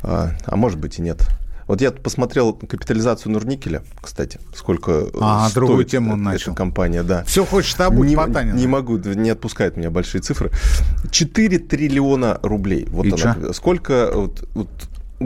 а, 0.02 0.30
а 0.44 0.54
может 0.54 0.78
быть 0.78 1.00
и 1.00 1.02
нет. 1.02 1.18
Вот 1.66 1.80
я 1.80 1.90
посмотрел 1.90 2.52
капитализацию 2.52 3.32
Нурникеля, 3.32 3.82
кстати, 4.00 4.38
сколько 4.54 5.08
а, 5.20 5.48
стоит 5.48 5.54
другую 5.54 5.84
тему 5.84 6.12
он 6.12 6.22
начал. 6.22 6.52
эта 6.52 6.58
компания, 6.58 7.02
да. 7.02 7.24
Все 7.24 7.44
хочет 7.44 7.80
обуть 7.80 8.10
не, 8.10 8.14
Потанина. 8.14 8.54
не 8.54 8.68
могу, 8.68 8.98
не 8.98 9.30
отпускает 9.30 9.76
меня 9.76 9.90
большие 9.90 10.20
цифры. 10.20 10.52
4 11.10 11.58
триллиона 11.58 12.38
рублей. 12.42 12.86
Вот 12.88 13.06
и 13.06 13.20
она. 13.20 13.52
Сколько 13.52 14.12
вот, 14.14 14.48
вот 14.54 14.68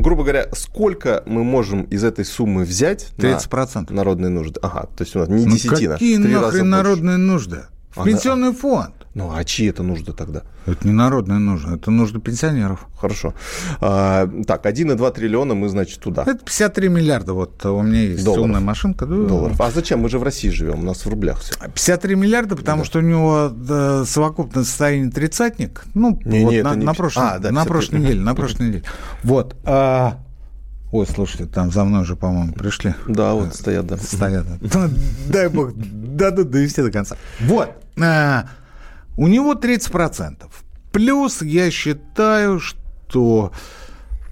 грубо 0.01 0.23
говоря, 0.23 0.49
сколько 0.53 1.23
мы 1.27 1.45
можем 1.45 1.83
из 1.83 2.05
этой 2.05 2.25
суммы 2.25 2.65
взять 2.65 3.13
30%. 3.17 3.91
на 3.91 3.97
народные 3.97 4.31
нужды? 4.31 4.61
Ага, 4.63 4.89
то 4.97 5.05
есть 5.05 5.15
у 5.17 5.19
нас 5.19 5.29
не 5.29 5.45
ну 5.45 5.53
десятина. 5.53 5.95
Какие 5.95 6.17
нахрен 6.17 6.71
народные 6.71 7.17
нужды? 7.17 7.65
В 7.91 8.01
Она... 8.01 8.11
пенсионный 8.11 8.53
фонд. 8.53 8.98
Ну, 9.15 9.33
а 9.35 9.45
чьи 9.45 9.69
это 9.69 9.83
нужды 9.83 10.13
тогда? 10.13 10.43
Это 10.67 10.87
не 10.87 10.93
народные 10.93 11.39
нужды, 11.39 11.75
это 11.75 11.91
нужды 11.91 12.21
пенсионеров. 12.21 12.87
Хорошо. 12.97 13.35
А, 13.81 14.29
так, 14.47 14.67
1,2 14.67 15.13
триллиона 15.13 15.55
мы, 15.55 15.69
значит, 15.69 16.01
туда. 16.01 16.23
Это 16.23 16.39
53 16.39 16.89
миллиарда. 16.89 17.33
Вот 17.33 17.65
у 17.67 17.83
меня 17.83 18.03
есть 18.03 18.25
Долларов. 18.25 18.45
умная 18.45 18.61
машинка. 18.61 19.07
Да. 19.07 19.17
Долларов. 19.17 19.61
А 19.61 19.71
зачем? 19.71 20.01
Мы 20.01 20.09
же 20.09 20.19
в 20.19 20.23
России 20.23 20.51
живем, 20.51 20.81
у 20.81 20.83
нас 20.83 21.05
в 21.05 21.09
рублях 21.09 21.41
все. 21.41 21.55
53 21.59 22.15
миллиарда, 22.15 22.57
потому 22.57 22.83
да. 22.83 22.87
что 22.87 22.99
у 22.99 23.03
него 23.03 23.51
да, 23.55 24.05
совокупное 24.05 24.65
состояние 24.65 25.11
тридцатник. 25.11 25.85
Ну, 25.95 26.21
не, 26.25 26.45
вот 26.45 26.53
не, 26.53 26.63
на, 26.63 26.75
не... 26.75 26.85
на, 26.85 26.95
прошлой, 26.95 27.23
а, 27.25 27.39
да, 27.39 27.51
на 27.51 27.65
прошлой 27.65 28.01
неделе. 28.01 28.21
На 28.21 28.35
прошлой 28.35 28.69
неделе. 28.69 28.85
Вот. 29.23 29.57
А, 29.65 30.19
Ой, 30.91 31.07
слушайте, 31.07 31.45
там 31.45 31.71
за 31.71 31.85
мной 31.85 32.03
уже, 32.03 32.17
по-моему, 32.17 32.53
пришли. 32.53 32.95
Да, 33.07 33.35
вот 33.35 33.55
стоят, 33.55 33.87
да. 33.87 33.99
Стоят. 33.99 34.47
Дай 35.29 35.49
бог, 35.49 35.75
дадут 35.75 36.51
довести 36.51 36.83
до 36.83 36.91
конца. 36.91 37.17
Вот. 37.41 37.71
У 39.19 39.27
него 39.27 39.55
30%. 39.55 40.47
Плюс 40.93 41.43
я 41.43 41.73
считаю, 41.73 42.61
что... 42.61 43.53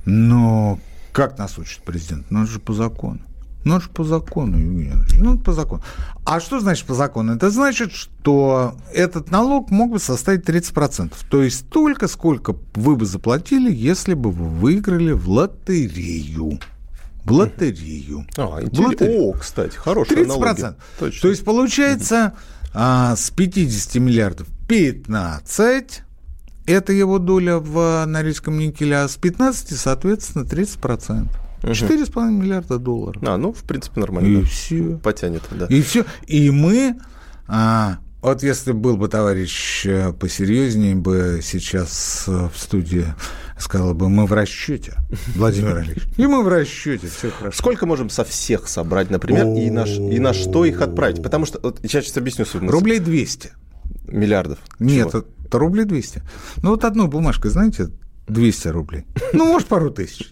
Ну, 0.05 0.79
как 1.11 1.39
нас 1.39 1.59
учит 1.59 1.83
президент? 1.83 2.31
Ну, 2.31 2.45
это 2.45 2.53
же 2.53 2.61
по 2.61 2.73
закону. 2.73 3.19
Ну, 3.65 3.75
это 3.75 3.87
же 3.87 3.91
по 3.91 4.05
закону, 4.05 4.57
Евгений 4.57 4.93
Ну, 5.19 5.35
это 5.35 5.43
по 5.43 5.53
закону. 5.53 5.83
А 6.25 6.39
что 6.39 6.61
значит 6.61 6.87
по 6.87 6.95
закону? 6.95 7.35
Это 7.35 7.51
значит, 7.51 7.91
что 7.91 8.77
этот 8.95 9.33
налог 9.33 9.73
мог 9.73 9.91
бы 9.91 9.99
составить 9.99 10.49
30%. 10.49 11.13
То 11.29 11.43
есть 11.43 11.67
столько, 11.67 12.07
сколько 12.07 12.55
вы 12.77 12.95
бы 12.95 13.07
заплатили, 13.07 13.75
если 13.75 14.15
бы 14.15 14.31
вы 14.31 14.47
выиграли 14.47 15.11
в 15.11 15.29
лотерею. 15.29 16.61
В 17.25 17.33
лотерею. 17.33 18.25
А, 18.37 18.61
в 18.61 18.81
лотерею. 18.81 19.31
О, 19.31 19.33
кстати, 19.33 19.75
хорошая 19.75 20.19
30%. 20.19 20.77
Точно. 21.01 21.21
То 21.21 21.29
есть 21.29 21.45
получается 21.45 22.35
а, 22.73 23.17
с 23.17 23.33
50 23.33 23.97
миллиардов 23.97 24.47
15 24.69 26.03
это 26.67 26.93
его 26.93 27.19
доля 27.19 27.59
в 27.59 28.05
Норильском 28.07 28.59
никеле, 28.59 28.99
а 28.99 29.09
с 29.09 29.17
15, 29.17 29.79
соответственно, 29.79 30.43
30%. 30.43 31.29
Угу. 31.63 31.73
4,5 31.73 32.31
миллиарда 32.31 32.79
долларов. 32.79 33.23
А, 33.25 33.37
ну, 33.37 33.53
в 33.53 33.63
принципе, 33.63 34.01
нормально. 34.01 34.39
И 34.39 34.41
да. 34.43 34.47
все. 34.47 34.99
Потянет, 35.03 35.43
да. 35.51 35.67
И 35.67 35.81
все. 35.83 36.05
И 36.27 36.51
мы... 36.51 36.97
А, 37.49 37.99
вот 38.21 38.43
если 38.43 38.73
был 38.73 38.97
бы 38.97 39.09
товарищ 39.09 39.87
э, 39.87 40.13
посерьезнее 40.13 40.97
бы 40.97 41.41
сейчас 41.43 42.25
э, 42.27 42.49
в 42.53 42.59
студии 42.59 43.07
сказал 43.57 43.95
бы, 43.95 44.09
мы 44.09 44.27
в 44.27 44.33
расчете, 44.33 44.95
Владимир 45.37 45.81
Ильич. 45.81 46.03
И 46.17 46.27
мы 46.27 46.43
в 46.43 46.49
расчете, 46.49 47.07
все 47.07 47.31
хорошо. 47.31 47.57
Сколько 47.57 47.87
можем 47.87 48.11
со 48.11 48.25
всех 48.25 48.69
собрать, 48.69 49.11
например, 49.11 49.47
и 49.47 49.71
на, 49.71 49.85
и 49.85 50.19
на 50.19 50.35
что 50.35 50.65
их 50.65 50.81
отправить? 50.83 51.23
Потому 51.23 51.47
что, 51.47 51.61
вот, 51.63 51.79
я 51.83 52.03
сейчас 52.03 52.17
объясню 52.17 52.45
свою 52.45 52.67
мысль. 52.67 52.75
Рублей 52.75 52.99
200. 52.99 53.53
Миллиардов. 54.09 54.59
Нет, 54.79 55.11
Чего? 55.11 55.25
это 55.45 55.59
рублей 55.59 55.85
200. 55.85 56.23
Ну 56.63 56.71
вот 56.71 56.85
одной 56.85 57.09
бумажкой, 57.09 57.51
знаете, 57.51 57.91
200 58.29 58.69
рублей. 58.69 59.05
Ну, 59.33 59.47
может, 59.47 59.69
пару 59.69 59.91
тысяч. 59.91 60.31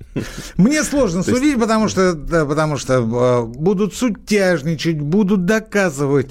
Мне 0.56 0.82
сложно 0.82 1.22
судить, 1.22 1.58
потому 1.58 1.88
что, 1.88 2.14
да, 2.14 2.44
потому 2.44 2.76
что 2.76 2.94
э, 2.94 3.44
будут 3.44 3.94
сутяжничать, 3.94 5.00
будут 5.00 5.44
доказывать, 5.44 6.28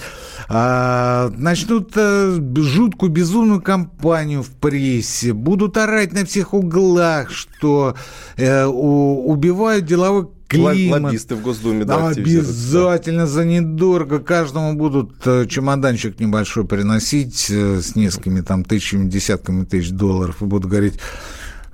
э, 0.50 1.32
начнут 1.38 1.92
э, 1.96 2.38
жуткую 2.58 3.12
безумную 3.12 3.62
кампанию 3.62 4.44
в 4.44 4.50
прессе, 4.50 5.34
будут 5.34 5.78
орать 5.78 6.12
на 6.12 6.26
всех 6.26 6.54
углах, 6.54 7.30
что 7.32 7.96
э, 8.36 8.66
у, 8.66 9.32
убивают 9.32 9.86
деловой 9.86 10.28
климат. 10.54 11.02
Лоббисты 11.02 11.36
в 11.36 11.42
Госдуме, 11.42 11.86
да, 11.86 12.10
Обязательно 12.10 13.28
за 13.28 13.46
недорого. 13.46 14.20
Каждому 14.20 14.74
будут 14.74 15.16
э, 15.26 15.46
чемоданчик 15.48 16.20
небольшой 16.20 16.66
приносить 16.66 17.48
э, 17.50 17.82
с 17.82 17.96
несколькими 17.96 18.42
там 18.42 18.64
тысячами, 18.64 19.10
десятками 19.10 19.66
тысяч 19.66 19.90
долларов 19.92 20.42
и 20.42 20.46
будут 20.46 20.70
говорить, 20.70 21.00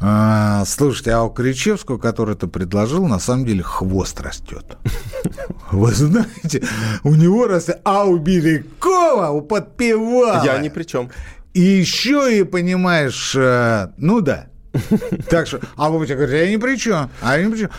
а, 0.01 0.63
слушайте, 0.65 1.11
а 1.11 1.23
у 1.23 1.29
Кричевского, 1.29 1.97
который 1.97 2.33
это 2.35 2.47
предложил, 2.47 3.05
на 3.07 3.19
самом 3.19 3.45
деле 3.45 3.63
хвост 3.63 4.21
растет. 4.21 4.77
Вы 5.71 5.91
знаете, 5.91 6.63
у 7.03 7.15
него 7.15 7.47
растет, 7.47 7.81
а 7.83 8.05
у 8.05 8.17
Белякова, 8.17 9.29
у 9.29 9.41
подпевала. 9.41 10.43
Я 10.45 10.57
ни 10.59 10.69
при 10.69 10.83
чем. 10.83 11.09
И 11.53 11.61
еще 11.61 12.39
и, 12.39 12.43
понимаешь, 12.43 13.33
э, 13.35 13.89
ну 13.97 14.21
да. 14.21 14.47
Так 15.29 15.47
что, 15.47 15.59
а 15.75 15.89
вы 15.89 15.97
будете 15.97 16.15
говорить, 16.15 16.35
я 16.35 16.51
ни 16.51 16.57
при 16.57 16.77
чем, 16.77 17.09
а 17.21 17.37
я 17.37 17.45
ни 17.45 17.51
при 17.51 17.59
чем. 17.59 17.69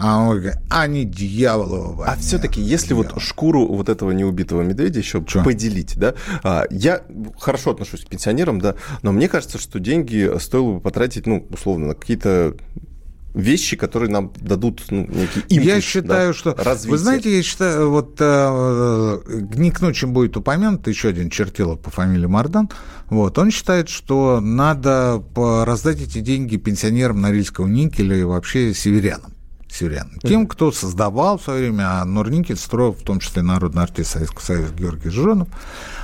А 0.00 0.20
он 0.20 0.40
говорит, 0.40 0.58
а 0.70 0.86
не 0.86 1.04
дьяволу. 1.04 2.02
А 2.06 2.16
все-таки, 2.16 2.60
если 2.60 2.88
дьявол. 2.88 3.06
вот 3.14 3.22
шкуру 3.22 3.66
вот 3.66 3.88
этого 3.88 4.12
неубитого 4.12 4.62
медведя 4.62 5.00
еще 5.00 5.24
Чё? 5.26 5.42
поделить, 5.42 5.98
да, 5.98 6.14
а, 6.42 6.64
я 6.70 7.02
хорошо 7.38 7.72
отношусь 7.72 8.04
к 8.04 8.08
пенсионерам, 8.08 8.60
да, 8.60 8.76
но 9.02 9.12
мне 9.12 9.28
кажется, 9.28 9.58
что 9.58 9.80
деньги 9.80 10.38
стоило 10.38 10.74
бы 10.74 10.80
потратить, 10.80 11.26
ну, 11.26 11.46
условно, 11.50 11.88
на 11.88 11.94
какие-то 11.94 12.56
вещи, 13.34 13.76
которые 13.76 14.10
нам 14.10 14.32
дадут 14.36 14.84
ну, 14.90 15.06
некий 15.06 15.40
импульс. 15.48 15.66
Я 15.66 15.80
считаю, 15.80 16.32
да, 16.32 16.38
что... 16.38 16.54
Развитие. 16.54 16.90
Вы 16.90 16.98
знаете, 16.98 17.36
я 17.36 17.42
считаю, 17.42 17.90
вот 17.90 18.16
э, 18.18 19.20
не 19.54 19.70
к 19.70 19.80
ночи 19.80 20.06
будет 20.06 20.36
упомянут 20.36 20.86
еще 20.88 21.08
один 21.08 21.30
чертилов 21.30 21.80
по 21.80 21.90
фамилии 21.90 22.26
Мардан. 22.26 22.70
Вот, 23.10 23.38
он 23.38 23.50
считает, 23.50 23.88
что 23.88 24.40
надо 24.40 25.22
раздать 25.36 26.00
эти 26.00 26.20
деньги 26.20 26.56
пенсионерам 26.56 27.20
Норильского 27.20 27.66
никеля 27.66 28.16
и 28.16 28.22
вообще 28.22 28.74
северянам 28.74 29.32
северян. 29.78 30.10
Тем, 30.22 30.46
кто 30.46 30.72
создавал 30.72 31.38
в 31.38 31.42
свое 31.42 31.60
время, 31.68 32.00
а 32.00 32.04
Норникель 32.04 32.56
строил 32.56 32.92
в 32.92 33.02
том 33.02 33.20
числе 33.20 33.42
народный 33.42 33.82
артист 33.82 34.12
Советского 34.12 34.42
Союза 34.42 34.74
Георгий 34.74 35.10
Жонов. 35.10 35.48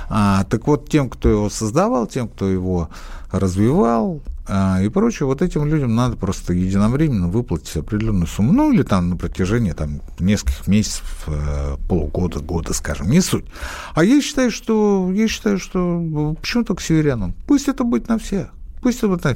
А, 0.09 0.43
так 0.45 0.67
вот, 0.67 0.89
тем, 0.89 1.09
кто 1.09 1.29
его 1.29 1.49
создавал, 1.49 2.07
тем, 2.07 2.27
кто 2.27 2.47
его 2.47 2.89
развивал 3.31 4.21
а, 4.47 4.79
и 4.81 4.89
прочее, 4.89 5.25
вот 5.25 5.41
этим 5.41 5.65
людям 5.65 5.95
надо 5.95 6.17
просто 6.17 6.53
единовременно 6.53 7.27
выплатить 7.27 7.75
определенную 7.75 8.27
сумму, 8.27 8.53
ну 8.53 8.71
или 8.71 8.83
там 8.83 9.09
на 9.09 9.17
протяжении 9.17 9.71
там, 9.71 10.01
нескольких 10.19 10.67
месяцев, 10.67 11.23
э, 11.27 11.77
полугода, 11.89 12.39
года, 12.39 12.73
скажем, 12.73 13.09
не 13.09 13.21
суть. 13.21 13.45
А 13.95 14.03
я 14.03 14.21
считаю, 14.21 14.51
что, 14.51 15.11
я 15.11 15.27
считаю, 15.27 15.57
что 15.57 16.35
почему 16.39 16.63
только 16.63 16.83
северянам? 16.83 17.33
Пусть 17.47 17.67
это 17.67 17.83
будет 17.83 18.07
на 18.07 18.19
всех. 18.19 18.49
Пусть 18.81 18.99
это 18.99 19.07
будет 19.07 19.23
на... 19.23 19.35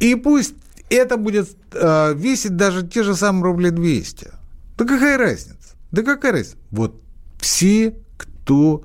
И 0.00 0.16
пусть 0.16 0.54
это 0.90 1.16
будет 1.16 1.48
э, 1.72 2.14
весить 2.14 2.56
даже 2.56 2.86
те 2.86 3.02
же 3.02 3.14
самые 3.14 3.44
рубли 3.44 3.70
200. 3.70 4.32
Да 4.76 4.84
какая 4.84 5.18
разница? 5.18 5.74
Да 5.90 6.02
какая 6.02 6.32
разница? 6.32 6.56
Вот 6.70 7.00
все, 7.40 7.96
кто 8.16 8.84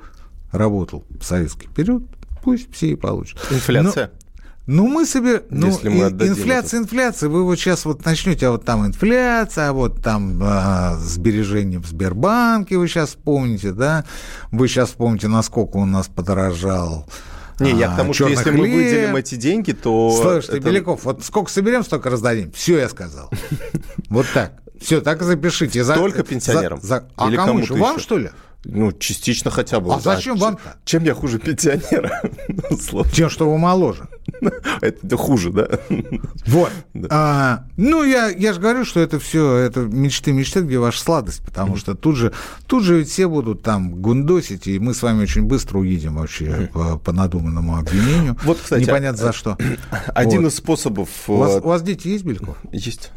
работал 0.52 1.06
в 1.10 1.24
советский 1.24 1.68
период, 1.68 2.04
пусть 2.44 2.74
все 2.74 2.92
и 2.92 2.96
получат. 2.96 3.40
Инфляция. 3.52 4.12
Но, 4.66 4.84
ну, 4.84 4.88
мы 4.88 5.06
себе, 5.06 5.44
ну, 5.50 5.68
Если 5.68 5.90
мы 5.90 6.08
инфляция, 6.08 6.80
это. 6.80 6.86
инфляция, 6.86 7.28
вы 7.28 7.44
вот 7.44 7.60
сейчас 7.60 7.84
вот 7.84 8.06
начнете, 8.06 8.48
а 8.48 8.52
вот 8.52 8.64
там 8.64 8.86
инфляция, 8.86 9.70
а 9.70 9.74
вот 9.74 10.02
там 10.02 10.40
а, 10.42 10.96
сбережения 11.00 11.80
в 11.80 11.86
Сбербанке, 11.86 12.78
вы 12.78 12.88
сейчас 12.88 13.10
вспомните, 13.10 13.74
да, 13.74 14.06
вы 14.52 14.70
сейчас 14.70 14.90
вспомните, 14.90 15.28
насколько 15.28 15.76
у 15.78 15.86
нас 15.86 16.08
подорожал 16.08 17.10
не, 17.60 17.72
я 17.72 17.90
к 17.94 17.98
тому, 17.98 18.14
что 18.14 18.28
если 18.28 18.44
хлеб. 18.44 18.56
мы 18.56 18.74
выделим 18.74 19.16
эти 19.16 19.36
деньги, 19.36 19.72
то... 19.72 20.12
Слушайте, 20.12 20.58
это... 20.58 20.68
Беляков, 20.68 21.04
вот 21.04 21.24
сколько 21.24 21.52
соберем, 21.52 21.84
столько 21.84 22.10
раздадим. 22.10 22.52
Все, 22.52 22.80
я 22.80 22.90
сказал. 22.90 23.30
Вот 24.10 24.26
так. 24.34 24.54
Все, 24.80 25.02
так 25.02 25.22
и 25.22 25.26
запишите. 25.26 25.84
Только 25.86 26.24
пенсионерам? 26.24 26.80
А 27.16 27.32
кому 27.32 27.66
же? 27.66 27.74
Вам, 27.74 28.00
что 28.00 28.18
ли? 28.18 28.30
Ну, 28.66 28.92
частично 28.94 29.52
хотя 29.52 29.80
бы. 29.80 29.94
А 29.94 30.00
зачем 30.00 30.38
вам 30.38 30.58
Чем 30.86 31.04
я 31.04 31.14
хуже 31.14 31.38
пенсионера? 31.38 32.22
Тем, 33.14 33.30
что 33.30 33.50
вы 33.50 33.58
моложе. 33.58 34.08
Это 34.82 35.18
хуже, 35.18 35.52
да? 35.52 35.68
Вот. 36.48 36.72
А, 37.10 37.66
ну, 37.76 38.04
я, 38.04 38.30
я 38.30 38.54
же 38.54 38.62
говорю, 38.62 38.86
что 38.86 39.00
это 39.00 39.20
все, 39.20 39.56
это 39.56 39.82
мечты, 39.82 40.32
мечты, 40.32 40.62
где 40.62 40.80
ваша 40.80 41.00
сладость, 41.00 41.44
потому 41.44 41.76
что 41.76 41.96
тут 41.96 42.16
же, 42.16 42.32
тут 42.66 42.84
же 42.84 43.00
ведь 43.00 43.10
все 43.10 43.28
будут 43.28 43.62
там 43.62 43.96
гундосить, 44.02 44.68
и 44.68 44.80
мы 44.80 44.94
с 44.94 45.04
вами 45.04 45.24
очень 45.24 45.44
быстро 45.44 45.80
уедем 45.80 46.16
вообще 46.16 46.70
по, 46.74 46.98
по 46.98 47.12
надуманному 47.12 47.78
обвинению. 47.78 48.38
Вот, 48.44 48.60
кстати, 48.62 48.84
непонятно 48.84 49.18
за 49.18 49.34
что. 49.34 49.58
Один 50.16 50.44
вот. 50.44 50.48
из 50.48 50.56
способов... 50.56 51.10
У 51.28 51.36
вас, 51.36 51.62
у 51.62 51.68
вас 51.68 51.82
дети 51.82 52.08
есть, 52.08 52.24
Бельков? 52.24 52.58
Есть. 52.72 53.12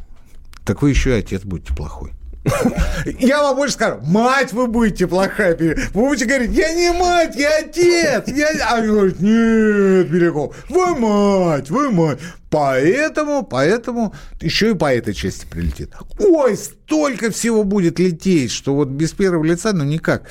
Так 0.64 0.82
вы 0.82 0.90
еще 0.90 1.10
и 1.10 1.20
отец 1.20 1.42
будете 1.42 1.74
плохой. 1.74 2.12
Я 3.18 3.42
вам 3.42 3.56
больше 3.56 3.74
скажу, 3.74 4.00
мать 4.02 4.52
вы 4.52 4.66
будете 4.66 5.06
плохая. 5.06 5.56
Вы 5.56 5.76
будете 5.92 6.26
говорить, 6.26 6.52
я 6.52 6.74
не 6.74 6.92
мать, 6.92 7.36
я 7.36 7.58
отец. 7.58 8.24
Я... 8.28 8.48
А 8.68 8.76
они 8.76 8.88
говорят, 8.88 9.20
нет, 9.20 10.10
Беляков, 10.10 10.56
вы 10.68 10.96
мать, 10.96 11.70
вы 11.70 11.90
мать. 11.90 12.18
Поэтому, 12.50 13.42
поэтому 13.42 14.14
еще 14.40 14.70
и 14.70 14.74
по 14.74 14.94
этой 14.94 15.14
части 15.14 15.46
прилетит. 15.46 15.92
Ой, 16.18 16.56
столько 16.56 17.30
всего 17.30 17.64
будет 17.64 17.98
лететь, 17.98 18.52
что 18.52 18.74
вот 18.74 18.88
без 18.88 19.12
первого 19.12 19.44
лица, 19.44 19.72
ну 19.72 19.84
никак. 19.84 20.30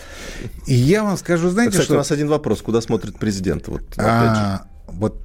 И 0.65 0.73
я 0.73 1.03
вам 1.03 1.17
скажу, 1.17 1.49
знаете, 1.49 1.71
Кстати, 1.71 1.85
что... 1.85 1.93
у 1.95 1.97
нас 1.97 2.11
один 2.11 2.27
вопрос, 2.27 2.61
куда 2.61 2.81
смотрит 2.81 3.19
президент? 3.19 3.67
Вот, 3.67 3.83
а, 3.97 4.65
вот 4.87 5.24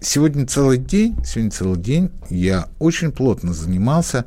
сегодня 0.00 0.46
целый 0.46 0.78
день, 0.78 1.16
сегодня 1.24 1.50
целый 1.50 1.78
день 1.78 2.10
я 2.30 2.68
очень 2.78 3.12
плотно 3.12 3.52
занимался 3.52 4.24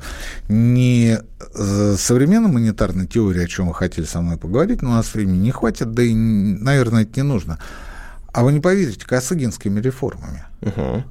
не 0.48 1.18
э, 1.54 1.96
современной 1.98 2.50
монетарной 2.50 3.06
теорией, 3.06 3.44
о 3.44 3.48
чем 3.48 3.68
вы 3.68 3.74
хотели 3.74 4.04
со 4.04 4.20
мной 4.20 4.36
поговорить, 4.36 4.82
но 4.82 4.90
у 4.90 4.92
нас 4.94 5.14
времени 5.14 5.38
не 5.38 5.50
хватит, 5.50 5.92
да 5.92 6.02
и, 6.02 6.14
наверное, 6.14 7.02
это 7.02 7.20
не 7.20 7.22
нужно. 7.22 7.58
А 8.32 8.44
вы 8.44 8.52
не 8.52 8.60
поверите, 8.60 9.06
косыгинскими 9.06 9.80
реформами. 9.80 10.44
Угу. 10.62 11.04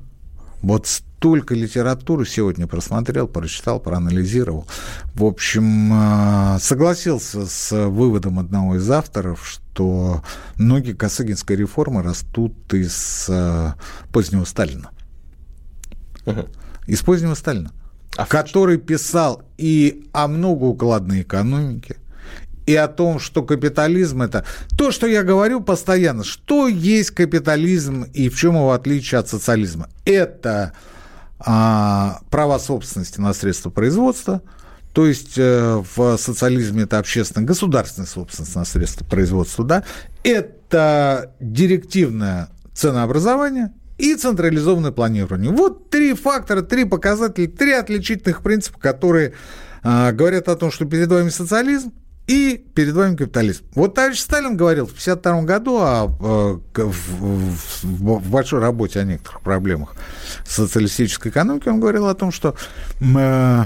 Вот 0.63 0.87
столько 0.87 1.55
литературы 1.55 2.25
сегодня 2.25 2.67
просмотрел, 2.67 3.27
прочитал, 3.27 3.79
проанализировал. 3.79 4.67
В 5.15 5.25
общем, 5.25 5.93
э, 5.93 6.59
согласился 6.59 7.45
с 7.45 7.87
выводом 7.87 8.39
одного 8.39 8.75
из 8.75 8.89
авторов, 8.89 9.60
что 9.71 10.21
ноги 10.57 10.91
Косыгинской 10.91 11.55
реформы 11.55 12.03
растут 12.03 12.73
из 12.73 13.27
э, 13.29 13.73
позднего 14.11 14.45
Сталина. 14.45 14.91
Угу. 16.25 16.47
Из 16.87 17.01
позднего 17.01 17.35
Сталина. 17.35 17.71
А 18.17 18.25
который 18.25 18.77
писал 18.77 19.43
и 19.57 20.05
о 20.11 20.27
многоукладной 20.27 21.21
экономике, 21.21 21.97
и 22.65 22.75
о 22.75 22.87
том, 22.87 23.19
что 23.19 23.43
капитализм 23.43 24.21
это 24.21 24.45
то, 24.77 24.91
что 24.91 25.07
я 25.07 25.23
говорю 25.23 25.61
постоянно, 25.61 26.23
что 26.23 26.67
есть 26.67 27.11
капитализм 27.11 28.03
и 28.03 28.29
в 28.29 28.37
чем 28.37 28.55
его 28.55 28.73
отличие 28.73 29.19
от 29.19 29.29
социализма. 29.29 29.89
Это 30.05 30.73
а, 31.39 32.19
права 32.29 32.59
собственности 32.59 33.19
на 33.19 33.33
средства 33.33 33.69
производства, 33.69 34.41
то 34.93 35.07
есть 35.07 35.37
э, 35.37 35.83
в 35.95 36.17
социализме 36.17 36.83
это 36.83 36.99
общественная 36.99 37.47
государственная 37.47 38.07
собственность 38.07 38.55
на 38.55 38.65
средства 38.65 39.05
производства, 39.05 39.63
да, 39.63 39.83
это 40.23 41.33
директивное 41.39 42.49
ценообразование 42.73 43.73
и 43.97 44.15
централизованное 44.15 44.91
планирование. 44.91 45.51
Вот 45.51 45.89
три 45.89 46.13
фактора, 46.13 46.61
три 46.61 46.85
показателя, 46.85 47.47
три 47.47 47.71
отличительных 47.71 48.41
принципа, 48.41 48.79
которые 48.79 49.33
а, 49.83 50.11
говорят 50.11 50.47
о 50.49 50.55
том, 50.55 50.71
что 50.71 50.85
перед 50.85 51.09
вами 51.09 51.29
социализм, 51.29 51.93
и 52.27 52.63
перед 52.75 52.93
вами 52.93 53.15
капитализм. 53.15 53.65
Вот 53.75 53.95
товарищ 53.95 54.19
Сталин 54.19 54.55
говорил 54.55 54.85
в 54.85 54.91
1952 54.91 55.41
году 55.41 55.77
о, 55.79 56.59
э, 56.77 56.81
в, 56.81 56.91
в, 57.83 58.19
в 58.19 58.29
большой 58.29 58.61
работе 58.61 58.99
о 58.99 59.03
некоторых 59.03 59.41
проблемах 59.41 59.95
социалистической 60.45 61.31
экономики, 61.31 61.67
он 61.67 61.79
говорил 61.79 62.07
о 62.07 62.13
том, 62.13 62.31
что 62.31 62.55
э, 63.01 63.63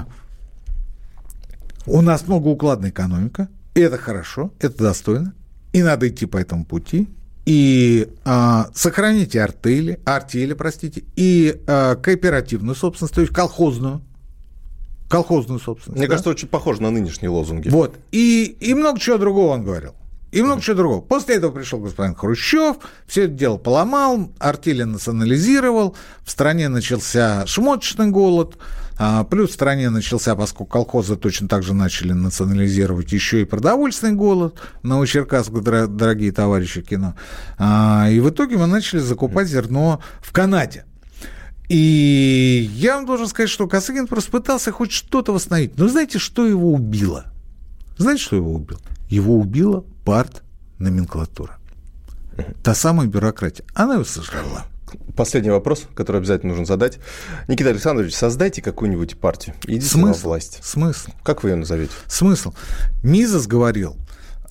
у 1.86 2.00
нас 2.00 2.26
многоукладная 2.26 2.90
экономика, 2.90 3.48
и 3.74 3.80
это 3.80 3.98
хорошо, 3.98 4.52
это 4.58 4.78
достойно, 4.78 5.34
и 5.72 5.82
надо 5.82 6.08
идти 6.08 6.26
по 6.26 6.38
этому 6.38 6.64
пути, 6.64 7.08
и 7.44 8.08
а, 8.24 8.70
сохраните 8.74 9.40
артели, 9.40 10.00
артели, 10.04 10.54
простите, 10.54 11.04
и 11.14 11.62
а, 11.66 11.94
кооперативную 11.94 12.74
собственность, 12.74 13.14
то 13.14 13.20
есть 13.20 13.32
колхозную, 13.32 14.02
колхозную 15.08 15.60
собственность. 15.60 15.98
Мне 15.98 16.08
да? 16.08 16.12
кажется, 16.12 16.30
очень 16.30 16.48
похоже 16.48 16.82
на 16.82 16.90
нынешние 16.90 17.30
лозунги. 17.30 17.68
Вот. 17.68 17.96
И, 18.10 18.56
и 18.60 18.74
много 18.74 18.98
чего 18.98 19.18
другого 19.18 19.52
он 19.52 19.62
говорил. 19.62 19.94
И 20.36 20.42
много 20.42 20.60
чего 20.60 20.76
другого. 20.76 21.00
После 21.00 21.36
этого 21.36 21.50
пришел 21.50 21.78
господин 21.78 22.14
Хрущев, 22.14 22.76
все 23.06 23.22
это 23.22 23.32
дело 23.32 23.56
поломал, 23.56 24.30
артели 24.38 24.82
национализировал, 24.82 25.96
в 26.24 26.30
стране 26.30 26.68
начался 26.68 27.46
шмоточный 27.46 28.08
голод, 28.08 28.58
а, 28.98 29.24
плюс 29.24 29.48
в 29.48 29.54
стране 29.54 29.88
начался, 29.88 30.36
поскольку 30.36 30.66
колхозы 30.66 31.16
точно 31.16 31.48
так 31.48 31.62
же 31.62 31.72
начали 31.72 32.12
национализировать, 32.12 33.12
еще 33.12 33.40
и 33.40 33.44
продовольственный 33.46 34.12
голод, 34.12 34.60
Новочеркасск, 34.82 35.52
дорогие 35.52 36.32
товарищи 36.32 36.82
кино. 36.82 37.14
А, 37.56 38.06
и 38.10 38.20
в 38.20 38.28
итоге 38.28 38.58
мы 38.58 38.66
начали 38.66 38.98
закупать 38.98 39.48
зерно 39.48 40.02
в 40.20 40.32
Канаде. 40.32 40.84
И 41.70 42.70
я 42.74 42.96
вам 42.96 43.06
должен 43.06 43.26
сказать, 43.26 43.48
что 43.48 43.66
Косыгин 43.66 44.06
просто 44.06 44.30
пытался 44.32 44.70
хоть 44.70 44.92
что-то 44.92 45.32
восстановить. 45.32 45.78
Но 45.78 45.88
знаете, 45.88 46.18
что 46.18 46.44
его 46.44 46.74
убило? 46.74 47.24
Знаете, 47.96 48.22
что 48.22 48.36
его 48.36 48.52
убило? 48.52 48.80
Его 49.08 49.38
убила 49.38 49.86
парт 50.06 50.44
номенклатура. 50.78 51.58
Та 52.62 52.74
самая 52.74 53.08
бюрократия. 53.08 53.64
Она 53.74 53.94
его 53.94 54.04
сожрала. 54.04 54.64
Последний 55.16 55.50
вопрос, 55.50 55.86
который 55.96 56.18
обязательно 56.18 56.50
нужно 56.50 56.64
задать. 56.64 57.00
Никита 57.48 57.70
Александрович, 57.70 58.14
создайте 58.14 58.62
какую-нибудь 58.62 59.18
партию. 59.18 59.56
Идите 59.64 59.86
Смысл? 59.86 60.06
на 60.06 60.28
власть. 60.28 60.60
Смысл? 60.62 61.10
Как 61.24 61.42
вы 61.42 61.50
ее 61.50 61.56
назовете? 61.56 61.92
Смысл. 62.06 62.54
Мизес 63.02 63.48
говорил, 63.48 63.96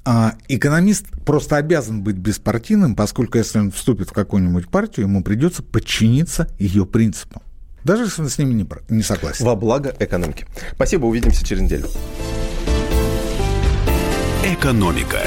а, 0.03 0.33
экономист 0.49 1.05
просто 1.25 1.55
обязан 1.55 2.03
быть 2.03 2.17
беспартийным, 2.17 2.93
поскольку 2.93 3.37
если 3.37 3.59
он 3.59 3.71
вступит 3.71 4.09
в 4.09 4.13
какую-нибудь 4.13 4.67
партию, 4.67 5.05
ему 5.05 5.23
придется 5.23 5.63
подчиниться 5.63 6.49
ее 6.59 6.85
принципам. 6.85 7.41
Даже 7.85 8.03
если 8.03 8.23
он 8.23 8.29
с 8.29 8.37
ними 8.37 8.67
не 8.89 9.03
согласен. 9.03 9.45
Во 9.45 9.55
благо 9.55 9.95
экономики. 9.99 10.45
Спасибо, 10.73 11.05
увидимся 11.05 11.45
через 11.45 11.61
неделю. 11.61 11.87
Экономика. 14.45 15.25